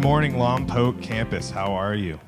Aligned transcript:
Good 0.00 0.06
morning, 0.06 0.32
Lompoc 0.32 1.02
campus. 1.02 1.50
How 1.50 1.74
are 1.74 1.94
you? 1.94 2.18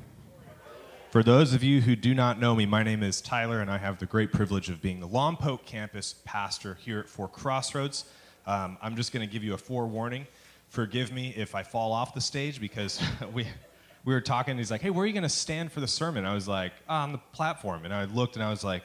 For 1.09 1.23
those 1.23 1.55
of 1.55 1.63
you 1.63 1.81
who 1.81 1.95
do 1.95 2.13
not 2.13 2.39
know 2.39 2.53
me, 2.53 2.67
my 2.67 2.83
name 2.83 3.01
is 3.01 3.19
Tyler, 3.19 3.61
and 3.61 3.71
I 3.71 3.79
have 3.79 3.97
the 3.97 4.05
great 4.05 4.31
privilege 4.31 4.69
of 4.69 4.79
being 4.79 4.99
the 4.99 5.07
Lompoc 5.07 5.65
campus 5.65 6.13
pastor 6.23 6.75
here 6.75 6.99
at 6.99 7.09
Four 7.09 7.29
Crossroads. 7.29 8.05
Um, 8.45 8.77
I'm 8.79 8.95
just 8.95 9.11
going 9.11 9.27
to 9.27 9.33
give 9.33 9.43
you 9.43 9.55
a 9.55 9.57
forewarning. 9.57 10.27
Forgive 10.69 11.11
me 11.11 11.33
if 11.35 11.55
I 11.55 11.63
fall 11.63 11.93
off 11.93 12.13
the 12.13 12.21
stage 12.21 12.61
because 12.61 13.01
we, 13.33 13.47
we 14.05 14.13
were 14.13 14.21
talking. 14.21 14.55
He's 14.55 14.69
like, 14.69 14.81
Hey, 14.81 14.91
where 14.91 15.03
are 15.03 15.07
you 15.07 15.13
going 15.13 15.23
to 15.23 15.27
stand 15.27 15.71
for 15.71 15.79
the 15.79 15.87
sermon? 15.87 16.25
I 16.25 16.35
was 16.35 16.47
like, 16.47 16.73
On 16.87 17.11
the 17.11 17.17
platform. 17.17 17.85
And 17.85 17.93
I 17.93 18.05
looked 18.05 18.35
and 18.35 18.45
I 18.45 18.51
was 18.51 18.63
like, 18.63 18.83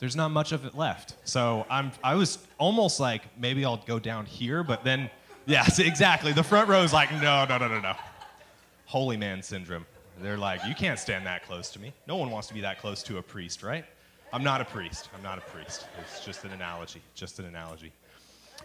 There's 0.00 0.16
not 0.16 0.32
much 0.32 0.50
of 0.50 0.64
it 0.64 0.74
left. 0.74 1.14
So 1.22 1.64
I'm, 1.70 1.92
I 2.02 2.16
was 2.16 2.38
almost 2.58 2.98
like, 2.98 3.38
Maybe 3.38 3.64
I'll 3.64 3.84
go 3.86 4.00
down 4.00 4.26
here, 4.26 4.64
but 4.64 4.82
then 4.82 5.10
Yes, 5.46 5.78
exactly. 5.78 6.32
The 6.32 6.42
front 6.42 6.68
row 6.68 6.82
is 6.82 6.92
like, 6.92 7.12
no, 7.12 7.44
no, 7.44 7.58
no, 7.58 7.68
no, 7.68 7.80
no. 7.80 7.94
Holy 8.86 9.16
man 9.16 9.42
syndrome. 9.42 9.84
They're 10.20 10.38
like, 10.38 10.64
you 10.66 10.74
can't 10.74 10.98
stand 10.98 11.26
that 11.26 11.44
close 11.44 11.70
to 11.70 11.80
me. 11.80 11.92
No 12.06 12.16
one 12.16 12.30
wants 12.30 12.48
to 12.48 12.54
be 12.54 12.60
that 12.62 12.80
close 12.80 13.02
to 13.04 13.18
a 13.18 13.22
priest, 13.22 13.62
right? 13.62 13.84
I'm 14.32 14.42
not 14.42 14.60
a 14.60 14.64
priest. 14.64 15.10
I'm 15.14 15.22
not 15.22 15.38
a 15.38 15.42
priest. 15.42 15.86
It's 16.00 16.24
just 16.24 16.44
an 16.44 16.52
analogy. 16.52 17.02
Just 17.14 17.38
an 17.38 17.44
analogy. 17.44 17.92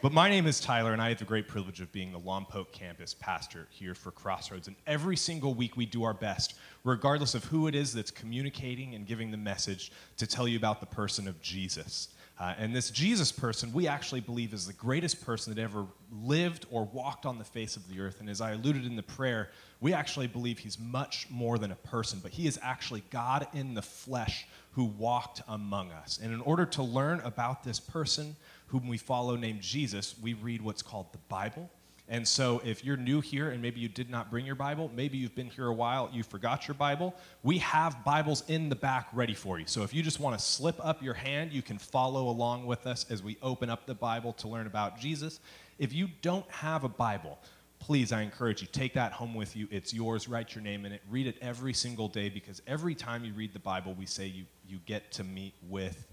But 0.02 0.14
my 0.14 0.30
name 0.30 0.48
is 0.48 0.62
Tyler, 0.62 0.94
and 0.94 1.02
I 1.02 1.10
have 1.10 1.20
the 1.20 1.26
great 1.26 1.50
privilege 1.50 1.82
of 1.82 1.92
being 1.92 2.14
the 2.14 2.20
Lompoc 2.20 2.72
campus 2.72 3.14
pastor 3.14 3.68
here 3.70 3.94
for 3.94 4.12
Crossroads. 4.12 4.68
And 4.68 4.78
every 4.88 5.18
single 5.18 5.54
week 5.54 5.76
we 5.76 5.86
do 5.86 6.04
our 6.04 6.14
best, 6.14 6.54
regardless 6.86 7.36
of 7.36 7.44
who 7.44 7.68
it 7.68 7.76
is 7.76 7.94
that's 7.94 8.12
communicating 8.12 8.96
and 8.96 9.06
giving 9.06 9.30
the 9.30 9.38
message, 9.38 9.92
to 10.16 10.26
tell 10.26 10.48
you 10.48 10.58
about 10.58 10.80
the 10.80 10.86
person 10.86 11.28
of 11.28 11.42
Jesus. 11.42 12.10
Uh, 12.40 12.54
and 12.58 12.74
this 12.74 12.90
Jesus 12.90 13.34
person, 13.34 13.74
we 13.74 13.88
actually 13.88 14.22
believe 14.22 14.54
is 14.54 14.66
the 14.66 14.74
greatest 14.74 15.26
person 15.26 15.54
that 15.54 15.62
ever 15.62 15.86
lived 16.24 16.66
or 16.72 16.86
walked 16.86 17.26
on 17.26 17.38
the 17.38 17.44
face 17.44 17.76
of 17.76 17.88
the 17.90 18.00
earth. 18.00 18.22
And 18.22 18.30
as 18.30 18.40
I 18.40 18.52
alluded 18.52 18.86
in 18.86 18.96
the 18.96 19.04
prayer, 19.04 19.50
we 19.82 19.94
actually 19.94 20.28
believe 20.28 20.58
he's 20.58 20.80
much 20.80 21.28
more 21.30 21.58
than 21.58 21.72
a 21.72 21.76
person, 21.76 22.20
but 22.24 22.32
he 22.32 22.48
is 22.48 22.58
actually 22.62 23.04
God 23.10 23.48
in 23.54 23.74
the 23.74 23.82
flesh 23.82 24.48
who 24.72 24.86
walked 24.86 25.42
among 25.50 25.92
us. 25.92 26.18
And 26.24 26.34
in 26.34 26.40
order 26.42 26.66
to 26.68 26.84
learn 26.84 27.20
about 27.22 27.66
this 27.66 27.80
person 27.80 28.38
whom 28.68 28.88
we 28.88 28.98
follow 28.98 29.36
named 29.36 29.62
Jesus, 29.62 30.16
we 30.22 30.34
read 30.34 30.62
what's 30.62 30.82
called 30.82 31.12
the 31.12 31.20
Bible. 31.28 31.70
And 32.12 32.28
so, 32.28 32.60
if 32.66 32.84
you're 32.84 32.98
new 32.98 33.22
here 33.22 33.52
and 33.52 33.62
maybe 33.62 33.80
you 33.80 33.88
did 33.88 34.10
not 34.10 34.32
bring 34.32 34.44
your 34.44 34.56
Bible, 34.56 34.90
maybe 34.96 35.20
you've 35.20 35.36
been 35.36 35.50
here 35.50 35.68
a 35.68 35.74
while, 35.74 36.10
you 36.12 36.24
forgot 36.24 36.68
your 36.68 36.74
Bible, 36.74 37.14
we 37.44 37.60
have 37.60 38.04
Bibles 38.04 38.44
in 38.48 38.68
the 38.68 38.76
back 38.76 39.10
ready 39.14 39.36
for 39.36 39.60
you. 39.60 39.68
So, 39.68 39.84
if 39.84 39.94
you 39.94 40.02
just 40.02 40.20
want 40.20 40.38
to 40.38 40.44
slip 40.44 40.84
up 40.84 41.04
your 41.04 41.14
hand, 41.14 41.54
you 41.54 41.62
can 41.62 41.78
follow 41.78 42.30
along 42.30 42.66
with 42.66 42.88
us 42.88 43.06
as 43.12 43.22
we 43.22 43.38
open 43.44 43.70
up 43.70 43.86
the 43.86 43.94
Bible 43.94 44.34
to 44.34 44.48
learn 44.48 44.66
about 44.66 45.00
Jesus. 45.00 45.40
If 45.78 45.94
you 45.94 46.10
don't 46.24 46.50
have 46.50 46.84
a 46.84 46.90
Bible, 46.90 47.38
please, 47.78 48.12
I 48.12 48.24
encourage 48.24 48.62
you, 48.62 48.68
take 48.72 48.96
that 48.96 49.12
home 49.12 49.36
with 49.36 49.56
you. 49.56 49.68
It's 49.70 49.94
yours. 49.94 50.28
Write 50.28 50.56
your 50.56 50.64
name 50.64 50.88
in 50.88 50.92
it. 50.92 51.02
Read 51.12 51.28
it 51.28 51.38
every 51.42 51.74
single 51.74 52.08
day 52.08 52.30
because 52.30 52.60
every 52.66 52.96
time 52.96 53.24
you 53.24 53.34
read 53.34 53.54
the 53.54 53.60
Bible, 53.60 53.94
we 53.94 54.08
say 54.08 54.26
you, 54.26 54.46
you 54.68 54.80
get 54.88 55.12
to 55.12 55.24
meet 55.24 55.54
with 55.70 56.08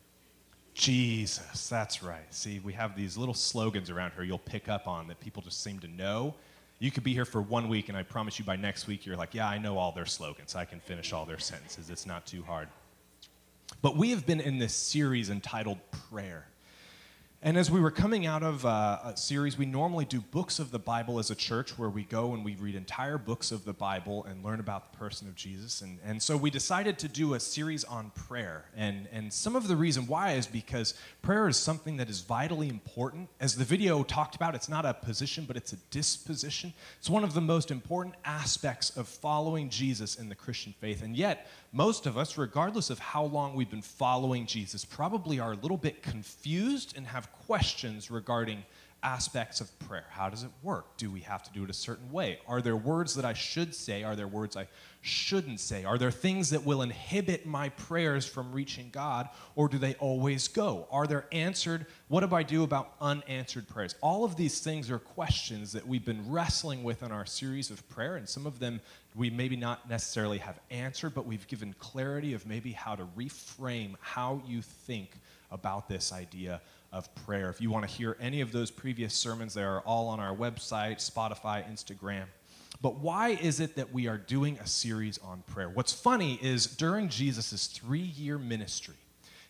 Jesus, 0.77 1.71
that's 1.71 2.03
right. 2.03 2.33
See, 2.35 2.61
we 2.61 2.75
have 2.75 2.95
these 2.95 3.17
little 3.17 3.35
slogans 3.35 3.89
around 3.89 4.13
here 4.13 4.25
you'll 4.25 4.39
pick 4.39 4.69
up 4.69 4.87
on 4.87 5.09
that 5.09 5.19
people 5.21 5.43
just 5.43 5.63
seem 5.63 5.79
to 5.79 5.89
know. 5.89 6.35
You 6.81 6.91
could 6.91 7.03
be 7.03 7.15
here 7.15 7.25
for 7.25 7.41
one 7.41 7.71
week, 7.71 7.89
and 7.89 7.97
I 7.97 8.03
promise 8.03 8.39
you 8.39 8.45
by 8.45 8.57
next 8.57 8.87
week, 8.87 9.07
you're 9.07 9.17
like, 9.17 9.33
yeah, 9.33 9.49
I 9.49 9.57
know 9.57 9.79
all 9.79 9.91
their 9.91 10.05
slogans. 10.05 10.55
I 10.55 10.67
can 10.67 10.79
finish 10.79 11.15
all 11.15 11.25
their 11.25 11.39
sentences. 11.39 11.89
It's 11.89 12.05
not 12.05 12.27
too 12.27 12.43
hard. 12.43 12.69
But 13.81 13.97
we 13.97 14.11
have 14.11 14.27
been 14.27 14.39
in 14.39 14.59
this 14.59 14.75
series 14.75 15.31
entitled 15.31 15.79
Prayer. 16.11 16.47
And 17.43 17.59
as 17.59 17.71
we 17.71 17.81
were 17.81 17.91
coming 17.91 18.25
out 18.25 18.43
of 18.43 18.65
uh, 18.65 18.99
a 19.05 19.17
series, 19.17 19.59
we 19.59 19.67
normally 19.67 20.07
do 20.07 20.21
books 20.21 20.59
of 20.59 20.71
the 20.71 20.79
Bible 20.79 21.19
as 21.19 21.31
a 21.31 21.35
church 21.35 21.79
where 21.79 21.91
we 21.91 22.03
go 22.03 22.33
and 22.33 22.43
we 22.43 22.57
read 22.57 22.75
entire 22.75 23.19
books 23.19 23.53
of 23.53 23.67
the 23.67 23.75
Bible 23.75 24.25
and 24.25 24.43
learn 24.43 24.59
about 24.59 24.91
the 24.91 24.99
person 24.99 25.29
of 25.29 25.35
Jesus. 25.35 25.83
And, 25.83 25.99
and 26.03 26.21
so 26.21 26.37
we 26.37 26.51
decided 26.51 26.99
to 27.01 27.09
do 27.09 27.35
a 27.35 27.41
series 27.41 27.85
on 27.85 28.11
prayer. 28.15 28.65
And, 28.75 29.07
and 29.13 29.31
some 29.31 29.55
of 29.55 29.69
the 29.69 29.77
reason 29.77 30.07
why 30.07 30.33
is 30.33 30.47
because 30.47 30.95
prayer 31.21 31.47
is 31.47 31.59
something 31.59 31.99
that 31.99 32.09
is 32.09 32.23
vitally 32.23 32.71
important. 32.71 33.29
As 33.39 33.55
the 33.55 33.65
video 33.65 34.03
talked 34.03 34.35
about, 34.35 34.55
it's 34.55 34.71
not 34.71 34.87
a 34.87 34.95
position, 34.95 35.45
but 35.45 35.59
it's 35.59 35.75
a 35.75 35.79
disposition. 35.91 36.73
It's 36.99 37.11
one 37.11 37.23
of 37.23 37.35
the 37.35 37.43
most 37.43 37.71
important 37.71 38.15
aspects 38.25 38.97
of 38.97 39.07
following 39.07 39.69
Jesus 39.69 40.17
in 40.17 40.31
the 40.31 40.35
Christian 40.35 40.75
faith. 40.81 41.03
And 41.03 41.15
yet, 41.15 41.49
most 41.73 42.07
of 42.07 42.17
us, 42.17 42.39
regardless 42.39 42.89
of 42.89 42.99
how 42.99 43.25
long 43.25 43.55
we've 43.55 43.71
been 43.71 43.83
following 43.83 44.47
Jesus, 44.47 44.85
probably 44.85 45.39
are 45.39 45.53
a 45.53 45.57
little 45.57 45.77
bit 45.77 46.03
confused 46.03 46.95
and 46.97 47.07
have 47.07 47.26
questions 47.27 48.11
regarding 48.11 48.65
aspects 49.03 49.61
of 49.61 49.79
prayer. 49.79 50.07
How 50.11 50.29
does 50.29 50.43
it 50.43 50.51
work? 50.63 50.97
Do 50.97 51.11
we 51.11 51.21
have 51.21 51.43
to 51.45 51.53
do 51.53 51.63
it 51.63 51.71
a 51.71 51.75
certain 51.75 52.11
way? 52.11 52.41
Are 52.49 52.61
there 52.61 52.77
words 52.77 53.15
that 53.15 53.25
I 53.25 53.35
should 53.35 53.75
say? 53.75 54.03
Are 54.03 54.17
there 54.17 54.27
words 54.27 54.57
I 54.57 54.67
shouldn't 55.01 55.61
say? 55.61 55.85
Are 55.85 55.97
there 55.97 56.11
things 56.11 56.51
that 56.51 56.65
will 56.65 56.83
inhibit 56.83 57.47
my 57.47 57.69
prayers 57.69 58.27
from 58.27 58.51
reaching 58.51 58.89
God, 58.91 59.29
or 59.55 59.69
do 59.69 59.79
they 59.79 59.95
always 59.95 60.49
go? 60.49 60.89
Are 60.91 61.07
there 61.07 61.27
answered? 61.31 61.87
What 62.09 62.29
do 62.29 62.35
I 62.35 62.43
do 62.43 62.65
about 62.65 62.95
unanswered 63.01 63.69
prayers? 63.69 63.95
All 64.01 64.25
of 64.25 64.35
these 64.35 64.59
things 64.59 64.91
are 64.91 64.99
questions 64.99 65.73
that 65.73 65.87
we've 65.87 66.05
been 66.05 66.29
wrestling 66.29 66.83
with 66.83 67.05
in 67.05 67.13
our 67.13 67.27
series 67.27 67.71
of 67.71 67.89
prayer, 67.89 68.17
and 68.17 68.29
some 68.29 68.47
of 68.47 68.59
them 68.59 68.81
we 69.15 69.31
maybe 69.31 69.57
not 69.57 69.89
necessarily 69.89 70.39
have 70.39 70.59
answered, 70.71 71.15
but 71.15 71.27
we've 71.27 71.47
given 71.47 71.75
clarity 71.79 72.35
of 72.35 72.45
maybe 72.45 72.73
how 72.73 72.97
to 72.97 73.05
reframe 73.17 73.95
how 74.01 74.43
you 74.47 74.61
think 74.61 75.11
about 75.53 75.89
this 75.89 76.13
idea 76.13 76.61
of 76.97 77.15
prayer. 77.15 77.51
If 77.51 77.61
you 77.61 77.71
want 77.71 77.87
to 77.87 77.95
hear 77.95 78.17
any 78.19 78.41
of 78.41 78.53
those 78.53 78.71
previous 78.71 79.13
sermons, 79.13 79.53
they 79.53 79.63
are 79.63 79.81
all 79.81 80.09
on 80.09 80.19
our 80.19 80.35
website, 80.35 80.97
Spotify, 80.97 81.71
Instagram. 81.71 82.25
But 82.81 83.01
why 83.01 83.31
is 83.31 83.61
it 83.61 83.77
that 83.77 83.93
we 83.93 84.09
are 84.09 84.17
doing 84.17 84.59
a 84.59 84.67
series 84.67 85.19
on 85.19 85.43
prayer? 85.47 85.69
What's 85.69 85.93
funny 85.93 86.39
is 86.41 86.67
during 86.67 87.09
Jesus' 87.09 87.67
three 87.67 88.01
year 88.01 88.39
ministry, 88.39 88.97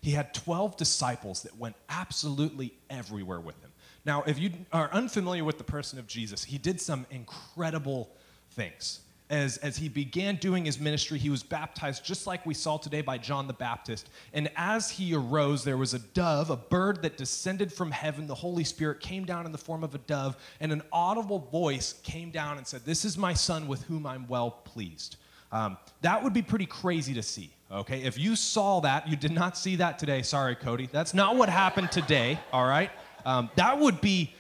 he 0.03 0.11
had 0.11 0.35
12 0.35 0.77
disciples 0.77 1.43
that 1.43 1.57
went 1.57 1.77
absolutely 1.89 2.75
everywhere 2.91 3.41
with 3.41 3.61
him. 3.63 3.71
Now, 4.05 4.25
if 4.27 4.39
you 4.39 4.51
are 4.73 4.91
unfamiliar 4.93 5.45
with 5.45 5.59
the 5.59 5.65
person 5.65 5.99
of 5.99 6.07
Jesus, 6.09 6.45
he 6.45 6.59
did 6.59 6.81
some 6.81 7.07
incredible 7.11 8.11
things 8.51 9.01
as, 9.29 9.57
as 9.59 9.77
he 9.77 9.89
began 9.89 10.37
doing 10.37 10.65
his 10.65 10.79
ministry, 10.79 11.19
he 11.19 11.31
was 11.31 11.43
baptized 11.43 12.05
just 12.05 12.27
like 12.27 12.47
we 12.47 12.55
saw 12.55 12.77
today 12.77 13.01
by 13.01 13.19
John 13.19 13.47
the 13.47 13.53
Baptist. 13.53 14.09
And 14.33 14.51
as 14.57 14.91
he 14.91 15.15
arose, 15.15 15.65
there 15.65 15.77
was 15.77 15.95
a 15.95 15.99
dove, 15.99 16.51
a 16.51 16.57
bird 16.57 17.03
that 17.03 17.17
descended 17.17 17.73
from 17.73 17.91
heaven. 17.91 18.27
The 18.27 18.35
Holy 18.35 18.63
Spirit 18.65 19.01
came 19.01 19.25
down 19.25 19.45
in 19.45 19.53
the 19.53 19.59
form 19.59 19.83
of 19.83 19.95
a 19.95 19.99
dove, 19.99 20.37
and 20.61 20.73
an 20.73 20.83
audible 20.93 21.41
voice 21.41 21.95
came 22.05 22.31
down 22.31 22.59
and 22.59 22.67
said, 22.67 22.85
This 22.85 23.05
is 23.05 23.19
my 23.19 23.35
son 23.35 23.67
with 23.67 23.83
whom 23.85 24.07
I'm 24.07 24.29
well 24.29 24.51
pleased. 24.51 25.17
Um, 25.51 25.77
that 26.03 26.23
would 26.23 26.33
be 26.33 26.43
pretty 26.43 26.67
crazy 26.67 27.15
to 27.15 27.23
see, 27.23 27.51
okay? 27.71 28.03
If 28.03 28.19
you 28.19 28.37
saw 28.37 28.81
that, 28.81 29.09
you 29.09 29.17
did 29.17 29.33
not 29.33 29.57
see 29.57 29.77
that 29.77 29.99
today. 29.99 30.23
Sorry, 30.23 30.55
Cody. 30.55 30.89
That's 30.91 31.15
not 31.15 31.37
what 31.37 31.49
happened 31.49 31.91
today, 31.91 32.39
all 32.53 32.67
right? 32.67 32.91
Um, 33.25 33.51
that 33.57 33.79
would 33.79 34.01
be, 34.01 34.35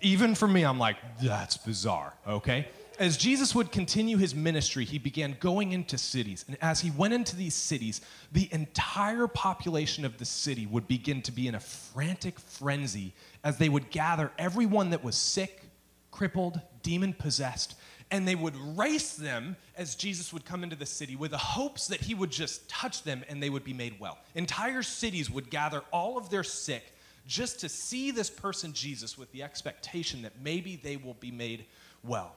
even 0.00 0.34
for 0.34 0.48
me, 0.48 0.64
I'm 0.64 0.78
like, 0.78 0.96
that's 1.22 1.56
bizarre, 1.56 2.14
okay? 2.26 2.68
As 3.00 3.16
Jesus 3.16 3.54
would 3.54 3.72
continue 3.72 4.18
his 4.18 4.34
ministry, 4.34 4.84
he 4.84 4.98
began 4.98 5.34
going 5.40 5.72
into 5.72 5.96
cities. 5.96 6.44
And 6.46 6.58
as 6.60 6.80
he 6.80 6.90
went 6.90 7.14
into 7.14 7.34
these 7.34 7.54
cities, 7.54 8.02
the 8.30 8.46
entire 8.52 9.26
population 9.26 10.04
of 10.04 10.18
the 10.18 10.26
city 10.26 10.66
would 10.66 10.86
begin 10.86 11.22
to 11.22 11.32
be 11.32 11.48
in 11.48 11.54
a 11.54 11.60
frantic 11.60 12.38
frenzy 12.38 13.14
as 13.42 13.56
they 13.56 13.70
would 13.70 13.88
gather 13.88 14.30
everyone 14.38 14.90
that 14.90 15.02
was 15.02 15.16
sick, 15.16 15.62
crippled, 16.10 16.60
demon 16.82 17.14
possessed, 17.14 17.74
and 18.10 18.28
they 18.28 18.34
would 18.34 18.56
race 18.76 19.14
them 19.14 19.56
as 19.78 19.94
Jesus 19.94 20.30
would 20.30 20.44
come 20.44 20.62
into 20.62 20.76
the 20.76 20.84
city 20.84 21.16
with 21.16 21.30
the 21.30 21.38
hopes 21.38 21.86
that 21.86 22.02
he 22.02 22.14
would 22.14 22.30
just 22.30 22.68
touch 22.68 23.02
them 23.02 23.24
and 23.30 23.42
they 23.42 23.48
would 23.48 23.64
be 23.64 23.72
made 23.72 23.98
well. 23.98 24.18
Entire 24.34 24.82
cities 24.82 25.30
would 25.30 25.48
gather 25.48 25.80
all 25.90 26.18
of 26.18 26.28
their 26.28 26.44
sick 26.44 26.92
just 27.26 27.60
to 27.60 27.68
see 27.70 28.10
this 28.10 28.28
person, 28.28 28.74
Jesus, 28.74 29.16
with 29.16 29.32
the 29.32 29.42
expectation 29.42 30.20
that 30.20 30.32
maybe 30.42 30.76
they 30.76 30.98
will 30.98 31.14
be 31.14 31.30
made 31.30 31.64
well 32.04 32.36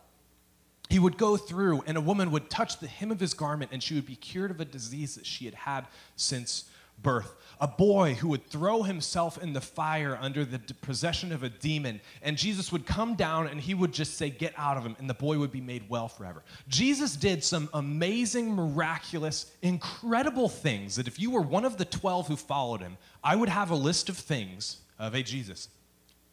he 0.93 0.99
would 0.99 1.17
go 1.17 1.35
through 1.35 1.83
and 1.87 1.97
a 1.97 2.01
woman 2.01 2.29
would 2.29 2.51
touch 2.51 2.77
the 2.77 2.85
hem 2.87 3.09
of 3.09 3.19
his 3.19 3.33
garment 3.33 3.71
and 3.73 3.81
she 3.81 3.95
would 3.95 4.05
be 4.05 4.15
cured 4.15 4.51
of 4.51 4.59
a 4.59 4.65
disease 4.65 5.15
that 5.15 5.25
she 5.25 5.45
had 5.45 5.55
had 5.55 5.87
since 6.17 6.65
birth. 7.01 7.33
A 7.59 7.67
boy 7.67 8.13
who 8.13 8.27
would 8.27 8.45
throw 8.45 8.83
himself 8.83 9.41
in 9.41 9.53
the 9.53 9.61
fire 9.61 10.15
under 10.21 10.45
the 10.45 10.59
possession 10.81 11.31
of 11.31 11.41
a 11.41 11.49
demon, 11.49 11.99
and 12.21 12.37
Jesus 12.37 12.71
would 12.71 12.85
come 12.85 13.15
down 13.15 13.47
and 13.47 13.59
he 13.59 13.73
would 13.73 13.91
just 13.91 14.19
say, 14.19 14.29
Get 14.29 14.53
out 14.55 14.77
of 14.77 14.85
him, 14.85 14.95
and 14.99 15.09
the 15.09 15.15
boy 15.15 15.39
would 15.39 15.51
be 15.51 15.61
made 15.61 15.89
well 15.89 16.07
forever. 16.07 16.43
Jesus 16.67 17.15
did 17.15 17.43
some 17.43 17.69
amazing, 17.73 18.53
miraculous, 18.53 19.51
incredible 19.63 20.47
things 20.47 20.95
that 20.97 21.07
if 21.07 21.19
you 21.19 21.31
were 21.31 21.41
one 21.41 21.65
of 21.65 21.77
the 21.77 21.85
12 21.85 22.27
who 22.27 22.35
followed 22.35 22.81
him, 22.81 22.97
I 23.23 23.35
would 23.35 23.49
have 23.49 23.71
a 23.71 23.75
list 23.75 24.09
of 24.09 24.17
things 24.17 24.77
of, 24.99 25.13
Hey, 25.13 25.23
Jesus, 25.23 25.69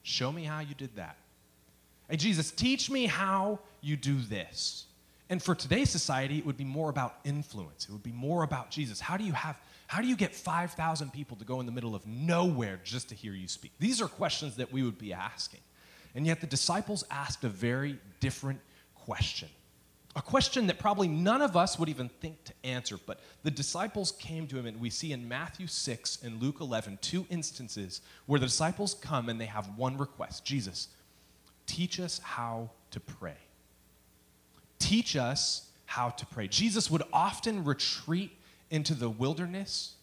show 0.02 0.30
me 0.30 0.44
how 0.44 0.60
you 0.60 0.74
did 0.74 0.96
that. 0.96 1.16
Hey, 2.10 2.16
Jesus, 2.16 2.50
teach 2.50 2.90
me 2.90 3.06
how 3.06 3.60
you 3.80 3.96
do 3.96 4.18
this. 4.18 4.86
And 5.28 5.40
for 5.40 5.54
today's 5.54 5.90
society, 5.90 6.38
it 6.38 6.44
would 6.44 6.56
be 6.56 6.64
more 6.64 6.90
about 6.90 7.14
influence. 7.24 7.86
It 7.88 7.92
would 7.92 8.02
be 8.02 8.10
more 8.10 8.42
about 8.42 8.72
Jesus. 8.72 8.98
How 8.98 9.16
do 9.16 9.22
you 9.22 9.32
have 9.32 9.56
how 9.86 10.00
do 10.00 10.06
you 10.06 10.14
get 10.14 10.32
5,000 10.32 11.12
people 11.12 11.36
to 11.38 11.44
go 11.44 11.58
in 11.58 11.66
the 11.66 11.72
middle 11.72 11.96
of 11.96 12.06
nowhere 12.06 12.78
just 12.84 13.08
to 13.08 13.16
hear 13.16 13.32
you 13.32 13.48
speak? 13.48 13.72
These 13.80 14.00
are 14.00 14.06
questions 14.06 14.54
that 14.56 14.72
we 14.72 14.84
would 14.84 14.98
be 14.98 15.12
asking. 15.12 15.58
And 16.14 16.24
yet 16.24 16.40
the 16.40 16.46
disciples 16.46 17.02
asked 17.10 17.42
a 17.42 17.48
very 17.48 17.98
different 18.20 18.60
question. 18.94 19.48
A 20.14 20.22
question 20.22 20.68
that 20.68 20.78
probably 20.78 21.08
none 21.08 21.42
of 21.42 21.56
us 21.56 21.76
would 21.76 21.88
even 21.88 22.08
think 22.08 22.44
to 22.44 22.52
answer, 22.62 22.98
but 23.04 23.18
the 23.42 23.50
disciples 23.50 24.12
came 24.12 24.46
to 24.48 24.58
him, 24.58 24.66
and 24.66 24.80
we 24.80 24.90
see 24.90 25.12
in 25.12 25.28
Matthew 25.28 25.66
6 25.66 26.22
and 26.22 26.40
Luke 26.40 26.60
11 26.60 26.98
two 27.02 27.26
instances 27.28 28.00
where 28.26 28.38
the 28.38 28.46
disciples 28.46 28.94
come 28.94 29.28
and 29.28 29.40
they 29.40 29.46
have 29.46 29.76
one 29.76 29.96
request 29.96 30.44
Jesus, 30.44 30.86
teach 31.70 32.00
us 32.00 32.18
how 32.24 32.68
to 32.90 32.98
pray. 32.98 33.36
Teach 34.80 35.14
us 35.14 35.68
how 35.86 36.10
to 36.10 36.26
pray. 36.26 36.48
Jesus 36.48 36.90
would 36.90 37.04
often 37.12 37.64
retreat 37.64 38.32
into 38.70 38.92
the 38.92 39.08
wilderness, 39.08 39.94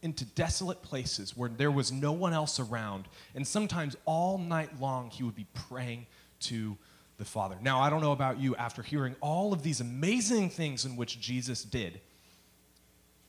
into 0.00 0.24
desolate 0.24 0.82
places 0.82 1.36
where 1.36 1.50
there 1.50 1.70
was 1.70 1.92
no 1.92 2.12
one 2.12 2.32
else 2.32 2.58
around, 2.58 3.04
and 3.34 3.46
sometimes 3.46 3.96
all 4.06 4.38
night 4.38 4.80
long 4.80 5.10
he 5.10 5.22
would 5.22 5.36
be 5.36 5.46
praying 5.68 6.06
to 6.40 6.78
the 7.18 7.24
Father. 7.26 7.56
Now, 7.60 7.80
I 7.80 7.90
don't 7.90 8.00
know 8.00 8.12
about 8.12 8.40
you, 8.40 8.56
after 8.56 8.82
hearing 8.82 9.14
all 9.20 9.52
of 9.52 9.62
these 9.62 9.82
amazing 9.82 10.48
things 10.48 10.86
in 10.86 10.96
which 10.96 11.20
Jesus 11.20 11.62
did, 11.64 12.00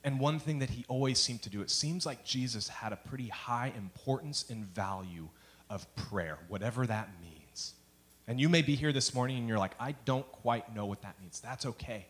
and 0.02 0.18
one 0.18 0.38
thing 0.38 0.60
that 0.60 0.70
he 0.70 0.86
always 0.88 1.18
seemed 1.18 1.42
to 1.42 1.50
do, 1.50 1.60
it 1.60 1.70
seems 1.70 2.06
like 2.06 2.24
Jesus 2.24 2.68
had 2.68 2.94
a 2.94 2.96
pretty 2.96 3.28
high 3.28 3.70
importance 3.76 4.46
and 4.48 4.64
value 4.64 5.28
of 5.68 5.94
prayer, 5.94 6.38
whatever 6.48 6.86
that 6.86 7.10
means. 7.20 7.31
And 8.28 8.40
you 8.40 8.48
may 8.48 8.62
be 8.62 8.76
here 8.76 8.92
this 8.92 9.14
morning 9.14 9.38
and 9.38 9.48
you're 9.48 9.58
like, 9.58 9.74
I 9.80 9.92
don't 10.04 10.30
quite 10.30 10.74
know 10.74 10.86
what 10.86 11.02
that 11.02 11.20
means. 11.20 11.40
That's 11.40 11.66
okay. 11.66 12.06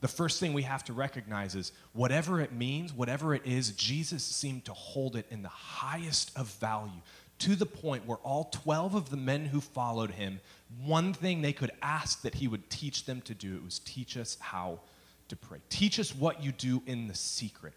The 0.00 0.08
first 0.08 0.40
thing 0.40 0.52
we 0.52 0.62
have 0.62 0.84
to 0.84 0.92
recognize 0.92 1.54
is 1.54 1.72
whatever 1.92 2.40
it 2.40 2.52
means, 2.52 2.92
whatever 2.92 3.34
it 3.34 3.42
is, 3.44 3.70
Jesus 3.72 4.22
seemed 4.22 4.66
to 4.66 4.72
hold 4.72 5.16
it 5.16 5.26
in 5.30 5.42
the 5.42 5.48
highest 5.48 6.30
of 6.36 6.48
value 6.54 7.00
to 7.38 7.54
the 7.54 7.66
point 7.66 8.06
where 8.06 8.18
all 8.18 8.44
12 8.52 8.94
of 8.94 9.10
the 9.10 9.16
men 9.16 9.46
who 9.46 9.60
followed 9.60 10.10
him, 10.10 10.40
one 10.84 11.12
thing 11.12 11.42
they 11.42 11.52
could 11.52 11.70
ask 11.82 12.22
that 12.22 12.34
he 12.34 12.48
would 12.48 12.68
teach 12.70 13.04
them 13.04 13.20
to 13.22 13.34
do, 13.34 13.56
it 13.56 13.64
was 13.64 13.78
teach 13.80 14.16
us 14.16 14.36
how 14.40 14.80
to 15.28 15.36
pray. 15.36 15.58
Teach 15.68 15.98
us 15.98 16.14
what 16.14 16.42
you 16.42 16.52
do 16.52 16.82
in 16.86 17.08
the 17.08 17.14
secret. 17.14 17.74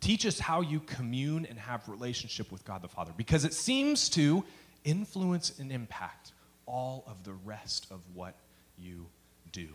Teach 0.00 0.26
us 0.26 0.38
how 0.38 0.60
you 0.60 0.80
commune 0.80 1.46
and 1.46 1.58
have 1.58 1.88
relationship 1.88 2.52
with 2.52 2.64
God 2.64 2.82
the 2.82 2.88
Father 2.88 3.12
because 3.16 3.44
it 3.44 3.54
seems 3.54 4.08
to 4.10 4.44
influence 4.84 5.58
and 5.58 5.72
impact 5.72 6.32
all 6.66 7.04
of 7.06 7.24
the 7.24 7.32
rest 7.44 7.86
of 7.90 8.00
what 8.14 8.34
you 8.78 9.06
do. 9.52 9.68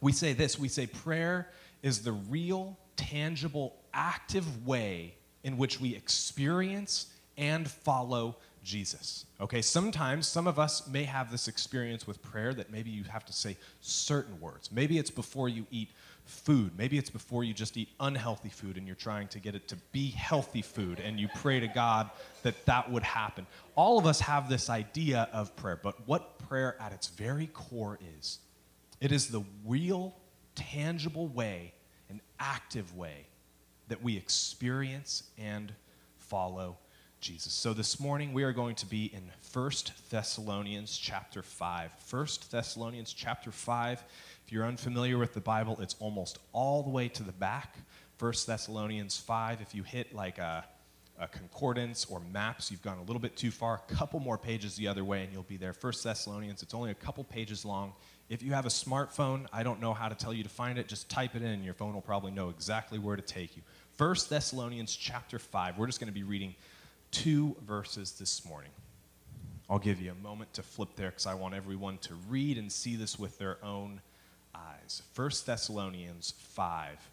We 0.00 0.12
say 0.12 0.32
this, 0.32 0.58
we 0.58 0.68
say 0.68 0.86
prayer 0.86 1.48
is 1.82 2.02
the 2.02 2.12
real, 2.12 2.78
tangible, 2.96 3.76
active 3.92 4.66
way 4.66 5.14
in 5.44 5.56
which 5.56 5.80
we 5.80 5.94
experience 5.94 7.06
and 7.36 7.68
follow 7.68 8.36
Jesus. 8.64 9.24
Okay, 9.40 9.62
sometimes 9.62 10.26
some 10.26 10.46
of 10.46 10.58
us 10.58 10.86
may 10.88 11.04
have 11.04 11.30
this 11.30 11.48
experience 11.48 12.06
with 12.06 12.22
prayer 12.22 12.52
that 12.54 12.70
maybe 12.70 12.90
you 12.90 13.04
have 13.04 13.24
to 13.26 13.32
say 13.32 13.56
certain 13.80 14.38
words. 14.40 14.70
Maybe 14.70 14.98
it's 14.98 15.10
before 15.10 15.48
you 15.48 15.66
eat 15.70 15.90
food. 16.28 16.72
Maybe 16.76 16.98
it's 16.98 17.10
before 17.10 17.42
you 17.42 17.54
just 17.54 17.76
eat 17.76 17.88
unhealthy 18.00 18.50
food 18.50 18.76
and 18.76 18.86
you're 18.86 18.96
trying 18.96 19.28
to 19.28 19.38
get 19.38 19.54
it 19.54 19.66
to 19.68 19.76
be 19.92 20.10
healthy 20.10 20.62
food 20.62 21.00
and 21.00 21.18
you 21.18 21.28
pray 21.36 21.58
to 21.58 21.68
God 21.68 22.10
that 22.42 22.66
that 22.66 22.90
would 22.90 23.02
happen. 23.02 23.46
All 23.74 23.98
of 23.98 24.06
us 24.06 24.20
have 24.20 24.48
this 24.48 24.68
idea 24.68 25.28
of 25.32 25.56
prayer, 25.56 25.80
but 25.82 26.06
what 26.06 26.38
prayer 26.38 26.76
at 26.80 26.92
its 26.92 27.08
very 27.08 27.46
core 27.48 27.98
is 28.18 28.40
it 29.00 29.10
is 29.10 29.28
the 29.28 29.42
real, 29.64 30.14
tangible 30.54 31.28
way, 31.28 31.72
an 32.10 32.20
active 32.38 32.96
way 32.96 33.26
that 33.88 34.02
we 34.02 34.16
experience 34.16 35.22
and 35.38 35.72
follow 36.18 36.76
Jesus. 37.20 37.52
So 37.52 37.72
this 37.72 37.98
morning 37.98 38.32
we 38.32 38.44
are 38.44 38.52
going 38.52 38.76
to 38.76 38.86
be 38.86 39.06
in 39.06 39.30
1 39.52 39.70
Thessalonians 40.10 40.96
chapter 40.96 41.42
5. 41.42 41.90
1 42.10 42.26
Thessalonians 42.50 43.12
chapter 43.12 43.50
5. 43.50 44.04
If 44.48 44.52
you're 44.52 44.64
unfamiliar 44.64 45.18
with 45.18 45.34
the 45.34 45.42
Bible, 45.42 45.76
it's 45.78 45.94
almost 46.00 46.38
all 46.54 46.82
the 46.82 46.88
way 46.88 47.08
to 47.08 47.22
the 47.22 47.32
back. 47.32 47.76
1 48.18 48.32
Thessalonians 48.46 49.18
5. 49.18 49.60
If 49.60 49.74
you 49.74 49.82
hit 49.82 50.14
like 50.14 50.38
a, 50.38 50.64
a 51.20 51.28
concordance 51.28 52.06
or 52.06 52.20
maps, 52.32 52.70
you've 52.70 52.80
gone 52.80 52.96
a 52.96 53.02
little 53.02 53.20
bit 53.20 53.36
too 53.36 53.50
far. 53.50 53.74
A 53.74 53.94
couple 53.94 54.20
more 54.20 54.38
pages 54.38 54.74
the 54.74 54.88
other 54.88 55.04
way 55.04 55.22
and 55.22 55.30
you'll 55.34 55.42
be 55.42 55.58
there. 55.58 55.74
1 55.78 55.92
Thessalonians, 56.02 56.62
it's 56.62 56.72
only 56.72 56.90
a 56.90 56.94
couple 56.94 57.24
pages 57.24 57.66
long. 57.66 57.92
If 58.30 58.42
you 58.42 58.54
have 58.54 58.64
a 58.64 58.70
smartphone, 58.70 59.44
I 59.52 59.62
don't 59.62 59.82
know 59.82 59.92
how 59.92 60.08
to 60.08 60.14
tell 60.14 60.32
you 60.32 60.44
to 60.44 60.48
find 60.48 60.78
it. 60.78 60.88
Just 60.88 61.10
type 61.10 61.36
it 61.36 61.42
in 61.42 61.48
and 61.48 61.62
your 61.62 61.74
phone 61.74 61.92
will 61.92 62.00
probably 62.00 62.30
know 62.30 62.48
exactly 62.48 62.98
where 62.98 63.16
to 63.16 63.22
take 63.22 63.54
you. 63.54 63.62
1 63.98 64.16
Thessalonians 64.30 64.96
chapter 64.96 65.38
5. 65.38 65.76
We're 65.76 65.88
just 65.88 66.00
going 66.00 66.08
to 66.08 66.18
be 66.18 66.22
reading 66.22 66.54
two 67.10 67.54
verses 67.66 68.12
this 68.12 68.46
morning. 68.46 68.70
I'll 69.68 69.78
give 69.78 70.00
you 70.00 70.10
a 70.10 70.22
moment 70.26 70.54
to 70.54 70.62
flip 70.62 70.96
there 70.96 71.10
because 71.10 71.26
I 71.26 71.34
want 71.34 71.52
everyone 71.52 71.98
to 71.98 72.14
read 72.30 72.56
and 72.56 72.72
see 72.72 72.96
this 72.96 73.18
with 73.18 73.36
their 73.36 73.62
own 73.62 74.00
eyes. 74.58 75.02
1 75.14 75.30
Thessalonians 75.46 76.34
5. 76.38 77.08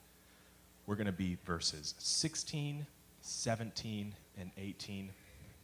We're 0.87 0.95
going 0.95 1.07
to 1.07 1.11
be 1.11 1.37
verses 1.45 1.95
16, 1.97 2.85
17, 3.21 4.15
and 4.39 4.51
18. 4.57 5.09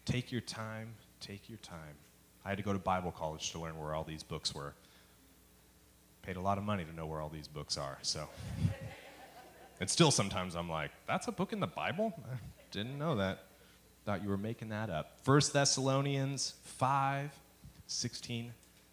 Take 0.05 0.31
your 0.31 0.41
time, 0.41 0.95
take 1.19 1.47
your 1.47 1.59
time. 1.59 1.95
I 2.43 2.49
had 2.49 2.57
to 2.57 2.63
go 2.63 2.73
to 2.73 2.79
Bible 2.79 3.11
college 3.11 3.51
to 3.51 3.59
learn 3.59 3.77
where 3.77 3.93
all 3.93 4.03
these 4.03 4.23
books 4.23 4.53
were. 4.55 4.73
Paid 6.23 6.37
a 6.37 6.41
lot 6.41 6.57
of 6.57 6.63
money 6.63 6.83
to 6.83 6.93
know 6.93 7.05
where 7.05 7.21
all 7.21 7.29
these 7.29 7.47
books 7.47 7.77
are, 7.77 7.97
so. 8.01 8.27
and 9.79 9.89
still 9.89 10.11
sometimes 10.11 10.55
I'm 10.55 10.69
like, 10.69 10.91
that's 11.07 11.27
a 11.27 11.31
book 11.31 11.53
in 11.53 11.59
the 11.59 11.67
Bible? 11.67 12.13
I 12.31 12.37
didn't 12.71 12.97
know 12.97 13.15
that. 13.15 13.45
Thought 14.05 14.23
you 14.23 14.29
were 14.29 14.37
making 14.37 14.69
that 14.69 14.89
up. 14.89 15.19
1 15.25 15.41
Thessalonians 15.53 16.55
5, 16.63 17.31
16, 17.85 18.51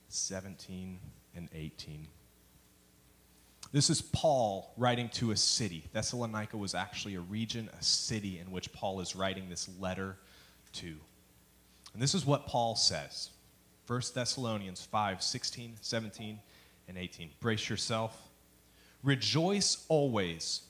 17, 0.09 0.99
and 1.35 1.49
18. 1.55 2.07
This 3.71 3.91
is 3.91 4.01
Paul 4.01 4.73
writing 4.77 5.09
to 5.11 5.31
a 5.31 5.37
city. 5.37 5.85
Thessalonica 5.93 6.57
was 6.57 6.75
actually 6.75 7.17
a 7.17 7.21
region, 7.21 7.69
a 7.79 7.83
city 7.83 8.39
in 8.39 8.51
which 8.51 8.73
Paul 8.73 9.01
is 9.01 9.15
writing 9.15 9.49
this 9.49 9.69
letter 9.79 10.17
to. 10.75 10.97
And 11.93 12.03
this 12.03 12.15
is 12.15 12.25
what 12.25 12.47
Paul 12.47 12.77
says 12.77 13.31
1 13.87 14.03
Thessalonians 14.15 14.83
5, 14.85 15.23
16, 15.23 15.77
17, 15.81 16.39
and 16.89 16.99
18. 16.99 17.31
Brace 17.41 17.69
yourself. 17.69 18.17
Rejoice 19.03 19.85
always, 19.89 20.63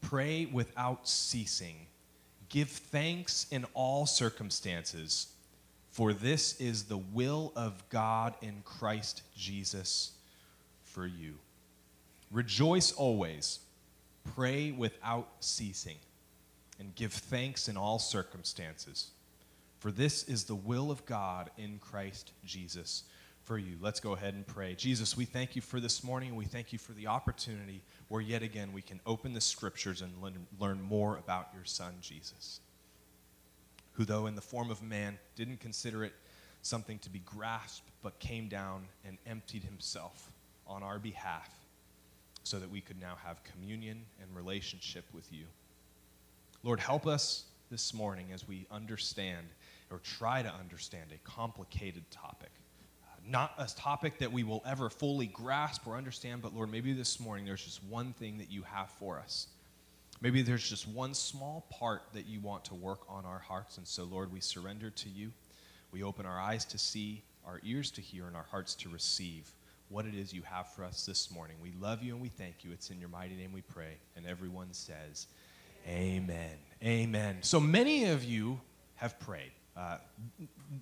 pray 0.00 0.46
without 0.46 1.08
ceasing 1.08 1.86
Give 2.54 2.68
thanks 2.68 3.48
in 3.50 3.64
all 3.74 4.06
circumstances, 4.06 5.26
for 5.90 6.12
this 6.12 6.60
is 6.60 6.84
the 6.84 6.98
will 6.98 7.52
of 7.56 7.88
God 7.88 8.36
in 8.42 8.62
Christ 8.64 9.22
Jesus 9.36 10.12
for 10.84 11.04
you. 11.04 11.34
Rejoice 12.30 12.92
always, 12.92 13.60
pray 14.34 14.72
without 14.72 15.28
ceasing, 15.40 15.98
and 16.78 16.94
give 16.94 17.12
thanks 17.12 17.68
in 17.68 17.76
all 17.76 17.98
circumstances, 17.98 19.10
for 19.78 19.90
this 19.90 20.24
is 20.24 20.44
the 20.44 20.54
will 20.54 20.90
of 20.90 21.04
God 21.06 21.50
in 21.56 21.78
Christ 21.78 22.32
Jesus 22.44 23.04
for 23.44 23.58
you. 23.58 23.76
Let's 23.80 24.00
go 24.00 24.12
ahead 24.12 24.34
and 24.34 24.46
pray. 24.46 24.74
Jesus, 24.74 25.16
we 25.16 25.26
thank 25.26 25.54
you 25.54 25.62
for 25.62 25.78
this 25.78 26.02
morning. 26.02 26.34
We 26.34 26.46
thank 26.46 26.72
you 26.72 26.78
for 26.78 26.92
the 26.92 27.06
opportunity 27.06 27.82
where 28.08 28.22
yet 28.22 28.42
again 28.42 28.72
we 28.72 28.82
can 28.82 29.00
open 29.04 29.34
the 29.34 29.40
scriptures 29.40 30.00
and 30.00 30.12
learn 30.58 30.80
more 30.80 31.18
about 31.18 31.48
your 31.54 31.64
son, 31.64 31.94
Jesus, 32.00 32.60
who, 33.92 34.04
though 34.04 34.26
in 34.26 34.34
the 34.34 34.40
form 34.40 34.70
of 34.70 34.82
man, 34.82 35.18
didn't 35.36 35.60
consider 35.60 36.04
it 36.04 36.14
something 36.62 36.98
to 37.00 37.10
be 37.10 37.18
grasped, 37.20 37.86
but 38.02 38.18
came 38.18 38.48
down 38.48 38.86
and 39.06 39.18
emptied 39.26 39.64
himself 39.64 40.32
on 40.66 40.82
our 40.82 40.98
behalf 40.98 41.50
so 42.44 42.58
that 42.58 42.70
we 42.70 42.80
could 42.80 43.00
now 43.00 43.16
have 43.24 43.42
communion 43.42 44.02
and 44.20 44.34
relationship 44.36 45.04
with 45.12 45.30
you. 45.32 45.44
Lord, 46.62 46.78
help 46.78 47.06
us 47.06 47.44
this 47.70 47.92
morning 47.92 48.26
as 48.32 48.46
we 48.46 48.66
understand 48.70 49.46
or 49.90 49.98
try 49.98 50.42
to 50.42 50.52
understand 50.54 51.10
a 51.12 51.28
complicated 51.28 52.08
topic 52.10 52.50
uh, 53.02 53.16
not 53.26 53.54
a 53.58 53.66
topic 53.74 54.18
that 54.18 54.30
we 54.30 54.44
will 54.44 54.62
ever 54.66 54.88
fully 54.88 55.26
grasp 55.26 55.86
or 55.86 55.96
understand, 55.96 56.42
but 56.42 56.54
Lord, 56.54 56.70
maybe 56.70 56.92
this 56.92 57.18
morning 57.18 57.44
there's 57.44 57.64
just 57.64 57.82
one 57.84 58.12
thing 58.12 58.38
that 58.38 58.50
you 58.50 58.62
have 58.62 58.90
for 58.90 59.18
us. 59.18 59.48
Maybe 60.20 60.42
there's 60.42 60.68
just 60.68 60.88
one 60.88 61.14
small 61.14 61.66
part 61.70 62.02
that 62.14 62.26
you 62.26 62.40
want 62.40 62.64
to 62.66 62.74
work 62.74 63.00
on 63.08 63.26
our 63.26 63.40
hearts. 63.40 63.78
And 63.78 63.86
so, 63.86 64.04
Lord, 64.04 64.32
we 64.32 64.40
surrender 64.40 64.90
to 64.90 65.08
you. 65.08 65.32
We 65.92 66.02
open 66.02 66.24
our 66.24 66.40
eyes 66.40 66.64
to 66.66 66.78
see, 66.78 67.22
our 67.46 67.60
ears 67.62 67.90
to 67.92 68.00
hear, 68.00 68.26
and 68.26 68.36
our 68.36 68.46
hearts 68.50 68.74
to 68.76 68.88
receive 68.88 69.52
what 69.88 70.06
it 70.06 70.14
is 70.14 70.32
you 70.32 70.42
have 70.42 70.72
for 70.72 70.84
us 70.84 71.06
this 71.06 71.30
morning. 71.30 71.56
We 71.62 71.72
love 71.80 72.02
you 72.02 72.14
and 72.14 72.22
we 72.22 72.28
thank 72.28 72.64
you. 72.64 72.72
It's 72.72 72.90
in 72.90 72.98
your 72.98 73.08
mighty 73.08 73.36
name 73.36 73.52
we 73.52 73.62
pray. 73.62 73.96
And 74.16 74.26
everyone 74.26 74.72
says, 74.72 75.26
Amen. 75.86 76.56
Amen. 76.82 77.38
So 77.42 77.60
many 77.60 78.06
of 78.06 78.24
you 78.24 78.60
have 78.96 79.18
prayed. 79.20 79.52
Uh, 79.76 79.98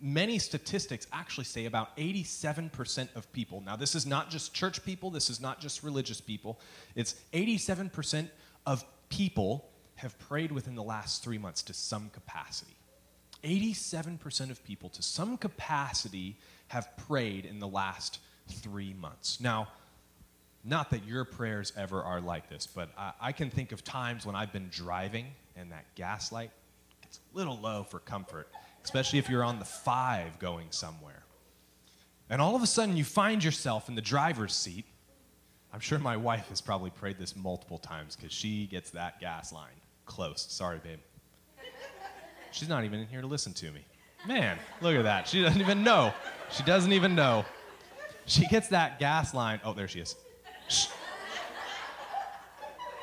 many 0.01 0.39
statistics 0.39 1.07
actually 1.13 1.45
say 1.45 1.65
about 1.65 1.97
87% 1.97 3.09
of 3.17 3.33
people, 3.33 3.63
now 3.65 3.75
this 3.75 3.95
is 3.95 4.05
not 4.05 4.29
just 4.29 4.53
church 4.53 4.85
people, 4.85 5.11
this 5.11 5.31
is 5.31 5.41
not 5.41 5.61
just 5.61 5.83
religious 5.83 6.21
people, 6.21 6.61
it's 6.95 7.15
87% 7.33 8.29
of 8.67 8.85
people 9.09 9.71
have 9.95 10.19
prayed 10.19 10.53
within 10.53 10.75
the 10.75 10.83
last 10.83 11.25
three 11.25 11.39
months 11.39 11.63
to 11.63 11.73
some 11.73 12.11
capacity. 12.11 12.77
87% 13.43 14.51
of 14.51 14.63
people 14.63 14.89
to 14.91 15.03
some 15.03 15.37
capacity 15.37 16.37
have 16.69 16.95
prayed 16.97 17.45
in 17.45 17.59
the 17.59 17.69
last 17.69 18.19
three 18.49 18.95
months. 18.95 19.41
Now, 19.41 19.69
not 20.65 20.91
that 20.91 21.05
your 21.07 21.25
prayers 21.25 21.73
ever 21.77 22.03
are 22.03 22.21
like 22.21 22.49
this, 22.49 22.67
but 22.67 22.91
I, 22.97 23.13
I 23.21 23.33
can 23.33 23.51
think 23.51 23.73
of 23.73 23.83
times 23.83 24.25
when 24.25 24.37
I've 24.37 24.53
been 24.53 24.69
driving 24.71 25.27
and 25.57 25.73
that 25.73 25.85
gas 25.95 26.31
light 26.33 26.51
gets 27.03 27.19
a 27.19 27.37
little 27.37 27.59
low 27.59 27.85
for 27.85 27.99
comfort, 27.99 28.49
especially 28.85 29.19
if 29.19 29.29
you're 29.29 29.45
on 29.45 29.59
the 29.59 29.65
five 29.65 30.39
going 30.39 30.69
somewhere. 30.71 31.25
And 32.31 32.41
all 32.41 32.57
of 32.57 32.63
a 32.63 32.67
sudden, 32.67 32.97
you 32.97 33.05
find 33.05 33.43
yourself 33.43 33.89
in 33.89 33.95
the 33.95 34.01
driver's 34.01 34.55
seat. 34.55 34.87
I'm 35.73 35.81
sure 35.81 35.99
my 35.99 36.17
wife 36.17 36.49
has 36.49 36.61
probably 36.61 36.91
prayed 36.91 37.19
this 37.19 37.35
multiple 37.35 37.79
times 37.79 38.17
because 38.17 38.33
she 38.33 38.67
gets 38.67 38.91
that 38.91 39.21
gas 39.21 39.53
line 39.53 39.73
close. 40.07 40.47
Sorry, 40.49 40.81
babe. 40.83 40.99
She's 42.53 42.69
not 42.69 42.85
even 42.85 43.01
in 43.01 43.07
here 43.07 43.23
to 43.23 43.27
listen 43.27 43.53
to 43.55 43.73
me. 43.73 43.85
Man, 44.27 44.59
look 44.81 44.95
at 44.95 45.03
that. 45.03 45.27
She 45.27 45.43
doesn't 45.43 45.61
even 45.61 45.83
know. 45.83 46.13
She 46.51 46.63
doesn't 46.63 46.93
even 46.93 47.15
know. 47.15 47.45
She 48.27 48.47
gets 48.47 48.69
that 48.69 48.99
gas 48.99 49.35
line. 49.35 49.61
Oh, 49.65 49.73
there 49.73 49.89
she 49.89 50.01
is. 50.01 50.17
Shh. 50.69 50.87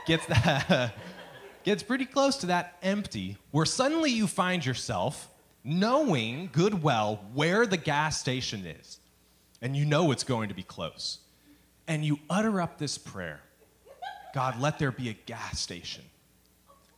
Gets 0.06 0.26
that. 0.28 0.94
gets 1.64 1.84
pretty 1.84 2.06
close 2.06 2.38
to 2.38 2.48
that 2.48 2.78
empty, 2.82 3.38
where 3.52 3.66
suddenly 3.66 4.12
you 4.12 4.28
find 4.28 4.66
yourself 4.66 5.30
knowing 5.64 6.50
good 6.52 6.82
well 6.82 7.24
where 7.34 7.66
the 7.68 7.78
gas 7.78 8.20
station 8.20 8.66
is, 8.66 9.00
and 9.62 9.76
you 9.76 9.86
know 9.86 10.12
it's 10.12 10.24
going 10.24 10.50
to 10.50 10.56
be 10.56 10.64
close. 10.64 11.20
And 11.88 12.06
you 12.06 12.20
utter 12.30 12.62
up 12.62 12.78
this 12.78 12.98
prayer 12.98 13.42
God, 14.34 14.60
let 14.60 14.78
there 14.78 14.92
be 14.92 15.10
a 15.10 15.14
gas 15.14 15.60
station 15.60 16.04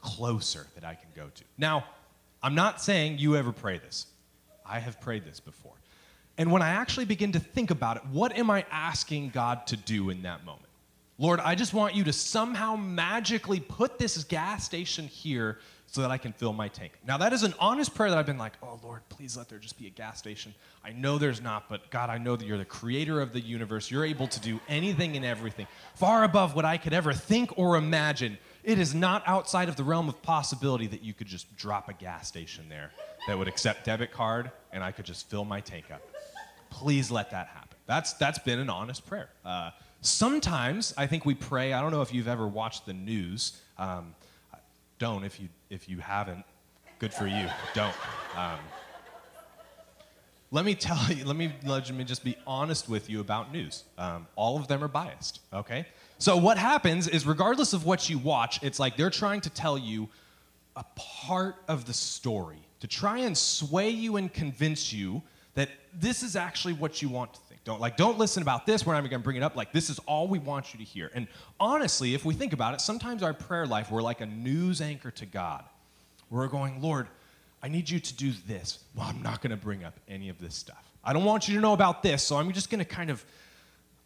closer 0.02 0.68
that 0.76 0.84
I 0.84 0.96
can 0.96 1.10
go 1.16 1.30
to. 1.34 1.44
Now, 1.58 1.86
I'm 2.44 2.56
not 2.56 2.82
saying 2.82 3.20
you 3.20 3.36
ever 3.38 3.52
pray 3.52 3.78
this. 3.78 4.08
I 4.66 4.80
have 4.80 5.00
prayed 5.00 5.24
this 5.24 5.40
before. 5.40 5.74
And 6.38 6.52
when 6.52 6.62
I 6.62 6.70
actually 6.70 7.06
begin 7.06 7.34
to 7.34 7.40
think 7.40 7.72
about 7.72 7.98
it, 7.98 8.06
what 8.12 8.36
am 8.38 8.50
I 8.50 8.66
asking 8.72 9.30
God 9.30 9.68
to 9.68 9.78
do 9.78 10.10
in 10.10 10.24
that 10.24 10.46
moment? 10.46 10.68
Lord, 11.18 11.40
I 11.40 11.54
just 11.54 11.74
want 11.74 11.94
you 11.94 12.04
to 12.06 12.14
somehow 12.14 12.76
magically 12.76 13.60
put 13.60 14.00
this 14.00 14.24
gas 14.24 14.64
station 14.64 15.08
here 15.08 15.60
so 15.86 16.02
that 16.02 16.10
I 16.10 16.18
can 16.18 16.32
fill 16.32 16.54
my 16.54 16.70
tank. 16.70 16.94
Now, 17.06 17.18
that 17.18 17.34
is 17.34 17.44
an 17.44 17.54
honest 17.60 17.94
prayer 17.94 18.10
that 18.10 18.18
I've 18.18 18.26
been 18.26 18.38
like, 18.38 18.54
oh, 18.64 18.80
Lord, 18.82 19.02
please 19.10 19.36
let 19.36 19.50
there 19.50 19.60
just 19.60 19.78
be 19.78 19.88
a 19.88 19.92
gas 19.92 20.18
station. 20.18 20.56
I 20.86 20.94
know 20.94 21.18
there's 21.18 21.42
not, 21.42 21.68
but 21.68 21.92
God, 21.92 22.10
I 22.10 22.18
know 22.18 22.38
that 22.38 22.48
you're 22.48 22.58
the 22.58 22.64
creator 22.64 23.20
of 23.20 23.34
the 23.34 23.42
universe. 23.42 23.92
You're 23.92 24.06
able 24.06 24.28
to 24.30 24.40
do 24.40 24.60
anything 24.70 25.18
and 25.18 25.26
everything, 25.26 25.68
far 25.96 26.24
above 26.24 26.56
what 26.56 26.64
I 26.64 26.78
could 26.78 26.94
ever 26.94 27.14
think 27.14 27.58
or 27.58 27.76
imagine. 27.76 28.38
It 28.64 28.78
is 28.78 28.94
not 28.94 29.24
outside 29.26 29.70
of 29.70 29.76
the 29.76 29.84
realm 29.84 30.08
of 30.08 30.22
possibility 30.22 30.88
that 30.88 31.02
you 31.04 31.14
could 31.14 31.28
just 31.28 31.56
drop 31.56 31.90
a 31.90 31.94
gas 31.94 32.28
station 32.28 32.70
there 32.70 32.92
that 33.28 33.38
would 33.38 33.48
accept 33.48 33.86
debit 33.86 34.12
card 34.12 34.52
and 34.72 34.84
I 34.84 34.92
could 34.92 35.06
just 35.06 35.30
fill 35.30 35.46
my 35.46 35.62
tank 35.62 35.86
up. 35.92 36.02
Please 36.70 37.10
let 37.10 37.32
that 37.32 37.48
happen. 37.48 37.78
That's, 37.88 38.14
that's 38.14 38.40
been 38.40 38.60
an 38.60 38.70
honest 38.70 39.06
prayer. 39.06 39.30
Uh, 39.44 39.72
sometimes 40.02 40.94
I 40.98 41.08
think 41.08 41.26
we 41.26 41.34
pray. 41.34 41.74
I 41.74 41.82
don't 41.82 41.92
know 41.92 42.02
if 42.02 42.14
you've 42.14 42.28
ever 42.28 42.48
watched 42.48 42.86
the 42.86 42.94
news. 42.94 43.60
Um, 43.78 44.16
don't 45.02 45.24
if 45.24 45.40
you 45.40 45.50
if 45.72 45.90
you 45.90 45.98
haven't. 45.98 46.46
Good 47.00 47.12
for 47.12 47.26
you. 47.26 47.48
Don't. 47.74 47.96
Um, 48.38 48.60
let 50.52 50.64
me 50.64 50.76
tell 50.76 51.12
you. 51.12 51.26
Let 51.26 51.36
me 51.36 51.52
let 51.66 51.92
me 51.92 52.04
just 52.04 52.24
be 52.24 52.38
honest 52.46 52.88
with 52.88 53.10
you 53.10 53.20
about 53.20 53.52
news. 53.52 53.84
Um, 53.98 54.28
all 54.36 54.58
of 54.58 54.68
them 54.68 54.84
are 54.84 54.88
biased. 54.88 55.40
Okay. 55.52 55.88
So 56.22 56.38
what 56.38 56.60
happens 56.60 57.08
is, 57.08 57.26
regardless 57.26 57.74
of 57.74 57.84
what 57.84 58.08
you 58.08 58.20
watch, 58.20 58.62
it's 58.62 58.80
like 58.80 58.96
they're 58.96 59.10
trying 59.10 59.42
to 59.42 59.50
tell 59.50 59.76
you 59.76 60.08
a 60.76 60.86
part 60.96 61.56
of 61.68 61.86
the 61.86 61.94
story 61.94 62.60
to 62.80 62.86
try 62.86 63.18
and 63.18 63.36
sway 63.36 63.90
you 63.90 64.18
and 64.18 64.32
convince 64.32 64.94
you 64.94 65.24
that 65.56 65.70
this 66.00 66.22
is 66.22 66.36
actually 66.36 66.74
what 66.74 67.02
you 67.02 67.10
want 67.10 67.34
to 67.34 67.40
think. 67.50 67.64
Don't 67.64 67.82
like 67.82 67.98
don't 67.98 68.20
listen 68.20 68.44
about 68.44 68.68
this. 68.68 68.86
We're 68.86 68.94
not 68.94 69.00
even 69.00 69.10
going 69.10 69.22
to 69.22 69.24
bring 69.24 69.38
it 69.38 69.42
up. 69.42 69.56
Like 69.56 69.72
this 69.74 69.90
is 69.90 69.98
all 70.06 70.28
we 70.28 70.38
want 70.38 70.76
you 70.76 70.78
to 70.78 70.86
hear. 70.86 71.10
And 71.16 71.26
honestly, 71.60 72.14
if 72.14 72.24
we 72.24 72.36
think 72.36 72.54
about 72.54 72.76
it, 72.76 72.82
sometimes 72.82 73.24
our 73.24 73.34
prayer 73.34 73.66
life 73.66 73.90
we're 73.90 74.04
like 74.04 74.22
a 74.22 74.28
news 74.28 74.80
anchor 74.80 75.10
to 75.10 75.26
God. 75.26 75.64
We're 76.30 76.48
going, 76.50 76.84
Lord, 76.84 77.08
I 77.64 77.68
need 77.68 77.90
you 77.90 78.00
to 78.00 78.14
do 78.14 78.32
this. 78.48 78.78
Well, 78.96 79.08
I'm 79.08 79.24
not 79.24 79.42
going 79.42 79.50
to 79.50 79.58
bring 79.58 79.84
up 79.84 80.00
any 80.08 80.30
of 80.30 80.38
this 80.38 80.54
stuff. 80.54 80.84
I 81.04 81.14
don't 81.14 81.26
want 81.26 81.48
you 81.48 81.56
to 81.56 81.62
know 81.62 81.74
about 81.74 82.04
this, 82.04 82.22
so 82.22 82.36
I'm 82.38 82.52
just 82.52 82.70
going 82.70 82.78
to 82.78 82.86
kind 82.86 83.10
of 83.10 83.26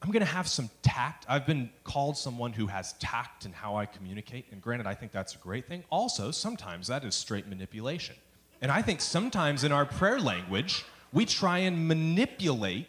I'm 0.05 0.11
going 0.11 0.23
to 0.23 0.31
have 0.31 0.47
some 0.47 0.69
tact. 0.83 1.25
I've 1.27 1.47
been 1.47 1.71
called 1.83 2.15
someone 2.15 2.53
who 2.53 2.67
has 2.67 2.93
tact 2.99 3.47
in 3.47 3.51
how 3.51 3.75
I 3.75 3.87
communicate, 3.87 4.45
and 4.51 4.61
granted, 4.61 4.85
I 4.85 4.93
think 4.93 5.11
that's 5.11 5.33
a 5.33 5.39
great 5.39 5.67
thing. 5.67 5.83
Also, 5.89 6.29
sometimes 6.29 6.85
that 6.89 7.03
is 7.03 7.15
straight 7.15 7.47
manipulation. 7.47 8.15
And 8.61 8.71
I 8.71 8.83
think 8.83 9.01
sometimes 9.01 9.63
in 9.63 9.71
our 9.71 9.83
prayer 9.83 10.19
language, 10.19 10.85
we 11.11 11.25
try 11.25 11.57
and 11.57 11.87
manipulate 11.87 12.85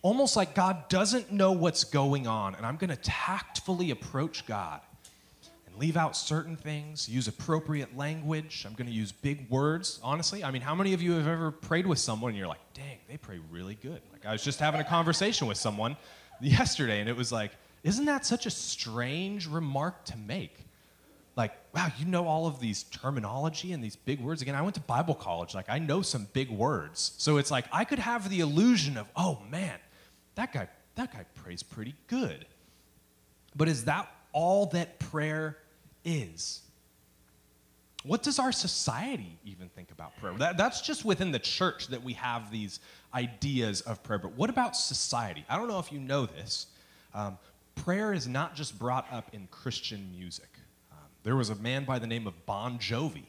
almost 0.00 0.34
like 0.34 0.54
God 0.54 0.88
doesn't 0.88 1.30
know 1.30 1.52
what's 1.52 1.84
going 1.84 2.26
on, 2.26 2.54
and 2.54 2.64
I'm 2.64 2.76
going 2.76 2.88
to 2.88 2.96
tactfully 2.96 3.90
approach 3.90 4.46
God 4.46 4.80
and 5.66 5.76
leave 5.76 5.98
out 5.98 6.16
certain 6.16 6.56
things, 6.56 7.06
use 7.06 7.28
appropriate 7.28 7.98
language. 7.98 8.64
I'm 8.66 8.72
going 8.72 8.88
to 8.88 8.94
use 8.94 9.12
big 9.12 9.50
words. 9.50 10.00
Honestly, 10.02 10.42
I 10.42 10.50
mean, 10.50 10.62
how 10.62 10.74
many 10.74 10.94
of 10.94 11.02
you 11.02 11.12
have 11.12 11.28
ever 11.28 11.50
prayed 11.50 11.86
with 11.86 11.98
someone 11.98 12.30
and 12.30 12.38
you're 12.38 12.48
like, 12.48 12.72
dang, 12.72 12.96
they 13.10 13.18
pray 13.18 13.40
really 13.50 13.74
good? 13.74 14.00
Like, 14.10 14.24
I 14.24 14.32
was 14.32 14.42
just 14.42 14.58
having 14.58 14.80
a 14.80 14.84
conversation 14.84 15.46
with 15.46 15.58
someone 15.58 15.98
yesterday, 16.40 17.00
and 17.00 17.08
it 17.08 17.16
was 17.16 17.32
like, 17.32 17.52
isn't 17.82 18.04
that 18.06 18.26
such 18.26 18.46
a 18.46 18.50
strange 18.50 19.46
remark 19.46 20.04
to 20.06 20.16
make? 20.16 20.66
like, 21.36 21.52
wow, 21.74 21.88
you 21.98 22.06
know 22.06 22.26
all 22.26 22.46
of 22.46 22.60
these 22.60 22.84
terminology 22.84 23.72
and 23.72 23.84
these 23.84 23.94
big 23.94 24.20
words. 24.20 24.40
Again, 24.40 24.54
I 24.54 24.62
went 24.62 24.74
to 24.76 24.80
Bible 24.80 25.14
college. 25.14 25.54
Like, 25.54 25.68
I 25.68 25.78
know 25.78 26.00
some 26.00 26.26
big 26.32 26.50
words. 26.50 27.12
So 27.18 27.36
it's 27.36 27.50
like 27.50 27.66
I 27.70 27.84
could 27.84 27.98
have 27.98 28.30
the 28.30 28.40
illusion 28.40 28.96
of, 28.96 29.06
oh 29.14 29.40
man, 29.50 29.78
that 30.34 30.52
guy, 30.52 30.68
that 30.94 31.12
guy 31.12 31.26
prays 31.34 31.62
pretty 31.62 31.94
good. 32.06 32.46
But 33.54 33.68
is 33.68 33.84
that 33.84 34.10
all 34.32 34.66
that 34.66 34.98
prayer 34.98 35.58
is? 36.04 36.62
What 38.02 38.22
does 38.22 38.38
our 38.38 38.52
society 38.52 39.38
even 39.44 39.68
think 39.68 39.90
about 39.90 40.16
prayer? 40.16 40.32
That, 40.38 40.56
that's 40.56 40.80
just 40.80 41.04
within 41.04 41.32
the 41.32 41.38
church 41.38 41.88
that 41.88 42.02
we 42.02 42.14
have 42.14 42.50
these 42.50 42.80
ideas 43.14 43.80
of 43.82 44.02
prayer. 44.02 44.18
But 44.18 44.32
what 44.32 44.50
about 44.50 44.76
society? 44.76 45.44
I 45.48 45.56
don't 45.56 45.68
know 45.68 45.78
if 45.78 45.92
you 45.92 45.98
know 45.98 46.26
this. 46.26 46.66
Um, 47.14 47.38
prayer 47.74 48.12
is 48.12 48.26
not 48.26 48.54
just 48.54 48.78
brought 48.78 49.06
up 49.12 49.30
in 49.32 49.48
Christian 49.50 50.10
music. 50.16 50.48
There 51.26 51.34
was 51.34 51.50
a 51.50 51.56
man 51.56 51.84
by 51.84 51.98
the 51.98 52.06
name 52.06 52.28
of 52.28 52.46
Bon 52.46 52.78
Jovi, 52.78 53.24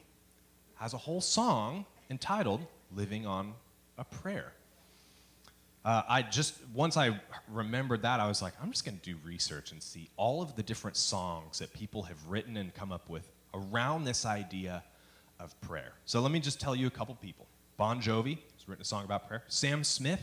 has 0.76 0.94
a 0.94 0.96
whole 0.96 1.20
song 1.20 1.84
entitled 2.10 2.64
"Living 2.94 3.26
on 3.26 3.54
a 3.98 4.04
Prayer." 4.04 4.52
Uh, 5.84 6.02
I 6.08 6.22
just 6.22 6.54
once 6.72 6.96
I 6.96 7.20
remembered 7.48 8.02
that, 8.02 8.20
I 8.20 8.28
was 8.28 8.40
like, 8.40 8.52
I'm 8.62 8.70
just 8.70 8.84
going 8.84 8.96
to 8.96 9.02
do 9.02 9.16
research 9.24 9.72
and 9.72 9.82
see 9.82 10.08
all 10.16 10.42
of 10.42 10.54
the 10.54 10.62
different 10.62 10.96
songs 10.96 11.58
that 11.58 11.72
people 11.72 12.04
have 12.04 12.24
written 12.28 12.56
and 12.56 12.72
come 12.72 12.92
up 12.92 13.10
with 13.10 13.28
around 13.52 14.04
this 14.04 14.24
idea 14.24 14.84
of 15.40 15.60
prayer. 15.60 15.94
So 16.04 16.20
let 16.20 16.30
me 16.30 16.38
just 16.38 16.60
tell 16.60 16.76
you 16.76 16.86
a 16.86 16.90
couple 16.90 17.16
people. 17.16 17.46
Bon 17.78 18.00
Jovi 18.00 18.38
written 18.68 18.82
a 18.82 18.84
song 18.84 19.04
about 19.04 19.26
prayer. 19.26 19.42
Sam 19.48 19.82
Smith, 19.82 20.20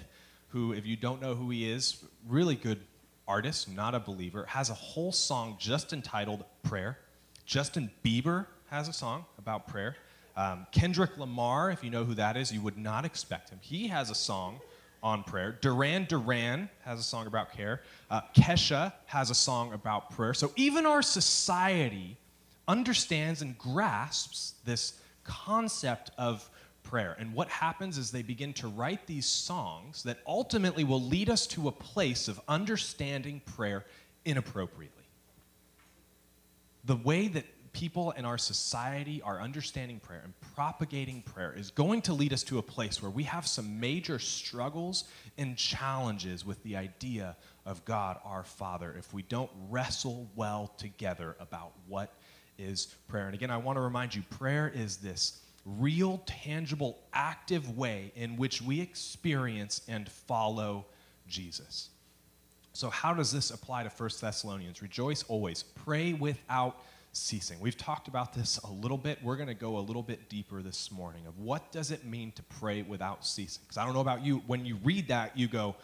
who, 0.50 0.74
if 0.74 0.86
you 0.86 0.96
don't 0.96 1.22
know 1.22 1.36
who 1.36 1.50
he 1.50 1.70
is, 1.70 2.04
really 2.28 2.56
good 2.56 2.80
artist, 3.28 3.70
not 3.70 3.96
a 3.96 4.00
believer, 4.00 4.46
has 4.48 4.70
a 4.70 4.74
whole 4.74 5.12
song 5.12 5.56
just 5.60 5.94
entitled 5.94 6.46
Prayer. 6.64 7.00
Justin 7.46 7.92
Bieber 8.04 8.46
has 8.70 8.88
a 8.88 8.94
song 8.94 9.26
about 9.38 9.68
prayer. 9.68 9.96
Um, 10.38 10.68
Kendrick 10.72 11.18
Lamar, 11.18 11.72
if 11.72 11.84
you 11.84 11.90
know 11.90 12.04
who 12.04 12.14
that 12.16 12.38
is, 12.38 12.52
you 12.52 12.62
would 12.62 12.78
not 12.78 13.06
expect 13.06 13.50
him. 13.50 13.60
He 13.62 13.88
has 13.88 14.10
a 14.10 14.16
song 14.16 14.60
on 15.02 15.24
prayer. 15.24 15.58
Duran 15.62 16.06
Duran 16.06 16.70
has 16.84 17.00
a 17.00 17.04
song 17.04 17.28
about 17.28 17.54
care. 17.54 17.82
Uh, 18.10 18.22
Kesha 18.36 18.92
has 19.06 19.30
a 19.30 19.36
song 19.36 19.74
about 19.74 20.12
prayer. 20.12 20.34
So 20.34 20.52
even 20.56 20.86
our 20.86 21.02
society 21.02 22.18
understands 22.68 23.42
and 23.42 23.58
grasps 23.58 24.56
this 24.66 25.00
concept 25.24 26.12
of 26.18 26.50
prayer. 26.86 27.16
And 27.20 27.34
what 27.34 27.50
happens 27.50 27.98
is 27.98 28.12
they 28.12 28.22
begin 28.22 28.54
to 28.54 28.68
write 28.68 29.06
these 29.08 29.26
songs 29.26 30.04
that 30.04 30.20
ultimately 30.26 30.86
will 30.86 31.02
lead 31.02 31.30
us 31.30 31.46
to 31.48 31.68
a 31.68 31.72
place 31.72 32.30
of 32.30 32.40
understanding 32.48 33.42
prayer 33.46 33.84
inappropriately 34.24 34.96
the 36.86 36.96
way 36.96 37.28
that 37.28 37.46
people 37.74 38.12
in 38.12 38.24
our 38.24 38.38
society 38.38 39.22
are 39.22 39.42
understanding 39.42 40.00
prayer 40.00 40.22
and 40.24 40.34
propagating 40.56 41.22
prayer 41.24 41.54
is 41.58 41.72
going 41.72 42.02
to 42.02 42.14
lead 42.14 42.32
us 42.32 42.44
to 42.44 42.58
a 42.58 42.62
place 42.62 43.02
where 43.02 43.12
we 43.12 43.24
have 43.24 43.46
some 43.46 43.80
major 43.80 44.18
struggles 44.18 45.04
and 45.38 45.58
challenges 45.58 46.46
with 46.46 46.62
the 46.64 46.78
idea 46.78 47.36
of 47.66 47.84
God 47.84 48.18
our 48.24 48.44
Father 48.44 48.96
if 48.98 49.14
we 49.14 49.24
don't 49.24 49.52
wrestle 49.70 50.30
well 50.36 50.72
together 50.78 51.36
about 51.40 51.74
what 51.88 52.14
is 52.58 52.96
prayer. 53.10 53.26
And 53.26 53.36
again, 53.36 53.52
I 53.52 53.58
want 53.58 53.76
to 53.76 53.82
remind 53.82 54.16
you 54.16 54.22
prayer 54.30 54.72
is 54.74 54.98
this 54.98 55.42
real, 55.66 56.22
tangible, 56.26 57.00
active 57.14 57.78
way 57.78 58.12
in 58.16 58.38
which 58.38 58.62
we 58.62 58.80
experience 58.80 59.82
and 59.88 60.10
follow 60.10 60.86
Jesus. 61.28 61.90
So, 62.74 62.90
how 62.90 63.14
does 63.14 63.32
this 63.32 63.52
apply 63.52 63.84
to 63.84 63.90
1 63.90 64.10
Thessalonians? 64.20 64.82
Rejoice 64.82 65.24
always, 65.24 65.64
pray 65.64 66.14
without 66.14 66.78
ceasing. 67.14 67.60
We've 67.60 67.78
talked 67.78 68.08
about 68.08 68.34
this 68.34 68.58
a 68.60 68.70
little 68.70 68.98
bit. 68.98 69.24
We're 69.24 69.38
going 69.38 69.48
to 69.48 69.54
go 69.54 69.78
a 69.78 69.80
little 69.80 70.04
bit 70.04 70.28
deeper 70.30 70.62
this 70.62 70.92
morning 70.92 71.26
of 71.26 71.40
what 71.40 71.72
does 71.72 71.92
it 71.92 72.06
mean 72.06 72.32
to 72.34 72.44
pray 72.44 72.82
without 72.82 73.26
ceasing? 73.26 73.62
Because 73.64 73.78
I 73.78 73.86
don't 73.86 73.94
know 73.94 74.02
about 74.02 74.24
you, 74.26 74.44
when 74.48 74.66
you 74.66 74.78
read 74.84 75.08
that, 75.08 75.38
you 75.38 75.48
go, 75.48 75.76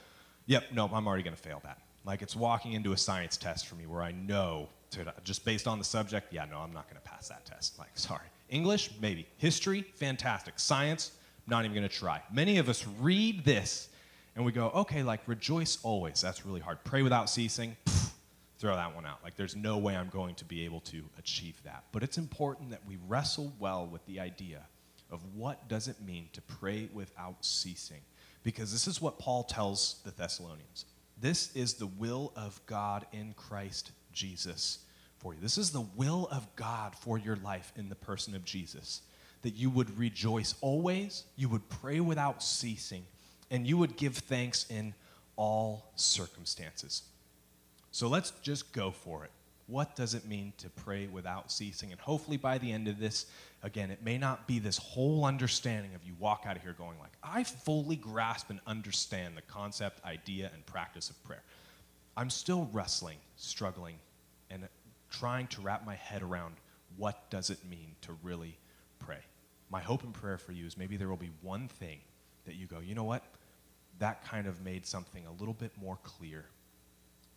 yep, 0.46 0.66
no, 0.74 0.90
I'm 0.92 1.08
already 1.08 1.24
going 1.24 1.36
to 1.36 1.42
fail 1.42 1.62
that. 1.64 1.80
Like 2.04 2.22
it's 2.22 2.36
walking 2.36 2.74
into 2.74 2.92
a 2.92 2.98
science 2.98 3.38
test 3.38 3.68
for 3.68 3.76
me 3.76 3.86
where 3.86 4.02
I 4.02 4.12
know 4.12 4.68
to, 4.92 5.14
just 5.24 5.46
based 5.46 5.68
on 5.68 5.78
the 5.78 5.86
subject, 5.86 6.32
yeah, 6.32 6.46
no, 6.46 6.60
I'm 6.60 6.74
not 6.74 6.90
going 6.90 7.02
to 7.02 7.10
pass 7.10 7.28
that 7.30 7.46
test. 7.46 7.80
Like, 7.80 7.90
sorry. 7.96 8.28
English, 8.50 8.92
maybe. 9.00 9.28
History, 9.38 9.84
fantastic. 9.96 10.60
Science, 10.60 11.12
not 11.48 11.66
even 11.66 11.76
going 11.76 11.88
to 11.88 11.96
try. 11.96 12.22
Many 12.32 12.58
of 12.58 12.70
us 12.70 12.86
read 13.00 13.44
this 13.44 13.90
and 14.36 14.46
we 14.46 14.52
go, 14.52 14.70
okay, 14.70 15.04
like 15.04 15.22
rejoice 15.28 15.78
always. 15.84 16.22
That's 16.22 16.46
really 16.46 16.62
hard. 16.62 16.84
Pray 16.84 17.02
without 17.02 17.30
ceasing. 17.30 17.76
Pff, 17.86 18.12
throw 18.60 18.76
that 18.76 18.94
one 18.94 19.06
out. 19.06 19.20
Like 19.24 19.36
there's 19.36 19.56
no 19.56 19.78
way 19.78 19.96
I'm 19.96 20.10
going 20.10 20.36
to 20.36 20.46
be 20.46 20.64
able 20.66 20.82
to 20.82 21.04
achieve 21.18 21.62
that. 21.64 21.86
But 21.92 22.04
it's 22.04 22.18
important 22.18 22.70
that 22.70 22.82
we 22.88 22.98
wrestle 23.08 23.54
well 23.60 23.88
with 23.88 24.06
the 24.06 24.20
idea 24.20 24.62
of 25.10 25.22
what 25.36 25.68
does 25.68 25.88
it 25.88 26.02
mean 26.02 26.30
to 26.34 26.42
pray 26.42 26.90
without 26.94 27.44
ceasing. 27.44 28.02
Because 28.44 28.72
this 28.72 28.88
is 28.88 29.02
what 29.02 29.20
Paul 29.20 29.44
tells 29.44 30.00
the 30.06 30.12
Thessalonians. 30.12 30.86
This 31.20 31.56
is 31.56 31.76
the 31.76 31.88
will 31.88 32.32
of 32.36 32.60
God 32.66 33.06
in 33.12 33.34
Christ 33.38 33.92
Jesus 34.14 34.80
for 35.20 35.34
you. 35.34 35.40
This 35.40 35.58
is 35.58 35.72
the 35.72 35.86
will 35.96 36.28
of 36.32 36.48
God 36.56 36.96
for 36.96 37.18
your 37.18 37.36
life 37.38 37.72
in 37.76 37.90
the 37.90 37.96
person 37.96 38.36
of 38.36 38.44
Jesus. 38.44 39.02
That 39.44 39.56
you 39.56 39.70
would 39.70 39.98
rejoice 39.98 40.56
always, 40.62 41.24
you 41.36 41.50
would 41.50 41.68
pray 41.70 42.00
without 42.00 42.44
ceasing, 42.44 43.04
and 43.50 43.66
you 43.66 43.78
would 43.78 43.98
give 43.98 44.16
thanks 44.18 44.66
in 44.70 44.94
all 45.36 45.92
circumstances. 45.96 47.04
So 47.92 48.08
let's 48.08 48.32
just 48.42 48.72
go 48.72 48.92
for 48.92 49.24
it. 49.26 49.32
What 49.68 49.96
does 49.96 50.14
it 50.14 50.26
mean 50.26 50.54
to 50.58 50.70
pray 50.70 51.08
without 51.08 51.52
ceasing? 51.52 51.92
And 51.92 52.00
hopefully 52.00 52.38
by 52.38 52.58
the 52.58 52.72
end 52.72 52.88
of 52.88 53.00
this, 53.00 53.26
again, 53.64 53.90
it 53.90 54.04
may 54.04 54.18
not 54.18 54.48
be 54.48 54.60
this 54.60 54.78
whole 54.78 55.26
understanding 55.26 55.96
of 55.96 56.04
you 56.04 56.14
walk 56.20 56.44
out 56.46 56.58
of 56.58 56.62
here 56.62 56.74
going 56.74 57.00
like, 57.00 57.14
I 57.24 57.44
fully 57.44 57.96
grasp 57.96 58.50
and 58.50 58.60
understand 58.68 59.38
the 59.38 59.42
concept, 59.44 60.04
idea, 60.04 60.52
and 60.54 60.66
practice 60.66 61.10
of 61.10 61.24
prayer. 61.24 61.44
I'm 62.16 62.30
still 62.30 62.70
wrestling, 62.74 63.18
struggling, 63.36 63.96
and 64.50 64.68
trying 65.10 65.48
to 65.48 65.62
wrap 65.62 65.86
my 65.86 65.96
head 65.96 66.22
around 66.22 66.56
what 66.98 67.30
does 67.30 67.50
it 67.50 67.60
mean 67.70 67.96
to 68.02 68.18
really 68.24 68.58
pray. 69.00 69.20
My 69.70 69.82
hope 69.82 70.04
and 70.04 70.14
prayer 70.14 70.38
for 70.38 70.52
you 70.52 70.66
is 70.66 70.78
maybe 70.78 70.98
there 70.98 71.08
will 71.08 71.18
be 71.18 71.32
one 71.42 71.68
thing 71.68 72.00
that 72.46 72.56
you 72.56 72.68
go, 72.68 72.80
you 72.80 72.96
know 72.96 73.04
what? 73.04 73.24
That 74.00 74.26
kind 74.26 74.48
of 74.48 74.62
made 74.64 74.86
something 74.86 75.26
a 75.26 75.32
little 75.40 75.54
bit 75.54 75.72
more 75.80 75.98
clear, 76.04 76.46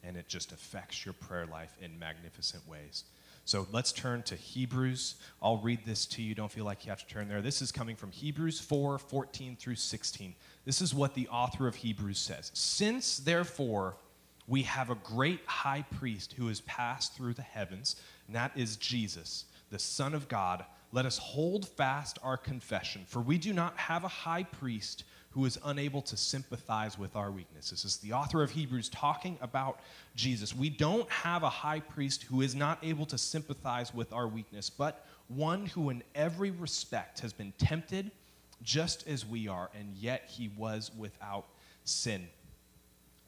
and 0.02 0.16
it 0.16 0.28
just 0.28 0.52
affects 0.52 1.04
your 1.04 1.12
prayer 1.12 1.46
life 1.46 1.76
in 1.80 1.98
magnificent 1.98 2.66
ways. 2.68 3.04
So 3.46 3.66
let's 3.72 3.92
turn 3.92 4.22
to 4.24 4.36
Hebrews. 4.36 5.16
I'll 5.42 5.58
read 5.58 5.80
this 5.84 6.06
to 6.06 6.22
you. 6.22 6.34
Don't 6.34 6.50
feel 6.50 6.64
like 6.64 6.86
you 6.86 6.90
have 6.90 7.06
to 7.06 7.06
turn 7.06 7.28
there. 7.28 7.42
This 7.42 7.60
is 7.60 7.70
coming 7.70 7.94
from 7.94 8.10
Hebrews 8.10 8.58
4 8.58 8.98
14 8.98 9.56
through 9.56 9.74
16. 9.74 10.34
This 10.64 10.80
is 10.80 10.94
what 10.94 11.14
the 11.14 11.28
author 11.28 11.68
of 11.68 11.74
Hebrews 11.74 12.18
says. 12.18 12.50
Since, 12.54 13.18
therefore, 13.18 13.96
we 14.46 14.62
have 14.62 14.90
a 14.90 14.96
great 14.96 15.40
high 15.46 15.84
priest 15.96 16.34
who 16.36 16.48
has 16.48 16.60
passed 16.62 17.14
through 17.14 17.34
the 17.34 17.42
heavens, 17.42 17.96
and 18.26 18.36
that 18.36 18.52
is 18.56 18.76
Jesus, 18.76 19.46
the 19.70 19.78
Son 19.78 20.14
of 20.14 20.28
God. 20.28 20.64
Let 20.92 21.06
us 21.06 21.18
hold 21.18 21.66
fast 21.66 22.18
our 22.22 22.36
confession, 22.36 23.04
for 23.06 23.20
we 23.20 23.38
do 23.38 23.52
not 23.52 23.76
have 23.76 24.04
a 24.04 24.08
high 24.08 24.44
priest 24.44 25.04
who 25.30 25.44
is 25.44 25.58
unable 25.64 26.00
to 26.00 26.16
sympathize 26.16 26.96
with 26.96 27.16
our 27.16 27.30
weaknesses. 27.32 27.82
This 27.82 27.94
is 27.94 27.98
the 27.98 28.12
author 28.12 28.42
of 28.42 28.52
Hebrews 28.52 28.88
talking 28.90 29.36
about 29.40 29.80
Jesus. 30.14 30.54
We 30.54 30.70
don't 30.70 31.10
have 31.10 31.42
a 31.42 31.48
high 31.48 31.80
priest 31.80 32.22
who 32.24 32.40
is 32.40 32.54
not 32.54 32.78
able 32.84 33.06
to 33.06 33.18
sympathize 33.18 33.92
with 33.92 34.12
our 34.12 34.28
weakness, 34.28 34.70
but 34.70 35.04
one 35.26 35.66
who 35.66 35.90
in 35.90 36.04
every 36.14 36.52
respect 36.52 37.18
has 37.20 37.32
been 37.32 37.52
tempted 37.58 38.12
just 38.62 39.08
as 39.08 39.26
we 39.26 39.48
are, 39.48 39.70
and 39.76 39.96
yet 39.96 40.28
he 40.28 40.50
was 40.56 40.92
without 40.96 41.46
sin. 41.82 42.28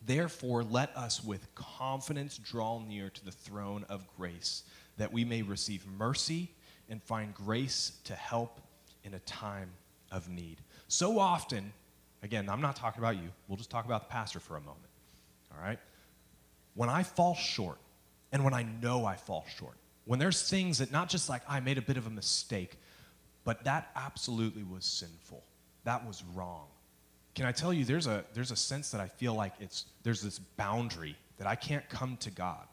Therefore, 0.06 0.62
let 0.62 0.96
us 0.96 1.22
with 1.24 1.52
confidence 1.56 2.38
draw 2.38 2.78
near 2.78 3.10
to 3.10 3.24
the 3.24 3.32
throne 3.32 3.84
of 3.88 4.06
grace, 4.16 4.62
that 4.98 5.12
we 5.12 5.24
may 5.24 5.42
receive 5.42 5.84
mercy 5.98 6.48
and 6.88 7.02
find 7.02 7.34
grace 7.34 7.98
to 8.04 8.14
help 8.14 8.60
in 9.02 9.14
a 9.14 9.18
time 9.20 9.68
of 10.12 10.28
need. 10.28 10.58
So 10.86 11.18
often, 11.18 11.72
again, 12.22 12.48
I'm 12.48 12.60
not 12.60 12.76
talking 12.76 13.02
about 13.02 13.16
you, 13.16 13.30
we'll 13.48 13.56
just 13.56 13.70
talk 13.70 13.84
about 13.84 14.08
the 14.08 14.12
pastor 14.12 14.38
for 14.38 14.56
a 14.56 14.60
moment, 14.60 14.86
all 15.52 15.60
right? 15.60 15.80
When 16.74 16.88
I 16.88 17.02
fall 17.02 17.34
short, 17.34 17.78
and 18.30 18.44
when 18.44 18.54
I 18.54 18.62
know 18.62 19.04
I 19.04 19.16
fall 19.16 19.44
short, 19.58 19.76
when 20.04 20.20
there's 20.20 20.48
things 20.48 20.78
that 20.78 20.92
not 20.92 21.08
just 21.08 21.28
like 21.28 21.42
I 21.48 21.58
made 21.58 21.78
a 21.78 21.82
bit 21.82 21.96
of 21.96 22.06
a 22.06 22.10
mistake, 22.10 22.78
but 23.42 23.64
that 23.64 23.90
absolutely 23.96 24.62
was 24.62 24.84
sinful, 24.84 25.42
that 25.82 26.06
was 26.06 26.22
wrong 26.32 26.66
can 27.36 27.44
I 27.44 27.52
tell 27.52 27.70
you, 27.70 27.84
there's 27.84 28.06
a, 28.06 28.24
there's 28.32 28.50
a 28.50 28.56
sense 28.56 28.90
that 28.92 29.00
I 29.00 29.08
feel 29.08 29.34
like 29.34 29.52
it's, 29.60 29.84
there's 30.02 30.22
this 30.22 30.38
boundary 30.38 31.16
that 31.36 31.46
I 31.46 31.54
can't 31.54 31.86
come 31.90 32.16
to 32.20 32.30
God. 32.30 32.66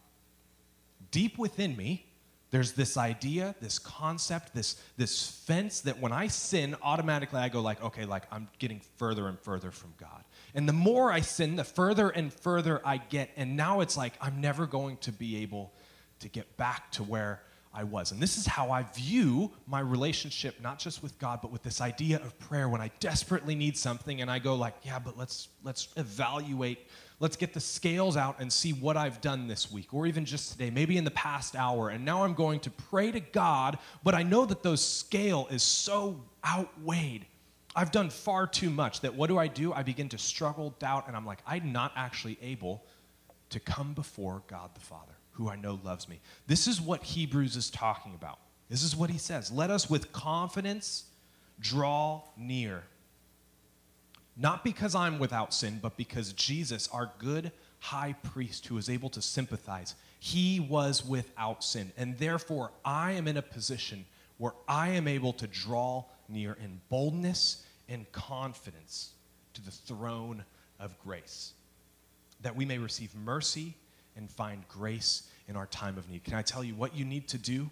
Deep 1.12 1.38
within 1.38 1.76
me, 1.76 2.06
there's 2.50 2.72
this 2.72 2.96
idea, 2.96 3.56
this 3.60 3.78
concept, 3.78 4.56
this, 4.56 4.82
this 4.96 5.28
fence 5.46 5.82
that 5.82 6.00
when 6.00 6.14
I 6.14 6.28
sin, 6.28 6.78
automatically 6.82 7.42
I 7.42 7.50
go 7.50 7.60
like, 7.60 7.84
okay, 7.84 8.06
like 8.06 8.24
I'm 8.32 8.48
getting 8.58 8.80
further 8.98 9.28
and 9.28 9.38
further 9.38 9.70
from 9.70 9.94
God. 10.00 10.24
And 10.56 10.70
the 10.70 10.74
more 10.74 11.12
I 11.12 11.20
sin, 11.20 11.58
the 11.58 11.66
further 11.66 12.10
and 12.10 12.32
further 12.32 12.82
I 12.86 12.98
get. 12.98 13.32
And 13.36 13.58
now 13.58 13.82
it's 13.82 13.98
like 13.98 14.14
I'm 14.22 14.40
never 14.40 14.66
going 14.66 14.96
to 14.98 15.12
be 15.12 15.42
able 15.42 15.74
to 16.20 16.30
get 16.30 16.56
back 16.56 16.90
to 16.94 17.04
where 17.04 17.42
I 17.74 17.84
was. 17.84 18.12
And 18.12 18.22
this 18.22 18.38
is 18.38 18.46
how 18.46 18.70
I 18.70 18.84
view 18.84 19.52
my 19.66 19.80
relationship, 19.80 20.62
not 20.62 20.78
just 20.78 21.02
with 21.02 21.18
God, 21.18 21.40
but 21.42 21.52
with 21.52 21.64
this 21.64 21.82
idea 21.82 22.18
of 22.18 22.38
prayer 22.38 22.70
when 22.70 22.82
I 22.82 22.92
desperately 23.00 23.56
need 23.56 23.76
something 23.76 24.22
and 24.22 24.30
I 24.30 24.38
go 24.38 24.56
like, 24.56 24.76
yeah, 24.84 25.00
but 25.00 25.18
let's 25.18 25.48
let's 25.64 25.88
evaluate, 25.98 26.88
let's 27.20 27.36
get 27.36 27.54
the 27.54 27.60
scales 27.60 28.16
out 28.16 28.40
and 28.40 28.54
see 28.54 28.74
what 28.74 28.96
I've 28.96 29.22
done 29.22 29.48
this 29.48 29.72
week 29.72 29.92
or 29.92 30.06
even 30.06 30.24
just 30.24 30.52
today, 30.52 30.70
maybe 30.70 30.98
in 30.98 31.04
the 31.04 31.12
past 31.12 31.56
hour. 31.56 31.90
And 31.90 32.06
now 32.06 32.24
I'm 32.24 32.36
going 32.36 32.60
to 32.62 32.70
pray 32.70 33.12
to 33.12 33.20
God, 33.20 33.80
but 34.04 34.14
I 34.14 34.22
know 34.22 34.46
that 34.46 34.62
those 34.62 34.86
scale 34.86 35.48
is 35.50 35.64
so 35.64 36.22
outweighed. 36.46 37.26
I've 37.76 37.92
done 37.92 38.12
far 38.12 38.46
too 38.46 38.70
much 38.70 39.02
that 39.02 39.16
what 39.16 39.28
do 39.28 39.40
I 39.40 39.48
do? 39.48 39.74
I 39.74 39.82
begin 39.82 40.10
to 40.10 40.20
struggle, 40.20 40.76
doubt, 40.78 41.08
and 41.08 41.18
I'm 41.18 41.26
like, 41.26 41.40
I'm 41.48 41.72
not 41.72 41.92
actually 41.96 42.38
able 42.40 42.84
to 43.50 43.60
come 43.60 43.94
before 43.94 44.44
God 44.48 44.70
the 44.76 44.82
Father 44.82 45.13
who 45.34 45.50
I 45.50 45.56
know 45.56 45.80
loves 45.84 46.08
me. 46.08 46.20
This 46.48 46.68
is 46.68 46.80
what 46.82 47.04
Hebrews 47.04 47.56
is 47.56 47.70
talking 47.70 48.14
about. 48.16 48.40
This 48.70 48.84
is 48.84 48.96
what 48.96 49.10
he 49.10 49.18
says. 49.18 49.52
Let 49.52 49.70
us 49.70 49.90
with 49.90 50.12
confidence 50.12 51.06
draw 51.60 52.24
near. 52.38 52.84
Not 54.36 54.64
because 54.64 54.96
I'm 54.96 55.20
without 55.20 55.54
sin, 55.54 55.80
but 55.82 55.98
because 55.98 56.34
Jesus, 56.34 56.88
our 56.92 57.12
good 57.20 57.52
high 57.80 58.14
priest 58.24 58.66
who 58.68 58.78
is 58.78 58.90
able 58.90 59.10
to 59.10 59.22
sympathize, 59.22 59.96
he 60.20 60.60
was 60.60 61.06
without 61.06 61.64
sin. 61.64 61.92
And 61.98 62.18
therefore, 62.18 62.72
I 62.84 63.12
am 63.12 63.28
in 63.28 63.38
a 63.38 63.42
position 63.42 64.06
where 64.38 64.54
I 64.68 64.90
am 64.90 65.08
able 65.08 65.34
to 65.34 65.48
draw 65.48 66.06
near 66.30 66.58
in 66.64 66.80
boldness 66.90 67.64
and 67.90 68.12
confidence 68.12 69.12
to 69.54 69.62
the 69.64 69.72
throne 69.72 70.44
of 70.80 70.98
grace, 71.00 71.54
that 72.42 72.56
we 72.56 72.66
may 72.66 72.78
receive 72.78 73.14
mercy 73.16 73.76
and 74.16 74.30
find 74.30 74.68
grace 74.68 75.24
in 75.48 75.56
our 75.56 75.68
time 75.68 75.98
of 75.98 76.10
need. 76.10 76.24
Can 76.24 76.36
I 76.36 76.42
tell 76.42 76.64
you 76.64 76.76
what 76.76 76.96
you 76.96 77.06
need 77.06 77.28
to 77.30 77.38
do? 77.38 77.70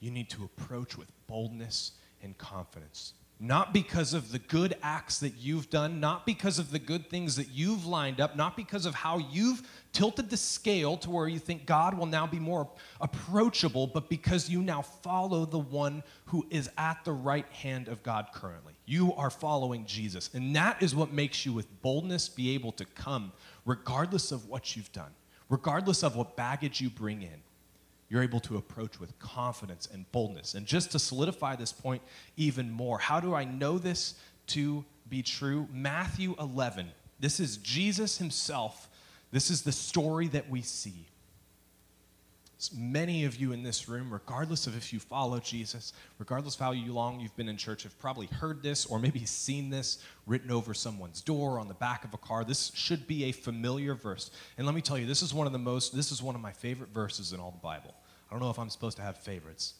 You 0.00 0.10
need 0.10 0.28
to 0.30 0.44
approach 0.44 0.98
with 0.98 1.08
boldness 1.26 1.92
and 2.22 2.36
confidence. 2.36 3.14
Not 3.40 3.74
because 3.74 4.14
of 4.14 4.30
the 4.30 4.38
good 4.38 4.76
acts 4.82 5.18
that 5.18 5.34
you've 5.38 5.68
done, 5.68 5.98
not 5.98 6.24
because 6.24 6.58
of 6.60 6.70
the 6.70 6.78
good 6.78 7.10
things 7.10 7.34
that 7.36 7.50
you've 7.50 7.84
lined 7.84 8.20
up, 8.20 8.36
not 8.36 8.56
because 8.56 8.86
of 8.86 8.94
how 8.94 9.18
you've 9.18 9.62
tilted 9.92 10.30
the 10.30 10.36
scale 10.36 10.96
to 10.98 11.10
where 11.10 11.26
you 11.26 11.40
think 11.40 11.66
God 11.66 11.98
will 11.98 12.06
now 12.06 12.26
be 12.28 12.38
more 12.38 12.70
approachable, 13.00 13.88
but 13.88 14.08
because 14.08 14.48
you 14.48 14.62
now 14.62 14.82
follow 14.82 15.44
the 15.44 15.58
one 15.58 16.04
who 16.26 16.46
is 16.48 16.70
at 16.78 17.04
the 17.04 17.12
right 17.12 17.46
hand 17.48 17.88
of 17.88 18.02
God 18.04 18.28
currently. 18.32 18.74
You 18.86 19.12
are 19.14 19.30
following 19.30 19.84
Jesus. 19.84 20.30
And 20.32 20.54
that 20.54 20.80
is 20.80 20.94
what 20.94 21.12
makes 21.12 21.44
you, 21.44 21.52
with 21.52 21.82
boldness, 21.82 22.28
be 22.28 22.54
able 22.54 22.72
to 22.72 22.84
come, 22.84 23.32
regardless 23.66 24.30
of 24.30 24.48
what 24.48 24.76
you've 24.76 24.92
done 24.92 25.10
regardless 25.54 26.02
of 26.02 26.16
what 26.16 26.36
baggage 26.36 26.80
you 26.80 26.90
bring 26.90 27.22
in, 27.22 27.40
you're 28.08 28.24
able 28.24 28.40
to 28.40 28.56
approach 28.56 28.98
with 28.98 29.16
confidence 29.20 29.88
and 29.92 30.10
boldness. 30.10 30.54
And 30.54 30.66
just 30.66 30.90
to 30.92 30.98
solidify 30.98 31.54
this 31.54 31.70
point 31.70 32.02
even 32.36 32.72
more, 32.72 32.98
how 32.98 33.20
do 33.20 33.36
I 33.36 33.44
know 33.44 33.78
this 33.78 34.14
to 34.48 34.84
be 35.08 35.22
true? 35.22 35.68
Matthew 35.72 36.34
11. 36.40 36.88
This 37.20 37.38
is 37.38 37.58
Jesus 37.58 38.18
himself. 38.18 38.88
This 39.30 39.48
is 39.48 39.62
the 39.62 39.70
story 39.70 40.26
that 40.28 40.50
we 40.50 40.60
see 40.60 41.06
many 42.74 43.24
of 43.24 43.36
you 43.36 43.52
in 43.52 43.62
this 43.62 43.88
room, 43.88 44.12
regardless 44.12 44.66
of 44.66 44.76
if 44.76 44.92
you 44.92 45.00
follow 45.00 45.38
Jesus, 45.40 45.92
regardless 46.18 46.54
of 46.54 46.60
how 46.60 46.72
long 46.72 47.20
you've 47.20 47.36
been 47.36 47.48
in 47.48 47.56
church, 47.56 47.82
have 47.82 47.98
probably 47.98 48.26
heard 48.26 48.62
this 48.62 48.86
or 48.86 48.98
maybe 48.98 49.24
seen 49.24 49.70
this 49.70 49.98
written 50.26 50.50
over 50.50 50.72
someone's 50.72 51.20
door 51.20 51.58
on 51.58 51.68
the 51.68 51.74
back 51.74 52.04
of 52.04 52.14
a 52.14 52.18
car. 52.18 52.44
This 52.44 52.70
should 52.74 53.06
be 53.06 53.24
a 53.24 53.32
familiar 53.32 53.94
verse. 53.94 54.30
And 54.56 54.66
let 54.66 54.74
me 54.74 54.80
tell 54.80 54.96
you, 54.96 55.06
this 55.06 55.22
is 55.22 55.34
one 55.34 55.46
of 55.46 55.52
the 55.52 55.58
most, 55.58 55.94
this 55.94 56.12
is 56.12 56.22
one 56.22 56.34
of 56.34 56.40
my 56.40 56.52
favorite 56.52 56.90
verses 56.90 57.32
in 57.32 57.40
all 57.40 57.50
the 57.50 57.58
Bible. 57.58 57.94
I 58.28 58.34
don't 58.34 58.40
know 58.40 58.50
if 58.50 58.58
I'm 58.58 58.70
supposed 58.70 58.96
to 58.96 59.02
have 59.02 59.16
favorites, 59.18 59.74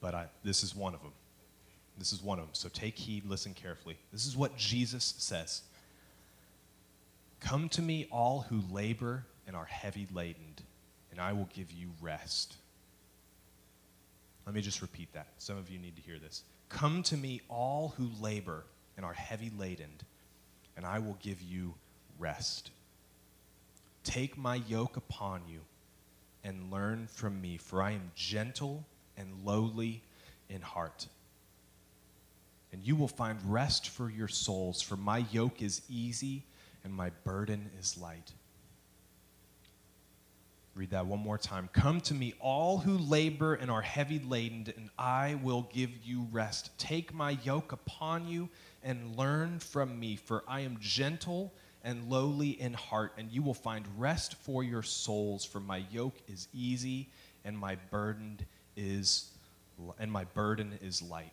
but 0.00 0.14
I, 0.14 0.26
this 0.44 0.62
is 0.62 0.74
one 0.74 0.94
of 0.94 1.02
them. 1.02 1.12
This 1.98 2.12
is 2.12 2.22
one 2.22 2.38
of 2.38 2.46
them. 2.46 2.54
So 2.54 2.68
take 2.68 2.98
heed, 2.98 3.24
listen 3.24 3.54
carefully. 3.54 3.96
This 4.12 4.26
is 4.26 4.36
what 4.36 4.56
Jesus 4.56 5.14
says 5.18 5.62
Come 7.40 7.68
to 7.70 7.82
me, 7.82 8.06
all 8.10 8.46
who 8.48 8.62
labor 8.70 9.24
and 9.46 9.54
are 9.54 9.64
heavy 9.64 10.06
laden, 10.12 10.54
and 11.16 11.24
I 11.24 11.32
will 11.32 11.48
give 11.54 11.72
you 11.72 11.88
rest. 12.02 12.56
Let 14.44 14.54
me 14.54 14.60
just 14.60 14.82
repeat 14.82 15.10
that. 15.14 15.28
Some 15.38 15.56
of 15.56 15.70
you 15.70 15.78
need 15.78 15.96
to 15.96 16.02
hear 16.02 16.18
this. 16.18 16.42
Come 16.68 17.02
to 17.04 17.16
me, 17.16 17.40
all 17.48 17.94
who 17.96 18.10
labor 18.20 18.64
and 18.98 19.06
are 19.06 19.14
heavy 19.14 19.50
laden, 19.58 19.88
and 20.76 20.84
I 20.84 20.98
will 20.98 21.16
give 21.22 21.40
you 21.40 21.72
rest. 22.18 22.70
Take 24.04 24.36
my 24.36 24.56
yoke 24.68 24.98
upon 24.98 25.40
you 25.48 25.60
and 26.44 26.70
learn 26.70 27.06
from 27.06 27.40
me, 27.40 27.56
for 27.56 27.80
I 27.80 27.92
am 27.92 28.10
gentle 28.14 28.84
and 29.16 29.28
lowly 29.42 30.02
in 30.50 30.60
heart. 30.60 31.06
And 32.74 32.82
you 32.84 32.94
will 32.94 33.08
find 33.08 33.38
rest 33.46 33.88
for 33.88 34.10
your 34.10 34.28
souls, 34.28 34.82
for 34.82 34.98
my 34.98 35.24
yoke 35.32 35.62
is 35.62 35.80
easy 35.88 36.42
and 36.84 36.92
my 36.92 37.10
burden 37.24 37.70
is 37.80 37.96
light. 37.96 38.32
Read 40.76 40.90
that 40.90 41.06
one 41.06 41.20
more 41.20 41.38
time. 41.38 41.70
Come 41.72 42.02
to 42.02 42.14
me, 42.14 42.34
all 42.38 42.76
who 42.76 42.98
labor 42.98 43.54
and 43.54 43.70
are 43.70 43.80
heavy 43.80 44.18
laden, 44.18 44.70
and 44.76 44.90
I 44.98 45.36
will 45.42 45.62
give 45.72 45.90
you 46.04 46.28
rest. 46.30 46.70
Take 46.78 47.14
my 47.14 47.38
yoke 47.42 47.72
upon 47.72 48.28
you 48.28 48.50
and 48.82 49.16
learn 49.16 49.58
from 49.58 49.98
me, 49.98 50.16
for 50.16 50.44
I 50.46 50.60
am 50.60 50.76
gentle 50.78 51.54
and 51.82 52.10
lowly 52.10 52.60
in 52.60 52.74
heart, 52.74 53.14
and 53.16 53.32
you 53.32 53.40
will 53.40 53.54
find 53.54 53.86
rest 53.96 54.34
for 54.34 54.62
your 54.62 54.82
souls. 54.82 55.46
For 55.46 55.60
my 55.60 55.82
yoke 55.90 56.18
is 56.28 56.46
easy, 56.52 57.08
and 57.46 57.56
my 57.56 57.76
burden 57.90 58.38
is 58.76 59.30
and 59.98 60.12
my 60.12 60.24
burden 60.24 60.78
is 60.82 61.00
light. 61.00 61.32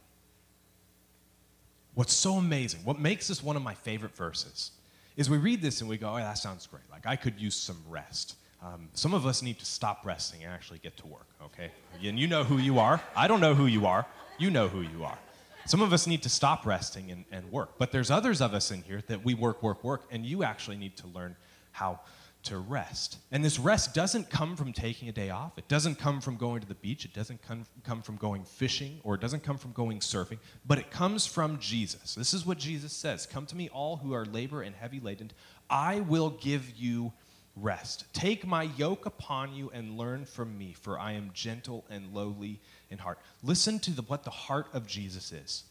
What's 1.95 2.13
so 2.13 2.36
amazing, 2.36 2.79
what 2.86 2.97
makes 2.97 3.27
this 3.27 3.43
one 3.43 3.58
of 3.58 3.62
my 3.62 3.73
favorite 3.73 4.15
verses, 4.15 4.71
is 5.17 5.29
we 5.29 5.38
read 5.38 5.62
this 5.62 5.82
and 5.82 5.89
we 5.89 5.97
go, 5.97 6.13
"Oh, 6.13 6.17
that 6.17 6.38
sounds 6.38 6.65
great. 6.65 6.89
Like 6.89 7.06
I 7.06 7.17
could 7.17 7.41
use 7.41 7.56
some 7.56 7.84
rest." 7.89 8.38
Um, 8.63 8.88
some 8.93 9.13
of 9.13 9.26
us 9.26 9.41
need 9.41 9.60
to 9.60 9.65
stop 9.65 10.06
resting 10.06 10.43
and 10.43 10.54
actually 10.54 10.80
get 10.80 10.95
to 10.97 11.08
work, 11.08 11.28
okay? 11.43 11.71
And 12.02 12.17
you 12.17 12.28
know 12.28 12.43
who 12.43 12.58
you 12.58 12.80
are. 12.80 13.02
I 13.15 13.28
don't 13.28 13.41
know 13.41 13.54
who 13.54 13.65
you 13.65 13.86
are. 13.86 14.06
You 14.38 14.49
know 14.49 14.69
who 14.69 14.82
you 14.82 15.04
are. 15.04 15.17
Some 15.65 15.82
of 15.82 15.91
us 15.91 16.08
need 16.08 16.23
to 16.23 16.30
stop 16.30 16.65
resting 16.65 17.12
and, 17.12 17.26
and 17.32 17.52
work. 17.52 17.71
But 17.78 17.91
there's 17.91 18.10
others 18.10 18.41
of 18.41 18.54
us 18.54 18.71
in 18.71 18.82
here 18.82 19.02
that 19.08 19.23
we 19.26 19.34
work, 19.34 19.62
work, 19.62 19.84
work, 19.84 20.04
and 20.12 20.26
you 20.26 20.43
actually 20.43 20.78
need 20.78 20.95
to 20.97 21.08
learn 21.08 21.36
how 21.71 21.99
to 22.43 22.58
rest. 22.58 23.17
And 23.32 23.43
this 23.43 23.58
rest 23.58 23.93
doesn't 23.93 24.30
come 24.30 24.56
from 24.56 24.73
taking 24.73 25.08
a 25.08 25.13
day 25.13 25.30
off. 25.30 25.58
It 25.58 25.67
doesn't 25.67 25.95
come 25.95 26.19
from 26.19 26.36
going 26.36 26.62
to 26.62 26.67
the 26.67 26.76
beach. 26.76 27.06
It 27.06 27.13
doesn't 27.13 27.41
come, 27.41 27.65
come 27.84 28.02
from 28.02 28.17
going 28.17 28.43
fishing, 28.43 28.99
or 29.04 29.15
it 29.15 29.21
doesn't 29.21 29.43
come 29.43 29.58
from 29.58 29.71
going 29.71 29.99
surfing, 29.99 30.39
but 30.65 30.78
it 30.78 30.91
comes 30.91 31.26
from 31.26 31.58
Jesus. 31.60 32.15
This 32.15 32.34
is 32.34 32.45
what 32.45 32.58
Jesus 32.58 32.91
says 32.91 33.26
Come 33.26 33.45
to 33.47 33.56
me, 33.56 33.69
all 33.69 33.97
who 33.97 34.13
are 34.13 34.26
labor 34.26 34.62
and 34.62 34.76
heavy 34.76 34.99
laden. 34.99 35.32
I 35.69 36.02
will 36.02 36.32
give 36.32 36.71
you 36.78 37.13
rest. 37.55 38.05
Take 38.13 38.45
my 38.45 38.63
yoke 38.63 39.05
upon 39.05 39.53
you 39.53 39.69
and 39.73 39.97
learn 39.97 40.25
from 40.25 40.57
me, 40.57 40.73
for 40.79 40.99
I 40.99 41.13
am 41.13 41.31
gentle 41.33 41.85
and 41.89 42.13
lowly 42.13 42.59
in 42.89 42.97
heart. 42.97 43.19
Listen 43.43 43.79
to 43.79 43.91
the, 43.91 44.01
what 44.03 44.23
the 44.23 44.31
heart 44.31 44.67
of 44.73 44.87
Jesus 44.87 45.31
is. 45.31 45.63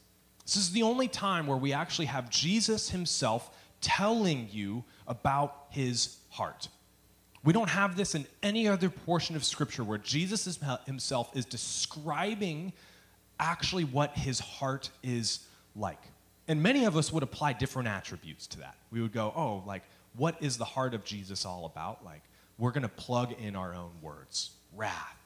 This 0.44 0.56
is 0.56 0.72
the 0.72 0.82
only 0.82 1.08
time 1.08 1.46
where 1.46 1.56
we 1.56 1.72
actually 1.72 2.06
have 2.06 2.30
Jesus 2.30 2.90
himself 2.90 3.50
telling 3.80 4.48
you 4.50 4.84
about 5.06 5.66
his 5.70 6.16
heart. 6.30 6.68
We 7.44 7.52
don't 7.52 7.70
have 7.70 7.96
this 7.96 8.14
in 8.14 8.26
any 8.42 8.68
other 8.68 8.88
portion 8.88 9.34
of 9.34 9.44
Scripture 9.44 9.82
where 9.82 9.98
Jesus 9.98 10.58
himself 10.86 11.36
is 11.36 11.44
describing 11.44 12.72
actually 13.40 13.84
what 13.84 14.16
his 14.16 14.38
heart 14.38 14.90
is 15.02 15.40
like. 15.74 16.00
And 16.46 16.62
many 16.62 16.84
of 16.84 16.96
us 16.96 17.12
would 17.12 17.22
apply 17.22 17.54
different 17.54 17.88
attributes 17.88 18.46
to 18.48 18.58
that. 18.60 18.76
We 18.90 19.00
would 19.00 19.12
go, 19.12 19.32
oh, 19.34 19.62
like, 19.66 19.82
what 20.16 20.36
is 20.42 20.58
the 20.58 20.64
heart 20.64 20.94
of 20.94 21.04
Jesus 21.04 21.44
all 21.44 21.64
about? 21.66 22.04
Like, 22.04 22.22
we're 22.58 22.72
going 22.72 22.82
to 22.82 22.88
plug 22.88 23.32
in 23.32 23.56
our 23.56 23.74
own 23.74 23.92
words 24.00 24.52
wrath, 24.74 25.18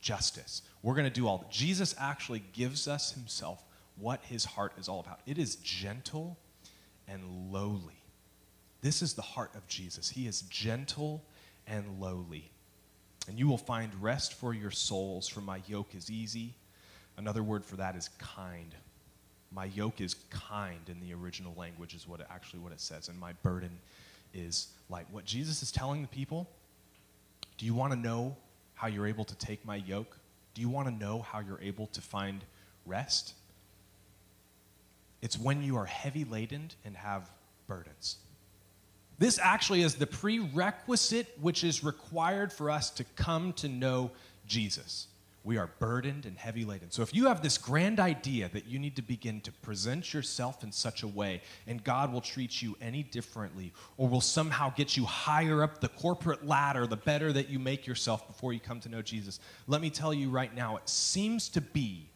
justice. 0.00 0.62
We're 0.82 0.94
going 0.94 1.04
to 1.04 1.10
do 1.10 1.26
all 1.26 1.38
that. 1.38 1.50
Jesus 1.50 1.94
actually 1.98 2.42
gives 2.52 2.88
us 2.88 3.12
himself 3.12 3.62
what 3.96 4.20
his 4.24 4.44
heart 4.44 4.72
is 4.78 4.88
all 4.88 5.00
about. 5.00 5.20
It 5.26 5.38
is 5.38 5.56
gentle 5.56 6.38
and 7.06 7.52
lowly. 7.52 8.02
This 8.80 9.02
is 9.02 9.14
the 9.14 9.22
heart 9.22 9.50
of 9.54 9.66
Jesus. 9.66 10.10
He 10.10 10.26
is 10.26 10.42
gentle 10.42 11.24
and 11.66 12.00
lowly. 12.00 12.50
And 13.28 13.38
you 13.38 13.48
will 13.48 13.58
find 13.58 13.90
rest 14.02 14.34
for 14.34 14.52
your 14.52 14.70
souls, 14.70 15.28
for 15.28 15.40
my 15.40 15.62
yoke 15.66 15.94
is 15.94 16.10
easy. 16.10 16.54
Another 17.16 17.42
word 17.42 17.64
for 17.64 17.76
that 17.76 17.96
is 17.96 18.08
kind. 18.18 18.74
My 19.50 19.66
yoke 19.66 20.00
is 20.00 20.14
kind 20.30 20.88
in 20.88 21.00
the 21.00 21.14
original 21.14 21.54
language, 21.56 21.94
is 21.94 22.08
what 22.08 22.20
it, 22.20 22.26
actually 22.28 22.60
what 22.60 22.72
it 22.72 22.80
says, 22.80 23.08
and 23.08 23.18
my 23.18 23.32
burden 23.42 23.78
is 24.34 24.68
like 24.90 25.06
what 25.10 25.24
Jesus 25.24 25.62
is 25.62 25.72
telling 25.72 26.02
the 26.02 26.08
people. 26.08 26.48
Do 27.56 27.64
you 27.66 27.74
want 27.74 27.92
to 27.92 27.98
know 27.98 28.36
how 28.74 28.88
you're 28.88 29.06
able 29.06 29.24
to 29.24 29.34
take 29.36 29.64
my 29.64 29.76
yoke? 29.76 30.18
Do 30.54 30.60
you 30.60 30.68
want 30.68 30.88
to 30.88 30.94
know 30.94 31.22
how 31.22 31.40
you're 31.40 31.60
able 31.62 31.86
to 31.88 32.00
find 32.00 32.44
rest? 32.84 33.34
It's 35.22 35.38
when 35.38 35.62
you 35.62 35.76
are 35.76 35.86
heavy 35.86 36.24
laden 36.24 36.70
and 36.84 36.96
have 36.96 37.30
burdens. 37.66 38.16
This 39.18 39.38
actually 39.38 39.82
is 39.82 39.94
the 39.94 40.06
prerequisite 40.06 41.38
which 41.40 41.64
is 41.64 41.84
required 41.84 42.52
for 42.52 42.70
us 42.70 42.90
to 42.90 43.04
come 43.16 43.52
to 43.54 43.68
know 43.68 44.10
Jesus 44.46 45.06
we 45.44 45.58
are 45.58 45.68
burdened 45.78 46.24
and 46.24 46.38
heavy 46.38 46.64
laden. 46.64 46.90
So, 46.90 47.02
if 47.02 47.14
you 47.14 47.26
have 47.26 47.42
this 47.42 47.58
grand 47.58 48.00
idea 48.00 48.48
that 48.54 48.66
you 48.66 48.78
need 48.78 48.96
to 48.96 49.02
begin 49.02 49.42
to 49.42 49.52
present 49.52 50.14
yourself 50.14 50.64
in 50.64 50.72
such 50.72 51.02
a 51.02 51.08
way, 51.08 51.42
and 51.66 51.84
God 51.84 52.10
will 52.12 52.22
treat 52.22 52.62
you 52.62 52.76
any 52.80 53.02
differently, 53.02 53.72
or 53.98 54.08
will 54.08 54.22
somehow 54.22 54.72
get 54.74 54.96
you 54.96 55.04
higher 55.04 55.62
up 55.62 55.80
the 55.80 55.88
corporate 55.88 56.46
ladder 56.46 56.86
the 56.86 56.96
better 56.96 57.30
that 57.32 57.50
you 57.50 57.58
make 57.58 57.86
yourself 57.86 58.26
before 58.26 58.54
you 58.54 58.60
come 58.60 58.80
to 58.80 58.88
know 58.88 59.02
Jesus, 59.02 59.38
let 59.66 59.82
me 59.82 59.90
tell 59.90 60.14
you 60.14 60.30
right 60.30 60.54
now, 60.54 60.76
it 60.76 60.88
seems 60.88 61.50
to 61.50 61.60
be 61.60 62.08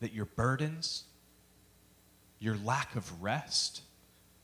that 0.00 0.12
your 0.12 0.26
burdens, 0.26 1.02
your 2.38 2.56
lack 2.64 2.94
of 2.94 3.20
rest, 3.20 3.82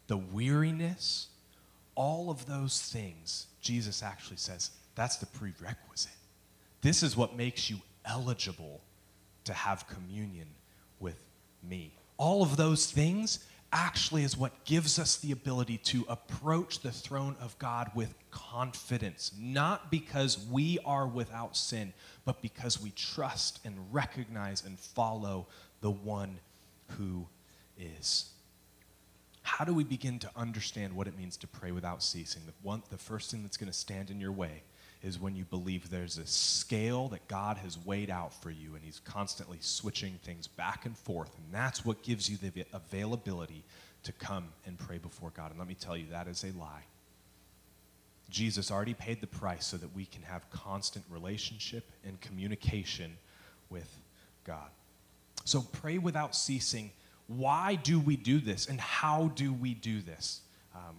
the 0.09 0.17
weariness, 0.17 1.29
all 1.95 2.31
of 2.31 2.47
those 2.47 2.83
things, 2.83 3.47
Jesus 3.61 4.03
actually 4.03 4.39
says 4.39 4.73
that's 4.97 5.17
the 5.17 5.27
prerequisite. 5.27 6.11
This 6.85 7.03
is 7.03 7.17
what 7.17 7.35
makes 7.35 7.71
you 7.71 7.79
eligible 8.05 8.83
to 9.45 9.55
have 9.55 9.89
communion 9.89 10.49
with 11.01 11.19
me. 11.67 11.95
All 12.19 12.43
of 12.43 12.59
those 12.59 12.91
things 12.91 13.39
actually 13.73 14.23
is 14.23 14.37
what 14.37 14.67
gives 14.67 14.99
us 14.99 15.17
the 15.17 15.33
ability 15.33 15.79
to 15.79 16.05
approach 16.11 16.81
the 16.81 16.91
throne 16.93 17.37
of 17.41 17.59
God 17.59 17.91
with 17.95 18.13
confidence, 18.31 19.33
not 19.41 19.91
because 19.91 20.47
we 20.53 20.79
are 20.85 21.07
without 21.07 21.57
sin, 21.57 21.95
but 22.27 22.43
because 22.43 22.79
we 22.79 22.91
trust 22.91 23.61
and 23.65 23.75
recognize 23.91 24.63
and 24.63 24.79
follow 24.79 25.47
the 25.81 25.91
one 25.91 26.39
who 26.99 27.27
is. 27.79 28.29
How 29.41 29.65
do 29.65 29.73
we 29.73 29.85
begin 29.85 30.19
to 30.19 30.31
understand 30.37 30.95
what 30.95 31.07
it 31.07 31.17
means 31.17 31.39
to 31.39 31.47
pray 31.47 31.73
without 31.73 32.03
ceasing? 32.03 32.43
The, 32.45 32.53
one, 32.61 32.83
the 32.91 32.99
first 32.99 33.31
thing 33.31 33.43
that's 33.43 33.57
going 33.57 33.73
to 33.73 33.77
stand 33.79 34.11
in 34.11 34.21
your 34.21 34.33
way 34.33 34.65
is 35.05 35.21
when 35.21 35.37
you 35.37 35.45
believe 35.45 35.91
there's 35.91 36.17
a 36.17 36.27
scale 36.27 37.09
that 37.09 37.29
God 37.29 37.59
has 37.59 37.79
weighed 37.79 38.09
out 38.09 38.33
for 38.43 38.51
you 38.51 38.75
and 38.75 38.83
He's 38.83 39.01
constantly 39.01 39.59
switching 39.61 40.19
things 40.25 40.47
back 40.47 40.87
and 40.87 40.97
forth. 40.97 41.31
And 41.37 41.53
that's 41.53 41.85
what 41.85 42.03
gives 42.03 42.29
you 42.29 42.39
the 42.39 42.65
availability 42.73 43.65
to 44.05 44.13
come 44.13 44.49
and 44.67 44.79
pray 44.79 44.99
before 44.99 45.31
God. 45.37 45.51
And 45.51 45.59
let 45.59 45.69
me 45.69 45.77
tell 45.79 45.97
you, 45.97 46.07
that 46.11 46.27
is 46.27 46.43
a 46.43 46.59
lie. 46.59 46.85
Jesus 48.31 48.71
already 48.71 48.95
paid 48.95 49.21
the 49.21 49.27
price 49.27 49.67
so 49.67 49.77
that 49.77 49.95
we 49.95 50.07
can 50.07 50.23
have 50.23 50.49
constant 50.51 51.05
relationship 51.11 51.85
and 52.05 52.19
communication 52.21 53.17
with 53.69 53.99
God. 54.45 54.71
So 55.45 55.61
pray 55.61 55.99
without 55.99 56.35
ceasing. 56.35 56.91
Why 57.27 57.75
do 57.75 58.01
we 58.01 58.17
do 58.17 58.41
this? 58.41 58.67
And 58.67 58.81
how 58.81 59.31
do 59.35 59.53
we 59.53 59.75
do 59.75 60.01
this? 60.01 60.41
Um, 60.75 60.97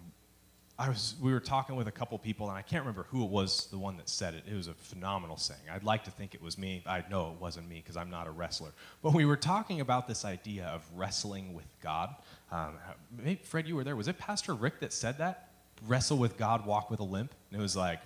I 0.78 0.90
was, 0.90 1.16
we 1.22 1.32
were 1.32 1.40
talking 1.40 1.78
with 1.78 1.88
a 1.88 1.92
couple 1.92 2.18
people, 2.20 2.50
and 2.50 2.58
I 2.58 2.62
can't 2.62 2.82
remember 2.82 3.06
who 3.10 3.24
it 3.24 3.30
was, 3.30 3.68
the 3.68 3.78
one 3.78 3.96
that 3.96 4.10
said 4.10 4.34
it. 4.34 4.44
It 4.46 4.56
was 4.56 4.68
a 4.68 4.74
phenomenal 4.74 5.38
saying. 5.38 5.62
I'd 5.72 5.86
like 5.86 6.04
to 6.04 6.12
think 6.12 6.36
it 6.36 6.42
was 6.42 6.58
me. 6.58 6.84
I 6.86 7.02
know 7.10 7.32
it 7.32 7.42
wasn't 7.42 7.70
me 7.70 7.78
because 7.78 7.96
I'm 7.96 8.10
not 8.10 8.28
a 8.28 8.32
wrestler. 8.32 8.72
But 9.02 9.14
we 9.14 9.24
were 9.24 9.38
talking 9.38 9.80
about 9.80 10.06
this 10.06 10.26
idea 10.26 10.66
of 10.66 10.86
wrestling 10.94 11.54
with 11.54 11.68
God. 11.82 12.14
Um, 12.52 12.74
maybe, 13.18 13.40
Fred, 13.42 13.70
you 13.70 13.78
were 13.78 13.86
there. 13.86 13.96
Was 13.96 14.10
it 14.10 14.18
Pastor 14.18 14.54
Rick 14.54 14.82
that 14.82 14.92
said 14.92 15.18
that? 15.20 15.50
Wrestle 15.88 16.18
with 16.18 16.36
God, 16.36 16.66
walk 16.66 16.92
with 16.92 17.00
a 17.00 17.04
limp? 17.04 17.34
And 17.52 17.60
it 17.60 17.64
was 17.64 17.78
like, 17.78 18.02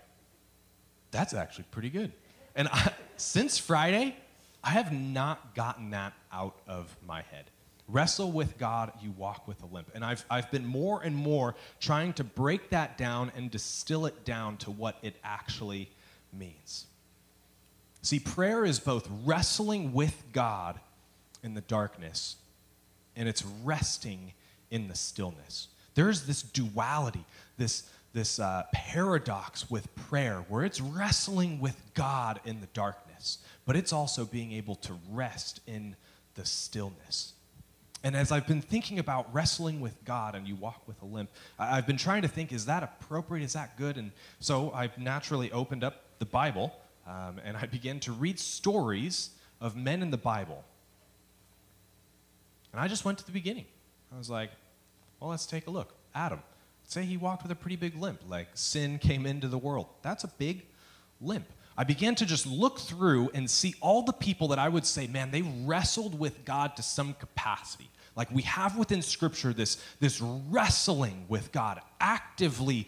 that's 1.10 1.34
actually 1.34 1.66
pretty 1.72 1.90
good. 1.90 2.12
And 2.56 2.68
I, 2.68 2.94
since 3.18 3.58
Friday, 3.58 4.16
I 4.64 4.70
have 4.72 4.94
not 4.94 5.56
gotten 5.56 5.90
that 5.92 6.14
out 6.32 6.56
of 6.68 6.96
my 7.06 7.24
head. 7.24 7.46
Wrestle 7.92 8.32
with 8.32 8.58
God, 8.58 8.92
you 9.02 9.12
walk 9.12 9.48
with 9.48 9.62
a 9.64 9.66
limp. 9.66 9.90
And 9.96 10.06
I've, 10.06 10.24
I've 10.30 10.52
been 10.52 10.66
more 10.66 11.02
and 11.02 11.16
more 11.16 11.56
trying 11.80 12.14
to 12.14 12.24
break 12.24 12.70
that 12.70 12.98
down 12.98 13.32
and 13.36 13.50
distill 13.50 14.06
it 14.06 14.24
down 14.24 14.58
to 14.58 14.72
what 14.72 14.98
it 15.02 15.16
actually 15.24 15.90
means. 16.32 16.86
See, 18.02 18.20
prayer 18.20 18.64
is 18.64 18.80
both 18.80 19.10
wrestling 19.26 19.94
with 19.94 20.24
God 20.32 20.80
in 21.44 21.54
the 21.54 21.62
darkness 21.62 22.36
and 23.16 23.28
it's 23.28 23.44
resting 23.64 24.34
in 24.72 24.88
the 24.88 24.96
stillness. 24.96 25.68
There's 25.96 26.26
this 26.26 26.42
duality, 26.42 27.26
this, 27.58 27.90
this 28.14 28.40
uh, 28.40 28.64
paradox 28.72 29.70
with 29.70 29.94
prayer 29.96 30.46
where 30.48 30.64
it's 30.64 30.80
wrestling 30.80 31.60
with 31.60 31.76
God 31.94 32.40
in 32.46 32.62
the 32.62 32.68
darkness, 32.68 33.40
but 33.66 33.76
it's 33.76 33.92
also 33.92 34.26
being 34.26 34.54
able 34.54 34.76
to 34.76 34.94
rest 35.12 35.60
in 35.68 35.96
the 36.36 36.46
stillness. 36.46 37.34
And 38.04 38.16
as 38.16 38.32
I've 38.32 38.48
been 38.48 38.62
thinking 38.62 39.00
about 39.00 39.34
wrestling 39.34 39.82
with 39.82 40.04
God 40.06 40.36
and 40.36 40.48
you 40.48 40.56
walk 40.56 40.88
with 40.88 41.02
a 41.02 41.06
limp, 41.06 41.30
I've 41.58 41.86
been 41.86 41.98
trying 41.98 42.22
to 42.22 42.28
think, 42.28 42.54
is 42.54 42.66
that 42.68 42.82
appropriate? 42.82 43.44
Is 43.44 43.54
that 43.54 43.78
good? 43.78 43.98
And 43.98 44.12
so 44.40 44.72
I've 44.74 44.98
naturally 44.98 45.52
opened 45.52 45.84
up 45.84 46.04
the 46.20 46.26
Bible 46.26 46.74
um, 47.06 47.40
and 47.44 47.58
I 47.58 47.66
began 47.66 48.00
to 48.02 48.12
read 48.12 48.40
stories 48.40 49.32
of 49.60 49.76
men 49.76 50.02
in 50.02 50.12
the 50.12 50.18
Bible. 50.18 50.64
And 52.72 52.80
I 52.80 52.88
just 52.88 53.04
went 53.04 53.18
to 53.18 53.26
the 53.26 53.32
beginning. 53.32 53.66
I 54.14 54.18
was 54.18 54.30
like, 54.30 54.52
well, 55.20 55.30
let's 55.30 55.46
take 55.46 55.68
a 55.68 55.72
look. 55.72 55.94
Adam. 56.16 56.42
Say 56.90 57.04
he 57.04 57.18
walked 57.18 57.44
with 57.44 57.52
a 57.52 57.56
pretty 57.56 57.76
big 57.76 57.96
limp, 57.96 58.22
like 58.28 58.48
sin 58.56 58.98
came 58.98 59.28
into 59.28 59.48
the 59.48 59.60
world. 59.60 59.86
That's 60.02 60.24
a 60.24 60.28
big 60.28 60.66
limp. 61.22 61.46
I 61.80 61.86
began 61.86 62.14
to 62.16 62.26
just 62.26 62.46
look 62.46 62.78
through 62.78 63.30
and 63.34 63.50
see 63.50 63.74
all 63.80 64.02
the 64.02 64.12
people 64.12 64.50
that 64.50 64.60
I 64.60 64.68
would 64.68 64.86
say, 64.86 65.08
man, 65.08 65.32
they 65.32 65.44
wrestled 65.64 66.20
with 66.20 66.44
God 66.44 66.76
to 66.76 66.84
some 66.84 67.14
capacity. 67.14 67.90
Like 68.18 68.30
we 68.32 68.42
have 68.42 68.78
within 68.78 69.02
Scripture 69.02 69.54
this, 69.54 69.82
this 70.02 70.20
wrestling 70.20 71.24
with 71.30 71.54
God, 71.54 71.80
actively, 72.02 72.86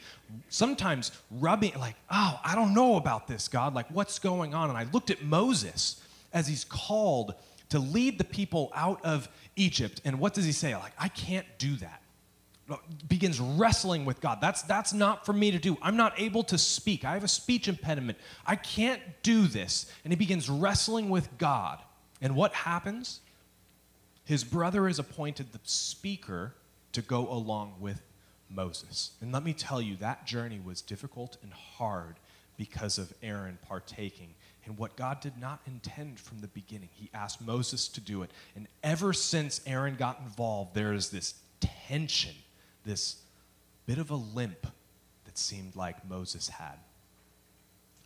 sometimes 0.49 1.13
rubbing, 1.31 1.71
like, 1.79 1.95
oh, 2.09 2.37
I 2.43 2.53
don't 2.53 2.73
know 2.73 2.97
about 2.97 3.29
this, 3.29 3.47
God. 3.47 3.73
Like, 3.73 3.89
what's 3.91 4.19
going 4.19 4.53
on? 4.53 4.67
And 4.67 4.77
I 4.77 4.83
looked 4.91 5.09
at 5.09 5.23
Moses 5.23 6.03
as 6.33 6.45
he's 6.45 6.65
called 6.65 7.35
to 7.69 7.79
lead 7.79 8.17
the 8.17 8.25
people 8.25 8.73
out 8.75 8.99
of 9.05 9.29
Egypt. 9.55 10.01
And 10.03 10.19
what 10.19 10.33
does 10.33 10.43
he 10.43 10.51
say? 10.51 10.75
Like, 10.75 10.91
I 10.99 11.07
can't 11.07 11.47
do 11.57 11.77
that 11.77 12.01
begins 13.07 13.39
wrestling 13.39 14.05
with 14.05 14.21
God. 14.21 14.39
That's, 14.41 14.61
that's 14.63 14.93
not 14.93 15.25
for 15.25 15.33
me 15.33 15.51
to 15.51 15.59
do. 15.59 15.77
I'm 15.81 15.97
not 15.97 16.19
able 16.19 16.43
to 16.45 16.57
speak. 16.57 17.05
I 17.05 17.13
have 17.13 17.23
a 17.23 17.27
speech 17.27 17.67
impediment. 17.67 18.17
I 18.45 18.55
can't 18.55 19.01
do 19.23 19.47
this. 19.47 19.91
And 20.03 20.11
he 20.11 20.17
begins 20.17 20.49
wrestling 20.49 21.09
with 21.09 21.37
God. 21.37 21.79
And 22.21 22.35
what 22.35 22.53
happens? 22.53 23.21
His 24.25 24.43
brother 24.43 24.87
is 24.87 24.99
appointed 24.99 25.51
the 25.51 25.59
speaker 25.63 26.53
to 26.93 27.01
go 27.01 27.29
along 27.29 27.75
with 27.79 28.01
Moses. 28.49 29.11
And 29.21 29.31
let 29.31 29.43
me 29.43 29.53
tell 29.53 29.81
you, 29.81 29.95
that 29.97 30.25
journey 30.25 30.59
was 30.63 30.81
difficult 30.81 31.37
and 31.41 31.51
hard 31.53 32.15
because 32.57 32.97
of 32.97 33.13
Aaron 33.23 33.57
partaking 33.67 34.35
in 34.65 34.75
what 34.75 34.95
God 34.95 35.19
did 35.21 35.37
not 35.39 35.61
intend 35.65 36.19
from 36.19 36.41
the 36.41 36.47
beginning. 36.47 36.89
He 36.93 37.09
asked 37.13 37.41
Moses 37.41 37.87
to 37.89 38.01
do 38.01 38.21
it. 38.21 38.31
And 38.55 38.67
ever 38.83 39.13
since 39.13 39.61
Aaron 39.65 39.95
got 39.95 40.19
involved, 40.19 40.75
there 40.75 40.93
is 40.93 41.09
this 41.09 41.35
tension 41.59 42.35
this 42.85 43.17
bit 43.85 43.97
of 43.97 44.09
a 44.11 44.15
limp 44.15 44.67
that 45.25 45.37
seemed 45.37 45.75
like 45.75 46.07
Moses 46.09 46.47
had. 46.47 46.75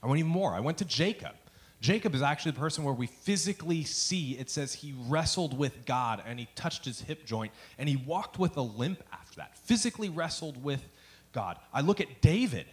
I 0.01 0.07
went 0.07 0.19
even 0.19 0.31
more. 0.31 0.53
I 0.53 0.59
went 0.59 0.77
to 0.79 0.85
Jacob. 0.85 1.33
Jacob 1.81 2.15
is 2.15 2.21
actually 2.21 2.51
the 2.51 2.59
person 2.59 2.83
where 2.83 2.93
we 2.93 3.07
physically 3.07 3.83
see 3.83 4.31
it 4.38 4.49
says 4.49 4.73
he 4.73 4.93
wrestled 5.07 5.57
with 5.57 5.85
God 5.85 6.23
and 6.25 6.39
he 6.39 6.47
touched 6.55 6.85
his 6.85 7.01
hip 7.01 7.25
joint 7.25 7.51
and 7.77 7.89
he 7.89 7.95
walked 7.95 8.39
with 8.39 8.57
a 8.57 8.61
limp 8.61 9.03
after 9.11 9.38
that. 9.38 9.57
Physically 9.57 10.09
wrestled 10.09 10.63
with 10.63 10.83
God. 11.31 11.57
I 11.73 11.81
look 11.81 11.99
at 11.99 12.21
David. 12.21 12.65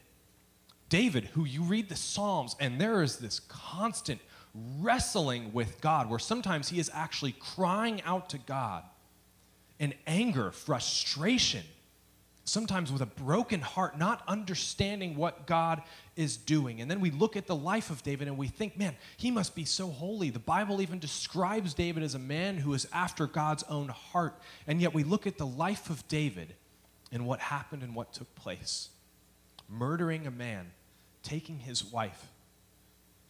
David, 0.88 1.24
who 1.24 1.44
you 1.44 1.62
read 1.62 1.88
the 1.88 1.96
Psalms, 1.96 2.54
and 2.60 2.80
there 2.80 3.02
is 3.02 3.16
this 3.16 3.40
constant 3.40 4.20
wrestling 4.80 5.52
with 5.52 5.80
God 5.80 6.08
where 6.10 6.18
sometimes 6.18 6.68
he 6.68 6.78
is 6.78 6.90
actually 6.92 7.32
crying 7.32 8.02
out 8.02 8.28
to 8.30 8.38
God 8.38 8.84
in 9.78 9.94
anger, 10.06 10.52
frustration, 10.52 11.64
sometimes 12.44 12.92
with 12.92 13.02
a 13.02 13.06
broken 13.06 13.60
heart, 13.60 13.98
not 13.98 14.22
understanding 14.26 15.16
what 15.16 15.46
God 15.46 15.82
is 16.16 16.36
doing. 16.36 16.80
And 16.80 16.90
then 16.90 17.00
we 17.00 17.10
look 17.10 17.36
at 17.36 17.46
the 17.46 17.56
life 17.56 17.90
of 17.90 18.02
David 18.02 18.28
and 18.28 18.36
we 18.36 18.48
think, 18.48 18.76
man, 18.76 18.96
he 19.16 19.30
must 19.30 19.54
be 19.54 19.64
so 19.64 19.88
holy. 19.88 20.30
The 20.30 20.38
Bible 20.38 20.82
even 20.82 20.98
describes 20.98 21.74
David 21.74 22.02
as 22.02 22.14
a 22.14 22.18
man 22.18 22.56
who 22.58 22.74
is 22.74 22.86
after 22.92 23.26
God's 23.26 23.62
own 23.64 23.88
heart. 23.88 24.38
And 24.66 24.80
yet 24.80 24.92
we 24.92 25.04
look 25.04 25.26
at 25.26 25.38
the 25.38 25.46
life 25.46 25.88
of 25.88 26.06
David 26.08 26.54
and 27.12 27.26
what 27.26 27.40
happened 27.40 27.82
and 27.82 27.94
what 27.94 28.12
took 28.12 28.34
place 28.34 28.88
murdering 29.68 30.26
a 30.26 30.30
man, 30.30 30.70
taking 31.22 31.58
his 31.58 31.84
wife. 31.84 32.26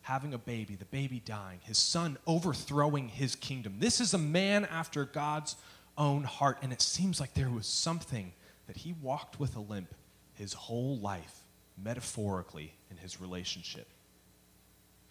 Having 0.06 0.34
a 0.34 0.38
baby, 0.38 0.74
the 0.74 0.84
baby 0.86 1.22
dying, 1.24 1.60
his 1.62 1.78
son 1.78 2.18
overthrowing 2.26 3.08
his 3.08 3.36
kingdom. 3.36 3.76
This 3.78 4.00
is 4.00 4.14
a 4.14 4.18
man 4.18 4.64
after 4.64 5.04
God's 5.04 5.54
own 5.96 6.24
heart. 6.24 6.58
And 6.60 6.72
it 6.72 6.82
seems 6.82 7.20
like 7.20 7.34
there 7.34 7.48
was 7.48 7.68
something 7.68 8.32
that 8.72 8.80
he 8.80 8.94
walked 9.02 9.38
with 9.38 9.54
a 9.54 9.60
limp 9.60 9.94
his 10.32 10.54
whole 10.54 10.96
life, 10.96 11.40
metaphorically, 11.76 12.72
in 12.90 12.96
his 12.96 13.20
relationship. 13.20 13.86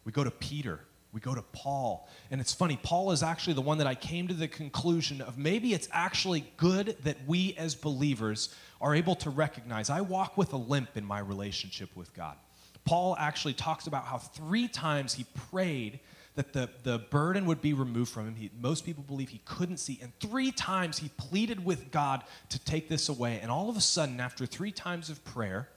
We 0.03 0.11
go 0.11 0.23
to 0.23 0.31
Peter, 0.31 0.79
we 1.13 1.21
go 1.21 1.35
to 1.35 1.43
Paul, 1.53 2.09
and 2.31 2.41
it's 2.41 2.55
funny, 2.55 2.79
Paul 2.81 3.11
is 3.11 3.21
actually 3.21 3.53
the 3.53 3.61
one 3.61 3.77
that 3.77 3.85
I 3.85 3.93
came 3.93 4.27
to 4.29 4.33
the 4.33 4.47
conclusion 4.47 5.21
of 5.21 5.37
maybe 5.37 5.75
it's 5.75 5.87
actually 5.91 6.51
good 6.57 6.97
that 7.03 7.17
we 7.27 7.53
as 7.55 7.75
believers 7.75 8.55
are 8.81 8.95
able 8.95 9.13
to 9.17 9.29
recognize 9.29 9.91
I 9.91 10.01
walk 10.01 10.39
with 10.39 10.53
a 10.53 10.57
limp 10.57 10.97
in 10.97 11.05
my 11.05 11.19
relationship 11.19 11.95
with 11.95 12.11
God. 12.15 12.37
Paul 12.83 13.15
actually 13.19 13.53
talks 13.53 13.85
about 13.85 14.05
how 14.05 14.17
three 14.17 14.69
times 14.69 15.13
he 15.13 15.25
prayed 15.51 15.99
that 16.35 16.53
the, 16.53 16.69
the 16.83 16.97
burden 16.97 17.45
would 17.45 17.61
be 17.61 17.73
removed 17.73 18.11
from 18.11 18.27
him. 18.27 18.35
He, 18.35 18.49
most 18.59 18.85
people 18.85 19.03
believe 19.03 19.29
he 19.29 19.41
couldn't 19.43 19.77
see. 19.77 19.99
And 20.01 20.17
three 20.19 20.51
times 20.51 20.99
he 20.99 21.09
pleaded 21.17 21.65
with 21.65 21.91
God 21.91 22.23
to 22.49 22.59
take 22.59 22.87
this 22.87 23.09
away. 23.09 23.39
And 23.41 23.51
all 23.51 23.69
of 23.69 23.75
a 23.75 23.81
sudden, 23.81 24.19
after 24.19 24.45
three 24.45 24.71
times 24.71 25.09
of 25.09 25.23
prayer, 25.25 25.67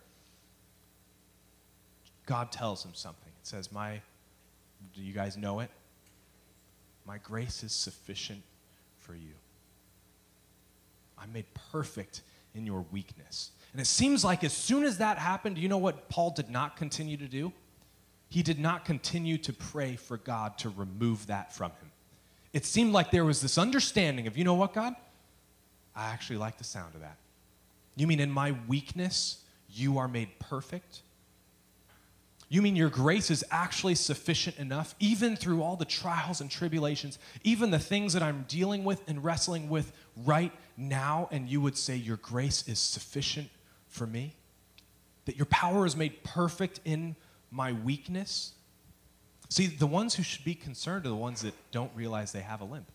God 2.26 2.52
tells 2.52 2.84
him 2.84 2.92
something. 2.94 3.32
It 3.40 3.46
says, 3.46 3.72
My, 3.72 4.00
do 4.94 5.02
you 5.02 5.12
guys 5.12 5.36
know 5.36 5.60
it? 5.60 5.70
My 7.04 7.18
grace 7.18 7.62
is 7.62 7.72
sufficient 7.72 8.42
for 9.00 9.14
you. 9.14 9.34
I'm 11.18 11.32
made 11.32 11.46
perfect 11.72 12.22
in 12.54 12.64
your 12.64 12.84
weakness. 12.92 13.50
And 13.72 13.80
it 13.80 13.86
seems 13.86 14.24
like 14.24 14.44
as 14.44 14.52
soon 14.52 14.84
as 14.84 14.98
that 14.98 15.18
happened, 15.18 15.58
you 15.58 15.68
know 15.68 15.78
what 15.78 16.08
Paul 16.08 16.30
did 16.30 16.48
not 16.48 16.76
continue 16.76 17.16
to 17.16 17.26
do? 17.26 17.52
He 18.34 18.42
did 18.42 18.58
not 18.58 18.84
continue 18.84 19.38
to 19.38 19.52
pray 19.52 19.94
for 19.94 20.16
God 20.16 20.58
to 20.58 20.68
remove 20.68 21.28
that 21.28 21.54
from 21.54 21.70
him. 21.70 21.92
It 22.52 22.64
seemed 22.64 22.92
like 22.92 23.12
there 23.12 23.24
was 23.24 23.40
this 23.40 23.58
understanding 23.58 24.26
of, 24.26 24.36
you 24.36 24.42
know 24.42 24.54
what, 24.54 24.74
God? 24.74 24.96
I 25.94 26.06
actually 26.06 26.38
like 26.38 26.58
the 26.58 26.64
sound 26.64 26.96
of 26.96 27.00
that. 27.02 27.16
You 27.94 28.08
mean 28.08 28.18
in 28.18 28.32
my 28.32 28.56
weakness, 28.66 29.44
you 29.70 29.98
are 29.98 30.08
made 30.08 30.36
perfect? 30.40 31.02
You 32.48 32.60
mean 32.60 32.74
your 32.74 32.88
grace 32.88 33.30
is 33.30 33.44
actually 33.52 33.94
sufficient 33.94 34.58
enough, 34.58 34.96
even 34.98 35.36
through 35.36 35.62
all 35.62 35.76
the 35.76 35.84
trials 35.84 36.40
and 36.40 36.50
tribulations, 36.50 37.20
even 37.44 37.70
the 37.70 37.78
things 37.78 38.14
that 38.14 38.22
I'm 38.24 38.46
dealing 38.48 38.82
with 38.82 39.00
and 39.06 39.22
wrestling 39.22 39.68
with 39.68 39.92
right 40.24 40.50
now, 40.76 41.28
and 41.30 41.48
you 41.48 41.60
would 41.60 41.78
say, 41.78 41.94
Your 41.94 42.16
grace 42.16 42.66
is 42.66 42.80
sufficient 42.80 43.48
for 43.86 44.08
me? 44.08 44.34
That 45.26 45.36
your 45.36 45.46
power 45.46 45.86
is 45.86 45.94
made 45.94 46.24
perfect 46.24 46.80
in 46.84 47.14
my 47.54 47.72
weakness. 47.72 48.52
See, 49.48 49.66
the 49.66 49.86
ones 49.86 50.14
who 50.14 50.22
should 50.22 50.44
be 50.44 50.54
concerned 50.54 51.06
are 51.06 51.10
the 51.10 51.14
ones 51.14 51.42
that 51.42 51.54
don't 51.70 51.92
realize 51.94 52.32
they 52.32 52.40
have 52.40 52.60
a 52.60 52.64
limp. 52.64 52.90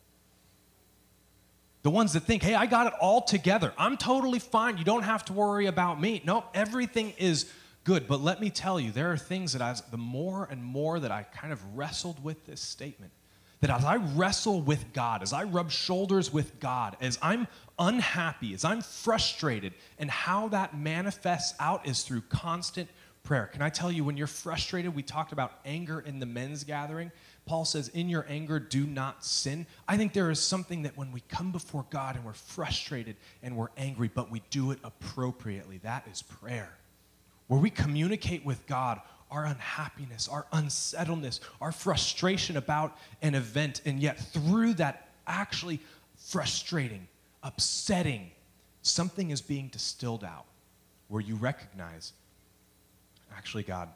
The 1.81 1.89
ones 1.89 2.11
that 2.13 2.23
think, 2.23 2.43
hey, 2.43 2.55
I 2.55 2.65
got 2.65 2.87
it 2.87 2.93
all 2.99 3.21
together. 3.21 3.73
I'm 3.77 3.95
totally 3.95 4.39
fine. 4.39 4.77
You 4.77 4.83
don't 4.83 5.03
have 5.03 5.23
to 5.25 5.33
worry 5.33 5.67
about 5.67 6.01
me. 6.01 6.21
No, 6.25 6.43
everything 6.53 7.13
is 7.17 7.49
good. 7.85 8.05
But 8.05 8.19
let 8.19 8.41
me 8.41 8.49
tell 8.49 8.81
you, 8.81 8.91
there 8.91 9.13
are 9.13 9.17
things 9.17 9.53
that 9.53 9.61
as 9.61 9.79
the 9.89 9.97
more 9.97 10.45
and 10.51 10.61
more 10.61 10.99
that 10.99 11.11
I 11.11 11.23
kind 11.23 11.53
of 11.53 11.77
wrestled 11.77 12.21
with 12.21 12.45
this 12.45 12.59
statement, 12.59 13.13
that 13.61 13.69
as 13.69 13.85
I 13.85 13.95
wrestle 13.95 14.61
with 14.61 14.91
God, 14.91 15.21
as 15.21 15.31
I 15.31 15.43
rub 15.43 15.71
shoulders 15.71 16.33
with 16.33 16.59
God, 16.59 16.97
as 16.99 17.17
I'm 17.21 17.47
unhappy, 17.77 18.53
as 18.53 18.65
I'm 18.65 18.81
frustrated, 18.81 19.73
and 19.97 20.11
how 20.11 20.49
that 20.49 20.77
manifests 20.77 21.55
out 21.61 21.87
is 21.87 22.03
through 22.03 22.21
constant 22.29 22.89
prayer. 23.29 23.45
Can 23.45 23.61
I 23.61 23.69
tell 23.69 23.91
you, 23.91 24.03
when 24.03 24.17
you're 24.17 24.25
frustrated, 24.25 24.95
we 24.95 25.03
talked 25.03 25.33
about 25.33 25.51
anger 25.63 25.99
in 25.99 26.19
the 26.19 26.25
men's 26.25 26.63
gathering. 26.63 27.11
Paul 27.45 27.63
says, 27.63 27.89
In 27.89 28.09
your 28.09 28.25
anger, 28.27 28.59
do 28.59 28.87
not 28.87 29.23
sin. 29.23 29.67
I 29.87 29.97
think 29.97 30.13
there 30.13 30.31
is 30.31 30.39
something 30.39 30.81
that 30.81 30.97
when 30.97 31.11
we 31.11 31.19
come 31.29 31.51
before 31.51 31.85
God 31.91 32.15
and 32.15 32.25
we're 32.25 32.33
frustrated 32.33 33.17
and 33.43 33.55
we're 33.55 33.67
angry, 33.77 34.09
but 34.11 34.31
we 34.31 34.41
do 34.49 34.71
it 34.71 34.79
appropriately, 34.83 35.77
that 35.83 36.07
is 36.11 36.23
prayer. 36.23 36.71
Where 37.45 37.59
we 37.59 37.69
communicate 37.69 38.43
with 38.43 38.65
God 38.65 38.99
our 39.29 39.45
unhappiness, 39.45 40.27
our 40.27 40.47
unsettledness, 40.51 41.39
our 41.61 41.71
frustration 41.71 42.57
about 42.57 42.97
an 43.21 43.35
event, 43.35 43.83
and 43.85 43.99
yet 43.99 44.19
through 44.19 44.73
that 44.73 45.09
actually 45.27 45.79
frustrating, 46.17 47.07
upsetting, 47.43 48.31
something 48.81 49.29
is 49.29 49.39
being 49.39 49.67
distilled 49.67 50.23
out 50.23 50.45
where 51.09 51.21
you 51.21 51.35
recognize 51.35 52.13
actually, 53.35 53.63
God, 53.63 53.89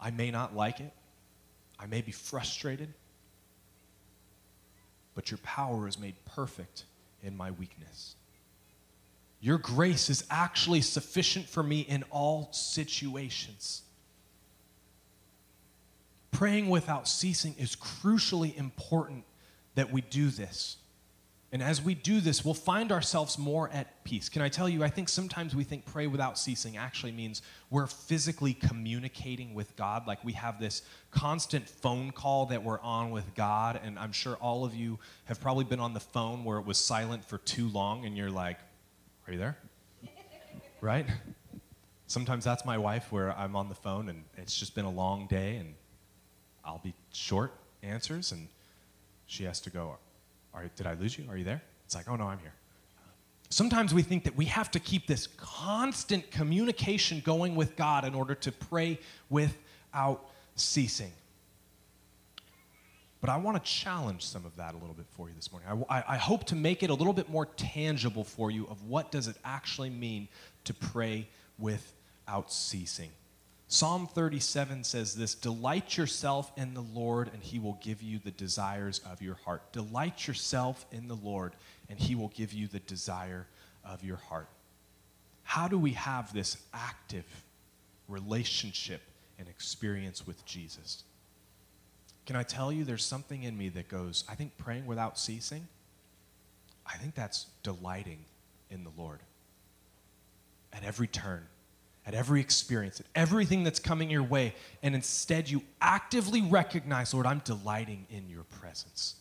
I 0.00 0.10
may 0.10 0.30
not 0.30 0.54
like 0.56 0.80
it, 0.80 0.92
I 1.78 1.86
may 1.86 2.00
be 2.00 2.12
frustrated, 2.12 2.92
but 5.14 5.30
your 5.30 5.38
power 5.38 5.86
is 5.86 5.98
made 5.98 6.14
perfect 6.24 6.84
in 7.22 7.36
my 7.36 7.50
weakness. 7.52 8.16
Your 9.40 9.58
grace 9.58 10.08
is 10.08 10.24
actually 10.30 10.82
sufficient 10.82 11.48
for 11.48 11.62
me 11.62 11.80
in 11.80 12.04
all 12.10 12.48
situations. 12.52 13.82
Praying 16.30 16.70
without 16.70 17.08
ceasing 17.08 17.54
is 17.58 17.76
crucially 17.76 18.56
important 18.56 19.24
that 19.74 19.92
we 19.92 20.00
do 20.00 20.30
this. 20.30 20.76
And 21.52 21.62
as 21.62 21.82
we 21.82 21.94
do 21.94 22.20
this, 22.20 22.46
we'll 22.46 22.54
find 22.54 22.90
ourselves 22.90 23.36
more 23.36 23.68
at 23.74 24.02
peace. 24.04 24.30
Can 24.30 24.40
I 24.40 24.48
tell 24.48 24.70
you, 24.70 24.82
I 24.82 24.88
think 24.88 25.10
sometimes 25.10 25.54
we 25.54 25.64
think 25.64 25.84
pray 25.84 26.06
without 26.06 26.38
ceasing 26.38 26.78
actually 26.78 27.12
means 27.12 27.42
we're 27.68 27.86
physically 27.86 28.54
communicating 28.54 29.52
with 29.52 29.76
God. 29.76 30.06
Like 30.06 30.24
we 30.24 30.32
have 30.32 30.58
this 30.58 30.80
constant 31.10 31.68
phone 31.68 32.10
call 32.10 32.46
that 32.46 32.64
we're 32.64 32.80
on 32.80 33.10
with 33.10 33.34
God. 33.34 33.78
And 33.84 33.98
I'm 33.98 34.12
sure 34.12 34.36
all 34.36 34.64
of 34.64 34.74
you 34.74 34.98
have 35.26 35.42
probably 35.42 35.64
been 35.64 35.78
on 35.78 35.92
the 35.92 36.00
phone 36.00 36.42
where 36.42 36.56
it 36.56 36.64
was 36.64 36.78
silent 36.78 37.22
for 37.22 37.36
too 37.36 37.68
long 37.68 38.06
and 38.06 38.16
you're 38.16 38.30
like, 38.30 38.58
Are 39.26 39.34
you 39.34 39.38
there? 39.38 39.58
right? 40.80 41.06
Sometimes 42.06 42.44
that's 42.44 42.64
my 42.64 42.78
wife 42.78 43.12
where 43.12 43.36
I'm 43.36 43.56
on 43.56 43.68
the 43.68 43.74
phone 43.74 44.08
and 44.08 44.24
it's 44.38 44.58
just 44.58 44.74
been 44.74 44.86
a 44.86 44.90
long 44.90 45.26
day 45.26 45.56
and 45.56 45.74
I'll 46.64 46.80
be 46.82 46.94
short 47.12 47.52
answers 47.82 48.32
and 48.32 48.48
she 49.26 49.44
has 49.44 49.60
to 49.60 49.70
go, 49.70 49.98
Are, 50.54 50.64
Did 50.76 50.86
I 50.86 50.94
lose 50.94 51.18
you? 51.18 51.24
Are 51.28 51.36
you 51.36 51.44
there? 51.44 51.62
It's 51.84 51.94
like, 51.94 52.08
Oh, 52.08 52.16
no, 52.16 52.26
I'm 52.26 52.38
here. 52.38 52.54
Sometimes 53.50 53.92
we 53.92 54.02
think 54.02 54.24
that 54.24 54.34
we 54.34 54.46
have 54.46 54.70
to 54.70 54.80
keep 54.80 55.06
this 55.06 55.26
constant 55.36 56.30
communication 56.30 57.20
going 57.22 57.54
with 57.54 57.76
God 57.76 58.06
in 58.06 58.14
order 58.14 58.34
to 58.36 58.50
pray 58.50 58.98
without 59.28 60.24
ceasing. 60.56 61.12
But 63.20 63.30
I 63.30 63.36
want 63.36 63.62
to 63.62 63.70
challenge 63.70 64.24
some 64.24 64.44
of 64.44 64.56
that 64.56 64.74
a 64.74 64.78
little 64.78 64.94
bit 64.94 65.06
for 65.10 65.28
you 65.28 65.34
this 65.36 65.52
morning. 65.52 65.84
I, 65.88 66.02
I, 66.08 66.16
hope 66.16 66.44
to 66.46 66.56
make 66.56 66.82
it 66.82 66.90
a 66.90 66.94
little 66.94 67.12
bit 67.12 67.30
more 67.30 67.46
tangible 67.46 68.24
for 68.24 68.50
you 68.50 68.66
of 68.68 68.82
what 68.88 69.12
does 69.12 69.28
it 69.28 69.36
actually 69.44 69.90
mean 69.90 70.26
to 70.64 70.74
pray 70.74 71.28
without 71.56 72.52
ceasing. 72.52 73.10
Psalm 73.72 74.06
37 74.06 74.84
says 74.84 75.14
this 75.14 75.34
Delight 75.34 75.96
yourself 75.96 76.52
in 76.58 76.74
the 76.74 76.82
Lord, 76.82 77.30
and 77.32 77.42
he 77.42 77.58
will 77.58 77.78
give 77.80 78.02
you 78.02 78.18
the 78.18 78.30
desires 78.30 79.00
of 79.10 79.22
your 79.22 79.36
heart. 79.46 79.72
Delight 79.72 80.26
yourself 80.26 80.84
in 80.92 81.08
the 81.08 81.16
Lord, 81.16 81.54
and 81.88 81.98
he 81.98 82.14
will 82.14 82.28
give 82.28 82.52
you 82.52 82.66
the 82.66 82.80
desire 82.80 83.46
of 83.82 84.04
your 84.04 84.18
heart. 84.18 84.48
How 85.42 85.68
do 85.68 85.78
we 85.78 85.92
have 85.92 86.34
this 86.34 86.58
active 86.74 87.24
relationship 88.08 89.00
and 89.38 89.48
experience 89.48 90.26
with 90.26 90.44
Jesus? 90.44 91.04
Can 92.26 92.36
I 92.36 92.42
tell 92.42 92.70
you 92.70 92.84
there's 92.84 93.02
something 93.02 93.42
in 93.42 93.56
me 93.56 93.70
that 93.70 93.88
goes, 93.88 94.24
I 94.28 94.34
think 94.34 94.58
praying 94.58 94.84
without 94.84 95.18
ceasing, 95.18 95.66
I 96.86 96.98
think 96.98 97.14
that's 97.14 97.46
delighting 97.62 98.18
in 98.68 98.84
the 98.84 98.92
Lord 98.98 99.20
at 100.74 100.84
every 100.84 101.06
turn 101.06 101.46
at 102.06 102.14
every 102.14 102.40
experience, 102.40 103.00
at 103.00 103.06
everything 103.14 103.62
that's 103.62 103.78
coming 103.78 104.10
your 104.10 104.22
way, 104.22 104.54
and 104.82 104.94
instead 104.94 105.48
you 105.48 105.62
actively 105.80 106.42
recognize, 106.42 107.14
Lord, 107.14 107.26
I'm 107.26 107.42
delighting 107.44 108.06
in 108.10 108.28
your 108.28 108.44
presence. 108.44 109.16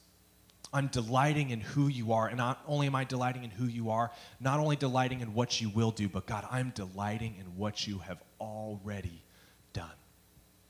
I'm 0.74 0.88
delighting 0.88 1.50
in 1.50 1.60
who 1.60 1.88
you 1.88 2.14
are. 2.14 2.28
And 2.28 2.38
not 2.38 2.62
only 2.66 2.88
am 2.88 2.96
I 2.96 3.04
delighting 3.04 3.44
in 3.44 3.50
who 3.50 3.66
you 3.66 3.90
are, 3.90 4.12
not 4.40 4.60
only 4.60 4.76
delighting 4.76 5.20
in 5.20 5.34
what 5.34 5.60
you 5.60 5.70
will 5.70 5.92
do, 5.92 6.08
but 6.08 6.26
God, 6.26 6.48
I'm 6.50 6.72
delighting 6.74 7.36
in 7.40 7.46
what 7.58 7.88
you 7.88 8.00
have 8.00 8.24
already 8.40 9.22
done. 9.74 9.92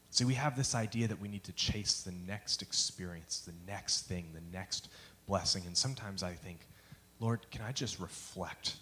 See, 0.09 0.25
we 0.25 0.33
have 0.33 0.57
this 0.57 0.75
idea 0.75 1.07
that 1.07 1.21
we 1.21 1.27
need 1.27 1.43
to 1.45 1.53
chase 1.53 2.01
the 2.01 2.13
next 2.27 2.61
experience, 2.61 3.41
the 3.41 3.53
next 3.71 4.07
thing, 4.07 4.25
the 4.33 4.41
next 4.51 4.89
blessing. 5.27 5.63
And 5.65 5.77
sometimes 5.77 6.23
I 6.23 6.33
think, 6.33 6.67
Lord, 7.19 7.45
can 7.51 7.61
I 7.61 7.71
just 7.71 7.99
reflect 7.99 8.75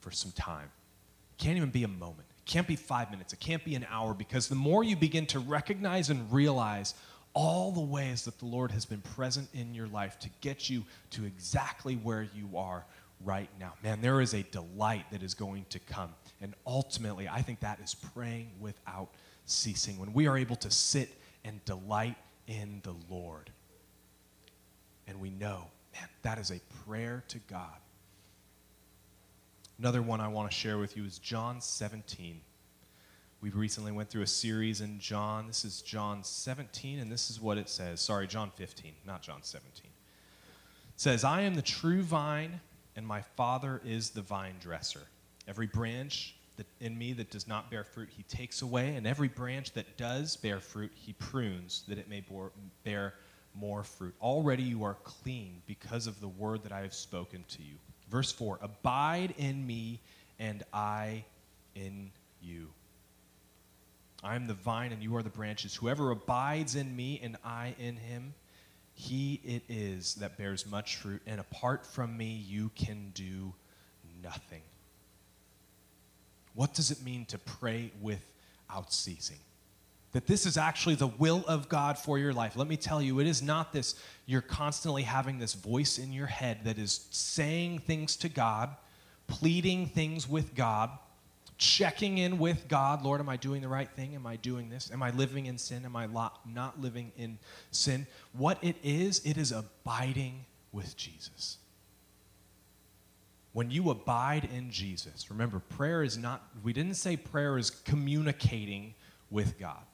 for 0.00 0.12
some 0.12 0.32
time? 0.32 0.70
Can't 1.38 1.56
even 1.56 1.70
be 1.70 1.84
a 1.84 1.88
moment. 1.88 2.26
It 2.38 2.46
can't 2.46 2.66
be 2.66 2.76
five 2.76 3.10
minutes. 3.10 3.32
It 3.32 3.40
can't 3.40 3.64
be 3.64 3.74
an 3.74 3.86
hour 3.90 4.14
because 4.14 4.48
the 4.48 4.54
more 4.54 4.84
you 4.84 4.96
begin 4.96 5.26
to 5.26 5.38
recognize 5.38 6.10
and 6.10 6.32
realize 6.32 6.94
all 7.34 7.70
the 7.70 7.80
ways 7.80 8.24
that 8.24 8.38
the 8.38 8.46
Lord 8.46 8.70
has 8.70 8.86
been 8.86 9.02
present 9.02 9.48
in 9.52 9.74
your 9.74 9.88
life 9.88 10.18
to 10.20 10.30
get 10.40 10.70
you 10.70 10.84
to 11.10 11.24
exactly 11.24 11.96
where 11.96 12.22
you 12.22 12.56
are 12.56 12.86
right 13.24 13.50
now. 13.60 13.74
Man, 13.82 14.00
there 14.00 14.20
is 14.20 14.32
a 14.34 14.42
delight 14.44 15.04
that 15.10 15.22
is 15.22 15.34
going 15.34 15.66
to 15.70 15.78
come. 15.78 16.10
And 16.40 16.54
ultimately, 16.66 17.28
I 17.28 17.42
think 17.42 17.60
that 17.60 17.80
is 17.80 17.94
praying 17.94 18.50
without 18.60 19.08
ceasing. 19.44 19.98
When 19.98 20.12
we 20.12 20.26
are 20.26 20.38
able 20.38 20.56
to 20.56 20.70
sit 20.70 21.10
and 21.44 21.64
delight 21.64 22.16
in 22.46 22.80
the 22.82 22.94
Lord. 23.10 23.50
And 25.06 25.20
we 25.20 25.30
know, 25.30 25.66
man, 25.94 26.08
that 26.22 26.38
is 26.38 26.50
a 26.50 26.60
prayer 26.84 27.22
to 27.28 27.38
God 27.50 27.76
Another 29.78 30.00
one 30.00 30.22
I 30.22 30.28
want 30.28 30.50
to 30.50 30.56
share 30.56 30.78
with 30.78 30.96
you 30.96 31.04
is 31.04 31.18
John 31.18 31.60
17. 31.60 32.40
We 33.42 33.50
recently 33.50 33.92
went 33.92 34.08
through 34.08 34.22
a 34.22 34.26
series 34.26 34.80
in 34.80 34.98
John. 34.98 35.46
This 35.46 35.66
is 35.66 35.82
John 35.82 36.24
17, 36.24 36.98
and 36.98 37.12
this 37.12 37.30
is 37.30 37.42
what 37.42 37.58
it 37.58 37.68
says. 37.68 38.00
Sorry, 38.00 38.26
John 38.26 38.50
15, 38.56 38.94
not 39.06 39.20
John 39.20 39.42
17. 39.42 39.84
It 39.84 39.90
says, 40.96 41.24
I 41.24 41.42
am 41.42 41.54
the 41.54 41.62
true 41.62 42.00
vine, 42.00 42.58
and 42.96 43.06
my 43.06 43.20
Father 43.20 43.82
is 43.84 44.10
the 44.10 44.22
vine 44.22 44.54
dresser. 44.60 45.02
Every 45.46 45.66
branch 45.66 46.36
that 46.56 46.66
in 46.80 46.96
me 46.96 47.12
that 47.12 47.30
does 47.30 47.46
not 47.46 47.70
bear 47.70 47.84
fruit, 47.84 48.08
he 48.16 48.22
takes 48.22 48.62
away, 48.62 48.96
and 48.96 49.06
every 49.06 49.28
branch 49.28 49.72
that 49.74 49.98
does 49.98 50.38
bear 50.38 50.58
fruit, 50.58 50.90
he 50.94 51.12
prunes, 51.12 51.84
that 51.88 51.98
it 51.98 52.08
may 52.08 52.24
bear 52.82 53.12
more 53.54 53.84
fruit. 53.84 54.14
Already 54.22 54.62
you 54.62 54.84
are 54.84 54.96
clean 55.04 55.60
because 55.66 56.06
of 56.06 56.18
the 56.22 56.28
word 56.28 56.62
that 56.62 56.72
I 56.72 56.80
have 56.80 56.94
spoken 56.94 57.44
to 57.48 57.62
you. 57.62 57.74
Verse 58.08 58.32
4 58.32 58.58
Abide 58.62 59.34
in 59.38 59.66
me, 59.66 60.00
and 60.38 60.62
I 60.72 61.24
in 61.74 62.10
you. 62.40 62.68
I 64.22 64.34
am 64.34 64.46
the 64.46 64.54
vine, 64.54 64.92
and 64.92 65.02
you 65.02 65.16
are 65.16 65.22
the 65.22 65.30
branches. 65.30 65.74
Whoever 65.74 66.10
abides 66.10 66.74
in 66.74 66.94
me, 66.96 67.20
and 67.22 67.36
I 67.44 67.74
in 67.78 67.96
him, 67.96 68.34
he 68.94 69.40
it 69.44 69.62
is 69.68 70.14
that 70.16 70.38
bears 70.38 70.66
much 70.66 70.96
fruit, 70.96 71.22
and 71.26 71.38
apart 71.38 71.86
from 71.86 72.16
me, 72.16 72.32
you 72.48 72.70
can 72.74 73.12
do 73.14 73.52
nothing. 74.22 74.62
What 76.54 76.72
does 76.72 76.90
it 76.90 77.02
mean 77.02 77.26
to 77.26 77.38
pray 77.38 77.92
without 78.00 78.92
ceasing? 78.92 79.38
That 80.16 80.26
this 80.26 80.46
is 80.46 80.56
actually 80.56 80.94
the 80.94 81.08
will 81.08 81.44
of 81.46 81.68
God 81.68 81.98
for 81.98 82.18
your 82.18 82.32
life. 82.32 82.56
Let 82.56 82.68
me 82.68 82.78
tell 82.78 83.02
you, 83.02 83.20
it 83.20 83.26
is 83.26 83.42
not 83.42 83.74
this, 83.74 83.96
you're 84.24 84.40
constantly 84.40 85.02
having 85.02 85.38
this 85.38 85.52
voice 85.52 85.98
in 85.98 86.10
your 86.10 86.24
head 86.24 86.60
that 86.64 86.78
is 86.78 87.06
saying 87.10 87.80
things 87.80 88.16
to 88.16 88.30
God, 88.30 88.74
pleading 89.26 89.88
things 89.88 90.26
with 90.26 90.54
God, 90.54 90.88
checking 91.58 92.16
in 92.16 92.38
with 92.38 92.66
God. 92.66 93.02
Lord, 93.04 93.20
am 93.20 93.28
I 93.28 93.36
doing 93.36 93.60
the 93.60 93.68
right 93.68 93.90
thing? 93.90 94.14
Am 94.14 94.26
I 94.26 94.36
doing 94.36 94.70
this? 94.70 94.90
Am 94.90 95.02
I 95.02 95.10
living 95.10 95.44
in 95.44 95.58
sin? 95.58 95.84
Am 95.84 95.94
I 95.94 96.06
not 96.06 96.80
living 96.80 97.12
in 97.18 97.36
sin? 97.70 98.06
What 98.32 98.56
it 98.64 98.76
is, 98.82 99.20
it 99.22 99.36
is 99.36 99.52
abiding 99.52 100.46
with 100.72 100.96
Jesus. 100.96 101.58
When 103.52 103.70
you 103.70 103.90
abide 103.90 104.48
in 104.50 104.70
Jesus, 104.70 105.30
remember, 105.30 105.58
prayer 105.58 106.02
is 106.02 106.16
not, 106.16 106.42
we 106.64 106.72
didn't 106.72 106.94
say 106.96 107.18
prayer 107.18 107.58
is 107.58 107.68
communicating 107.68 108.94
with 109.30 109.58
God. 109.60 109.84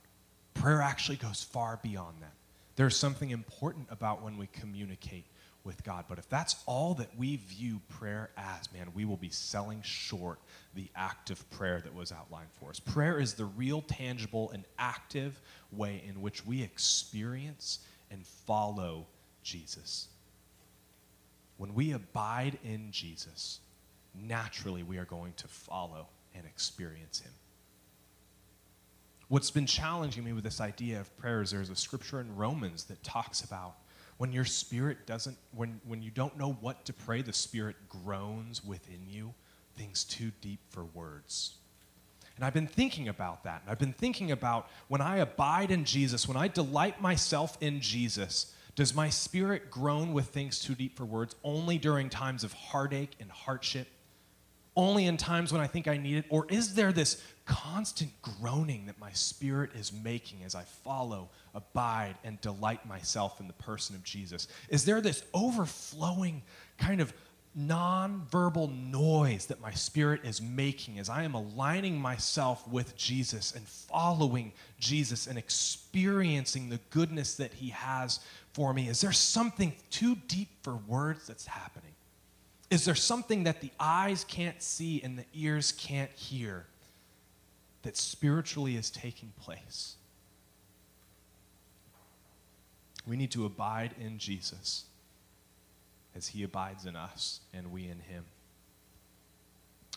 Prayer 0.54 0.80
actually 0.80 1.16
goes 1.16 1.42
far 1.42 1.80
beyond 1.82 2.16
that. 2.20 2.32
There's 2.76 2.96
something 2.96 3.30
important 3.30 3.86
about 3.90 4.22
when 4.22 4.38
we 4.38 4.46
communicate 4.46 5.24
with 5.64 5.84
God. 5.84 6.06
But 6.08 6.18
if 6.18 6.28
that's 6.28 6.56
all 6.66 6.94
that 6.94 7.16
we 7.16 7.36
view 7.36 7.80
prayer 7.88 8.30
as, 8.36 8.72
man, 8.72 8.88
we 8.94 9.04
will 9.04 9.16
be 9.16 9.30
selling 9.30 9.80
short 9.82 10.38
the 10.74 10.88
active 10.96 11.48
prayer 11.50 11.80
that 11.80 11.94
was 11.94 12.12
outlined 12.12 12.48
for 12.58 12.70
us. 12.70 12.80
Prayer 12.80 13.18
is 13.18 13.34
the 13.34 13.44
real, 13.44 13.82
tangible, 13.82 14.50
and 14.50 14.64
active 14.78 15.40
way 15.70 16.02
in 16.06 16.20
which 16.20 16.44
we 16.44 16.62
experience 16.62 17.80
and 18.10 18.26
follow 18.26 19.06
Jesus. 19.42 20.08
When 21.58 21.74
we 21.74 21.92
abide 21.92 22.58
in 22.64 22.90
Jesus, 22.90 23.60
naturally 24.14 24.82
we 24.82 24.98
are 24.98 25.04
going 25.04 25.32
to 25.34 25.48
follow 25.48 26.08
and 26.34 26.44
experience 26.46 27.20
him. 27.20 27.32
What's 29.32 29.50
been 29.50 29.64
challenging 29.64 30.24
me 30.24 30.34
with 30.34 30.44
this 30.44 30.60
idea 30.60 31.00
of 31.00 31.16
prayer 31.16 31.40
is 31.40 31.52
there's 31.52 31.70
a 31.70 31.74
scripture 31.74 32.20
in 32.20 32.36
Romans 32.36 32.84
that 32.84 33.02
talks 33.02 33.40
about 33.40 33.76
when 34.18 34.30
your 34.30 34.44
spirit 34.44 35.06
doesn't, 35.06 35.38
when, 35.52 35.80
when 35.86 36.02
you 36.02 36.10
don't 36.10 36.36
know 36.36 36.58
what 36.60 36.84
to 36.84 36.92
pray, 36.92 37.22
the 37.22 37.32
spirit 37.32 37.76
groans 37.88 38.62
within 38.62 39.00
you, 39.08 39.32
things 39.74 40.04
too 40.04 40.32
deep 40.42 40.60
for 40.68 40.84
words. 40.84 41.54
And 42.36 42.44
I've 42.44 42.52
been 42.52 42.66
thinking 42.66 43.08
about 43.08 43.44
that. 43.44 43.62
And 43.62 43.70
I've 43.70 43.78
been 43.78 43.94
thinking 43.94 44.32
about 44.32 44.68
when 44.88 45.00
I 45.00 45.16
abide 45.16 45.70
in 45.70 45.86
Jesus, 45.86 46.28
when 46.28 46.36
I 46.36 46.48
delight 46.48 47.00
myself 47.00 47.56
in 47.62 47.80
Jesus, 47.80 48.54
does 48.74 48.94
my 48.94 49.08
spirit 49.08 49.70
groan 49.70 50.12
with 50.12 50.26
things 50.26 50.58
too 50.58 50.74
deep 50.74 50.94
for 50.94 51.06
words 51.06 51.36
only 51.42 51.78
during 51.78 52.10
times 52.10 52.44
of 52.44 52.52
heartache 52.52 53.12
and 53.18 53.30
hardship? 53.30 53.88
Only 54.74 55.06
in 55.06 55.16
times 55.18 55.52
when 55.52 55.60
I 55.60 55.66
think 55.66 55.86
I 55.86 55.98
need 55.98 56.16
it? 56.16 56.24
Or 56.30 56.46
is 56.48 56.74
there 56.74 56.92
this 56.92 57.22
constant 57.44 58.10
groaning 58.22 58.86
that 58.86 58.98
my 58.98 59.12
spirit 59.12 59.70
is 59.74 59.92
making 59.92 60.44
as 60.44 60.54
I 60.54 60.62
follow, 60.62 61.28
abide, 61.54 62.16
and 62.24 62.40
delight 62.40 62.86
myself 62.86 63.38
in 63.40 63.48
the 63.48 63.52
person 63.54 63.94
of 63.94 64.02
Jesus? 64.02 64.48
Is 64.70 64.84
there 64.84 65.00
this 65.00 65.24
overflowing 65.34 66.42
kind 66.78 67.00
of 67.00 67.12
nonverbal 67.58 68.90
noise 68.90 69.46
that 69.46 69.60
my 69.60 69.72
spirit 69.72 70.24
is 70.24 70.40
making 70.40 70.98
as 70.98 71.10
I 71.10 71.24
am 71.24 71.34
aligning 71.34 71.98
myself 71.98 72.66
with 72.66 72.96
Jesus 72.96 73.52
and 73.54 73.66
following 73.68 74.52
Jesus 74.78 75.26
and 75.26 75.38
experiencing 75.38 76.70
the 76.70 76.80
goodness 76.90 77.34
that 77.34 77.52
He 77.52 77.68
has 77.70 78.20
for 78.54 78.72
me? 78.72 78.88
Is 78.88 79.00
there 79.02 79.12
something 79.12 79.74
too 79.90 80.16
deep 80.28 80.48
for 80.62 80.76
words 80.76 81.26
that's 81.26 81.46
happening? 81.46 81.91
Is 82.72 82.86
there 82.86 82.94
something 82.94 83.44
that 83.44 83.60
the 83.60 83.70
eyes 83.78 84.24
can't 84.24 84.62
see 84.62 85.02
and 85.02 85.18
the 85.18 85.26
ears 85.34 85.72
can't 85.72 86.10
hear 86.12 86.64
that 87.82 87.98
spiritually 87.98 88.76
is 88.76 88.88
taking 88.88 89.30
place? 89.38 89.96
We 93.06 93.18
need 93.18 93.30
to 93.32 93.44
abide 93.44 93.94
in 94.00 94.16
Jesus 94.16 94.86
as 96.16 96.28
he 96.28 96.44
abides 96.44 96.86
in 96.86 96.96
us 96.96 97.40
and 97.52 97.70
we 97.70 97.82
in 97.82 98.00
him. 98.00 98.24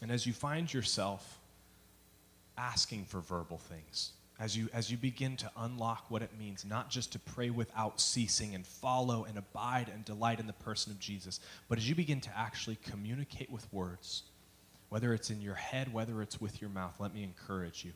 And 0.02 0.12
as 0.12 0.28
you 0.28 0.34
find 0.34 0.74
yourself 0.74 1.40
asking 2.58 3.06
for 3.06 3.22
verbal 3.22 3.58
things, 3.58 4.12
as 4.40 4.58
you, 4.58 4.70
as 4.74 4.92
you 4.92 4.98
begin 4.98 5.38
to 5.38 5.52
unlock 5.58 6.06
what 6.10 6.22
it 6.22 6.38
means 6.38 6.66
not 6.66 6.90
just 6.90 7.14
to 7.14 7.20
pray 7.20 7.50
without 7.50 8.02
ceasing 8.02 8.54
and 8.54 8.66
follow 8.68 9.24
and 9.24 9.38
abide 9.38 9.90
and 9.94 10.04
delight 10.04 10.40
in 10.40 10.48
the 10.48 10.54
person 10.54 10.92
of 10.92 11.00
Jesus, 11.00 11.40
but 11.70 11.78
as 11.78 11.88
you 11.88 11.96
begin 11.96 12.20
to 12.22 12.30
actually 12.38 12.78
communicate 12.84 13.50
with 13.50 13.72
words, 13.72 14.24
whether 14.90 15.14
it's 15.14 15.30
in 15.30 15.42
your 15.42 15.56
head, 15.56 15.94
whether 15.94 16.22
it's 16.22 16.40
with 16.42 16.62
your 16.62 16.70
mouth, 16.70 16.94
let 17.00 17.14
me 17.14 17.24
encourage 17.24 17.86
you. 17.86 17.92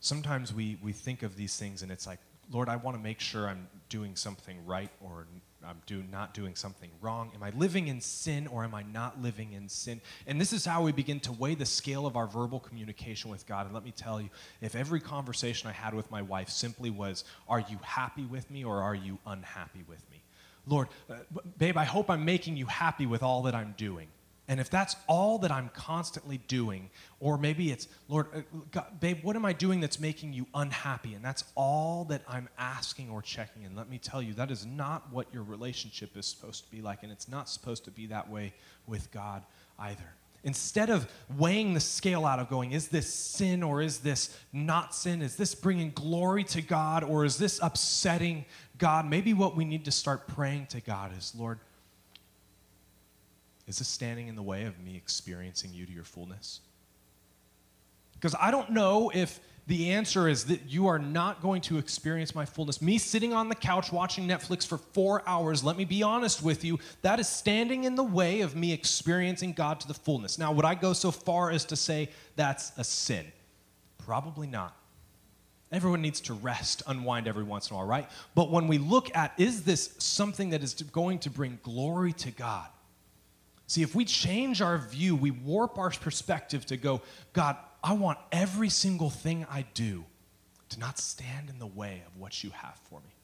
Sometimes 0.00 0.54
we, 0.54 0.78
we 0.82 0.92
think 0.92 1.22
of 1.22 1.36
these 1.36 1.56
things 1.56 1.82
and 1.82 1.90
it's 1.90 2.06
like, 2.06 2.20
Lord, 2.50 2.68
I 2.68 2.76
want 2.76 2.96
to 2.96 3.02
make 3.02 3.20
sure 3.20 3.48
I'm 3.48 3.68
doing 3.88 4.16
something 4.16 4.64
right 4.66 4.90
or 5.00 5.26
I'm 5.66 5.82
do, 5.86 6.04
not 6.10 6.34
doing 6.34 6.54
something 6.54 6.90
wrong. 7.00 7.32
Am 7.34 7.42
I 7.42 7.50
living 7.50 7.88
in 7.88 8.00
sin 8.00 8.46
or 8.46 8.64
am 8.64 8.74
I 8.74 8.82
not 8.82 9.20
living 9.20 9.52
in 9.52 9.68
sin? 9.68 10.00
And 10.26 10.40
this 10.40 10.52
is 10.52 10.64
how 10.64 10.82
we 10.82 10.92
begin 10.92 11.20
to 11.20 11.32
weigh 11.32 11.56
the 11.56 11.66
scale 11.66 12.06
of 12.06 12.16
our 12.16 12.26
verbal 12.26 12.60
communication 12.60 13.30
with 13.30 13.46
God. 13.46 13.66
And 13.66 13.74
let 13.74 13.84
me 13.84 13.90
tell 13.90 14.20
you, 14.20 14.28
if 14.60 14.76
every 14.76 15.00
conversation 15.00 15.68
I 15.68 15.72
had 15.72 15.94
with 15.94 16.10
my 16.10 16.22
wife 16.22 16.48
simply 16.48 16.90
was, 16.90 17.24
Are 17.48 17.60
you 17.60 17.78
happy 17.82 18.24
with 18.24 18.50
me 18.50 18.64
or 18.64 18.80
are 18.80 18.94
you 18.94 19.18
unhappy 19.26 19.84
with 19.88 20.02
me? 20.10 20.22
Lord, 20.66 20.88
uh, 21.10 21.16
babe, 21.56 21.76
I 21.76 21.84
hope 21.84 22.10
I'm 22.10 22.24
making 22.24 22.56
you 22.56 22.66
happy 22.66 23.06
with 23.06 23.22
all 23.22 23.42
that 23.42 23.54
I'm 23.54 23.74
doing. 23.76 24.08
And 24.48 24.58
if 24.58 24.70
that's 24.70 24.96
all 25.06 25.38
that 25.40 25.50
I'm 25.50 25.68
constantly 25.74 26.38
doing, 26.48 26.88
or 27.20 27.36
maybe 27.36 27.70
it's, 27.70 27.86
Lord, 28.08 28.26
uh, 28.34 28.40
God, 28.70 28.98
babe, 28.98 29.18
what 29.22 29.36
am 29.36 29.44
I 29.44 29.52
doing 29.52 29.80
that's 29.80 30.00
making 30.00 30.32
you 30.32 30.46
unhappy? 30.54 31.12
And 31.12 31.22
that's 31.22 31.44
all 31.54 32.04
that 32.06 32.22
I'm 32.26 32.48
asking 32.58 33.10
or 33.10 33.20
checking. 33.20 33.66
And 33.66 33.76
let 33.76 33.90
me 33.90 33.98
tell 33.98 34.22
you, 34.22 34.32
that 34.34 34.50
is 34.50 34.64
not 34.64 35.12
what 35.12 35.26
your 35.34 35.42
relationship 35.42 36.16
is 36.16 36.24
supposed 36.24 36.64
to 36.64 36.70
be 36.70 36.80
like. 36.80 37.02
And 37.02 37.12
it's 37.12 37.28
not 37.28 37.50
supposed 37.50 37.84
to 37.84 37.90
be 37.90 38.06
that 38.06 38.30
way 38.30 38.54
with 38.86 39.12
God 39.12 39.42
either. 39.78 40.14
Instead 40.44 40.88
of 40.88 41.10
weighing 41.36 41.74
the 41.74 41.80
scale 41.80 42.24
out 42.24 42.38
of 42.38 42.48
going, 42.48 42.72
is 42.72 42.88
this 42.88 43.12
sin 43.12 43.62
or 43.62 43.82
is 43.82 43.98
this 43.98 44.34
not 44.52 44.94
sin? 44.94 45.20
Is 45.20 45.36
this 45.36 45.54
bringing 45.54 45.90
glory 45.90 46.44
to 46.44 46.62
God 46.62 47.04
or 47.04 47.26
is 47.26 47.36
this 47.36 47.60
upsetting 47.62 48.46
God? 48.78 49.04
Maybe 49.04 49.34
what 49.34 49.56
we 49.56 49.66
need 49.66 49.84
to 49.84 49.90
start 49.90 50.26
praying 50.26 50.66
to 50.66 50.80
God 50.80 51.10
is, 51.18 51.34
Lord, 51.36 51.58
is 53.68 53.78
this 53.78 53.88
standing 53.88 54.28
in 54.28 54.34
the 54.34 54.42
way 54.42 54.64
of 54.64 54.80
me 54.80 54.96
experiencing 54.96 55.72
you 55.72 55.86
to 55.86 55.92
your 55.92 56.04
fullness? 56.04 56.60
Because 58.14 58.34
I 58.40 58.50
don't 58.50 58.70
know 58.70 59.12
if 59.14 59.38
the 59.68 59.90
answer 59.90 60.26
is 60.26 60.46
that 60.46 60.62
you 60.66 60.86
are 60.86 60.98
not 60.98 61.42
going 61.42 61.60
to 61.60 61.76
experience 61.76 62.34
my 62.34 62.46
fullness. 62.46 62.80
Me 62.80 62.96
sitting 62.96 63.34
on 63.34 63.50
the 63.50 63.54
couch 63.54 63.92
watching 63.92 64.26
Netflix 64.26 64.66
for 64.66 64.78
four 64.78 65.22
hours, 65.28 65.62
let 65.62 65.76
me 65.76 65.84
be 65.84 66.02
honest 66.02 66.42
with 66.42 66.64
you, 66.64 66.78
that 67.02 67.20
is 67.20 67.28
standing 67.28 67.84
in 67.84 67.94
the 67.94 68.02
way 68.02 68.40
of 68.40 68.56
me 68.56 68.72
experiencing 68.72 69.52
God 69.52 69.78
to 69.80 69.86
the 69.86 69.94
fullness. 69.94 70.38
Now, 70.38 70.52
would 70.52 70.64
I 70.64 70.74
go 70.74 70.94
so 70.94 71.10
far 71.10 71.50
as 71.50 71.66
to 71.66 71.76
say 71.76 72.08
that's 72.34 72.72
a 72.78 72.84
sin? 72.84 73.26
Probably 73.98 74.46
not. 74.46 74.74
Everyone 75.70 76.00
needs 76.00 76.22
to 76.22 76.32
rest, 76.32 76.82
unwind 76.86 77.28
every 77.28 77.44
once 77.44 77.68
in 77.68 77.74
a 77.74 77.76
while, 77.76 77.86
right? 77.86 78.08
But 78.34 78.50
when 78.50 78.68
we 78.68 78.78
look 78.78 79.14
at 79.14 79.34
is 79.36 79.64
this 79.64 79.94
something 79.98 80.48
that 80.50 80.62
is 80.62 80.72
going 80.72 81.18
to 81.20 81.30
bring 81.30 81.58
glory 81.62 82.14
to 82.14 82.30
God? 82.30 82.68
See, 83.68 83.82
if 83.82 83.94
we 83.94 84.06
change 84.06 84.62
our 84.62 84.78
view, 84.78 85.14
we 85.14 85.30
warp 85.30 85.78
our 85.78 85.90
perspective 85.90 86.64
to 86.66 86.78
go, 86.78 87.02
God, 87.34 87.56
I 87.84 87.92
want 87.92 88.18
every 88.32 88.70
single 88.70 89.10
thing 89.10 89.46
I 89.50 89.66
do 89.74 90.04
to 90.70 90.80
not 90.80 90.98
stand 90.98 91.50
in 91.50 91.58
the 91.58 91.66
way 91.66 92.02
of 92.06 92.16
what 92.18 92.42
you 92.42 92.50
have 92.50 92.78
for 92.88 93.00
me. 93.00 93.14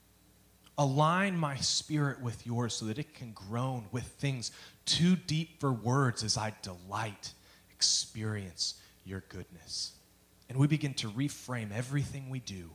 Align 0.76 1.36
my 1.36 1.56
spirit 1.56 2.20
with 2.20 2.46
yours 2.46 2.74
so 2.74 2.84
that 2.86 2.98
it 2.98 3.14
can 3.14 3.32
groan 3.32 3.86
with 3.90 4.04
things 4.04 4.52
too 4.84 5.16
deep 5.16 5.60
for 5.60 5.72
words 5.72 6.22
as 6.22 6.36
I 6.36 6.52
delight, 6.60 7.32
experience 7.70 8.74
your 9.06 9.24
goodness. 9.30 9.92
And 10.50 10.58
we 10.58 10.66
begin 10.66 10.92
to 10.94 11.08
reframe 11.10 11.72
everything 11.72 12.28
we 12.28 12.40
do. 12.40 12.70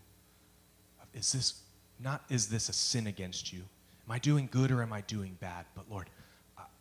Is 1.14 1.34
this 1.34 1.62
not 2.00 2.24
is 2.30 2.48
this 2.48 2.70
a 2.70 2.74
sin 2.74 3.06
against 3.06 3.54
you? 3.54 3.60
Am 4.08 4.12
I 4.12 4.18
doing 4.18 4.48
good 4.50 4.72
or 4.72 4.82
am 4.82 4.94
I 4.94 5.02
doing 5.02 5.38
bad? 5.40 5.66
But 5.76 5.86
Lord, 5.90 6.10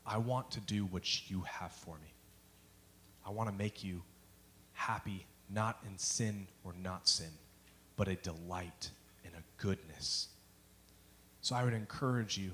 I 0.08 0.16
want 0.16 0.50
to 0.52 0.60
do 0.60 0.86
what 0.86 1.30
you 1.30 1.42
have 1.42 1.70
for 1.70 1.94
me. 1.96 2.12
I 3.26 3.30
want 3.30 3.50
to 3.50 3.54
make 3.54 3.84
you 3.84 4.02
happy, 4.72 5.26
not 5.50 5.78
in 5.86 5.98
sin 5.98 6.46
or 6.64 6.72
not 6.82 7.06
sin, 7.06 7.30
but 7.96 8.08
a 8.08 8.14
delight 8.16 8.90
and 9.24 9.34
a 9.34 9.62
goodness. 9.62 10.28
So 11.42 11.54
I 11.54 11.62
would 11.62 11.74
encourage 11.74 12.38
you 12.38 12.52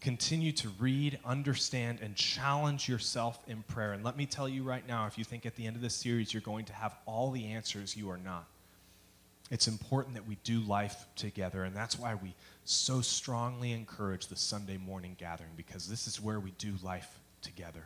continue 0.00 0.50
to 0.50 0.68
read, 0.80 1.18
understand, 1.24 2.00
and 2.02 2.16
challenge 2.16 2.88
yourself 2.88 3.40
in 3.46 3.62
prayer. 3.62 3.92
And 3.92 4.04
let 4.04 4.16
me 4.16 4.26
tell 4.26 4.48
you 4.48 4.64
right 4.64 4.86
now 4.86 5.06
if 5.06 5.16
you 5.16 5.24
think 5.24 5.46
at 5.46 5.54
the 5.54 5.66
end 5.66 5.76
of 5.76 5.82
this 5.82 5.94
series 5.94 6.34
you're 6.34 6.42
going 6.42 6.64
to 6.66 6.72
have 6.72 6.94
all 7.06 7.30
the 7.30 7.46
answers, 7.46 7.96
you 7.96 8.10
are 8.10 8.18
not. 8.18 8.46
It's 9.50 9.68
important 9.68 10.14
that 10.14 10.26
we 10.26 10.36
do 10.44 10.60
life 10.60 11.06
together, 11.14 11.64
and 11.64 11.76
that's 11.76 11.98
why 11.98 12.14
we 12.14 12.34
so 12.64 13.00
strongly 13.00 13.72
encourage 13.72 14.28
the 14.28 14.36
Sunday 14.36 14.76
morning 14.78 15.16
gathering 15.18 15.50
because 15.56 15.86
this 15.86 16.06
is 16.06 16.20
where 16.20 16.40
we 16.40 16.52
do 16.52 16.74
life 16.82 17.18
together. 17.42 17.84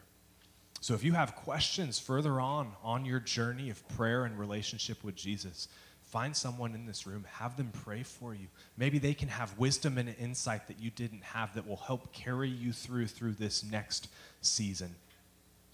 So 0.81 0.95
if 0.95 1.03
you 1.03 1.13
have 1.15 1.35
questions 1.35 1.99
further 1.99 2.41
on 2.41 2.73
on 2.85 3.05
your 3.05 3.19
journey 3.19 3.71
of 3.71 3.89
prayer 3.89 4.25
and 4.25 4.39
relationship 4.39 5.03
with 5.03 5.17
Jesus, 5.17 5.69
find 6.03 6.37
someone 6.37 6.75
in 6.75 6.87
this 6.87 7.07
room, 7.07 7.25
have 7.33 7.57
them 7.57 7.71
pray 7.73 8.03
for 8.03 8.35
you. 8.35 8.47
Maybe 8.77 8.99
they 8.99 9.15
can 9.15 9.29
have 9.29 9.59
wisdom 9.59 9.99
and 9.99 10.15
insight 10.21 10.69
that 10.69 10.79
you 10.79 10.91
didn't 10.91 11.25
have 11.25 11.55
that 11.55 11.67
will 11.67 11.77
help 11.77 12.13
carry 12.13 12.49
you 12.49 12.73
through 12.73 13.09
through 13.09 13.33
this 13.33 13.65
next 13.65 14.09
season. 14.43 14.95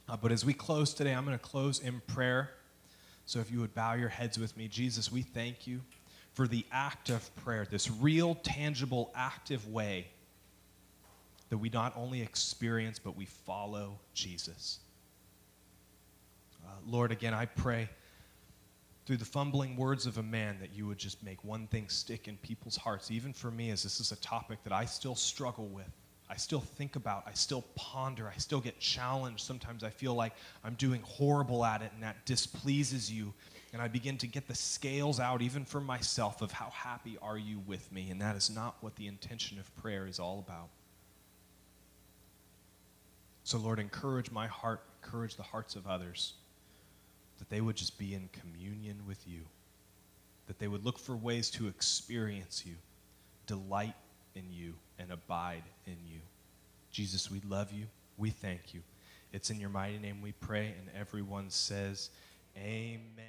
Uh, 0.09 0.17
but 0.17 0.33
as 0.33 0.45
we 0.45 0.53
close 0.53 0.95
today, 0.95 1.15
I'm 1.15 1.25
going 1.25 1.39
to 1.39 1.45
close 1.45 1.79
in 1.81 2.01
prayer. 2.07 2.51
So 3.27 3.39
if 3.39 3.51
you 3.51 3.61
would 3.61 3.75
bow 3.75 3.95
your 3.95 4.09
heads 4.09 4.39
with 4.39 4.57
me, 4.57 4.69
Jesus, 4.69 5.11
we 5.11 5.23
thank 5.23 5.67
you 5.67 5.81
for 6.35 6.49
the 6.49 6.65
act 6.73 7.11
of 7.11 7.35
prayer, 7.37 7.67
this 7.71 7.91
real, 7.91 8.35
tangible, 8.37 9.13
active 9.15 9.69
way 9.69 10.07
that 11.51 11.59
we 11.59 11.69
not 11.69 11.93
only 11.97 12.23
experience, 12.23 12.99
but 12.99 13.17
we 13.17 13.27
follow 13.27 13.99
Jesus. 14.15 14.79
Uh, 16.65 16.71
Lord, 16.87 17.13
again, 17.13 17.35
I 17.35 17.45
pray 17.45 17.91
through 19.05 19.19
the 19.19 19.25
fumbling 19.25 19.77
words 19.77 20.07
of 20.07 20.17
a 20.17 20.23
man 20.23 20.57
that 20.61 20.73
you 20.75 20.87
would 20.87 20.99
just 20.99 21.23
make 21.23 21.45
one 21.45 21.67
thing 21.67 21.89
stick 21.89 22.29
in 22.29 22.37
people's 22.39 22.77
hearts, 22.77 23.11
even 23.11 23.33
for 23.33 23.51
me, 23.51 23.71
as 23.71 23.83
this 23.83 24.01
is 24.01 24.13
a 24.13 24.17
topic 24.17 24.63
that 24.65 24.73
I 24.73 24.85
still 24.87 25.15
struggle 25.15 25.67
with. 25.67 25.91
I 26.33 26.37
still 26.37 26.61
think 26.61 26.97
about, 26.97 27.25
I 27.27 27.35
still 27.35 27.63
ponder, 27.75 28.27
I 28.27 28.39
still 28.39 28.61
get 28.61 28.81
challenged. 28.81 29.45
Sometimes 29.45 29.85
I 29.85 29.91
feel 29.91 30.15
like 30.15 30.33
I'm 30.65 30.73
doing 30.75 31.03
horrible 31.03 31.63
at 31.63 31.83
it 31.83 31.91
and 31.93 32.03
that 32.03 32.25
displeases 32.25 33.13
you. 33.13 33.35
And 33.75 33.83
I 33.83 33.89
begin 33.89 34.17
to 34.19 34.27
get 34.27 34.49
the 34.49 34.55
scales 34.55 35.21
out, 35.21 35.43
even 35.43 35.67
for 35.67 35.81
myself, 35.81 36.41
of 36.41 36.51
how 36.51 36.71
happy 36.71 37.19
are 37.21 37.37
you 37.37 37.61
with 37.67 37.93
me. 37.93 38.11
And 38.11 38.21
that 38.23 38.35
is 38.35 38.49
not 38.49 38.77
what 38.81 38.97
the 38.97 39.09
intention 39.09 39.59
of 39.59 39.77
prayer 39.77 40.07
is 40.07 40.19
all 40.19 40.39
about. 40.47 40.69
So, 43.45 43.59
Lord, 43.59 43.79
encourage 43.79 44.31
my 44.31 44.47
heart, 44.47 44.81
encourage 45.03 45.37
the 45.37 45.43
hearts 45.43 45.77
of 45.77 45.87
others, 45.87 46.33
that 47.39 47.51
they 47.51 47.61
would 47.61 47.77
just 47.77 47.99
be 47.99 48.15
in 48.15 48.31
communion 48.33 49.03
with 49.07 49.27
you, 49.29 49.41
that 50.47 50.59
they 50.59 50.69
would 50.69 50.85
look 50.85 50.99
for 50.99 51.15
ways 51.15 51.51
to 51.51 51.69
experience 51.69 52.65
you, 52.65 52.75
delight 53.47 53.97
in 54.35 54.45
you 54.51 54.75
and 54.99 55.11
abide 55.11 55.63
in 55.87 55.97
you. 56.07 56.21
Jesus, 56.91 57.31
we 57.31 57.41
love 57.49 57.73
you. 57.73 57.87
We 58.19 58.31
thank 58.31 58.75
you. 58.75 58.81
It's 59.33 59.51
in 59.51 59.59
your 59.59 59.71
mighty 59.71 59.99
name 59.99 60.21
we 60.23 60.33
pray, 60.33 60.75
and 60.79 60.89
everyone 60.99 61.49
says, 61.49 62.11
Amen. 62.57 63.25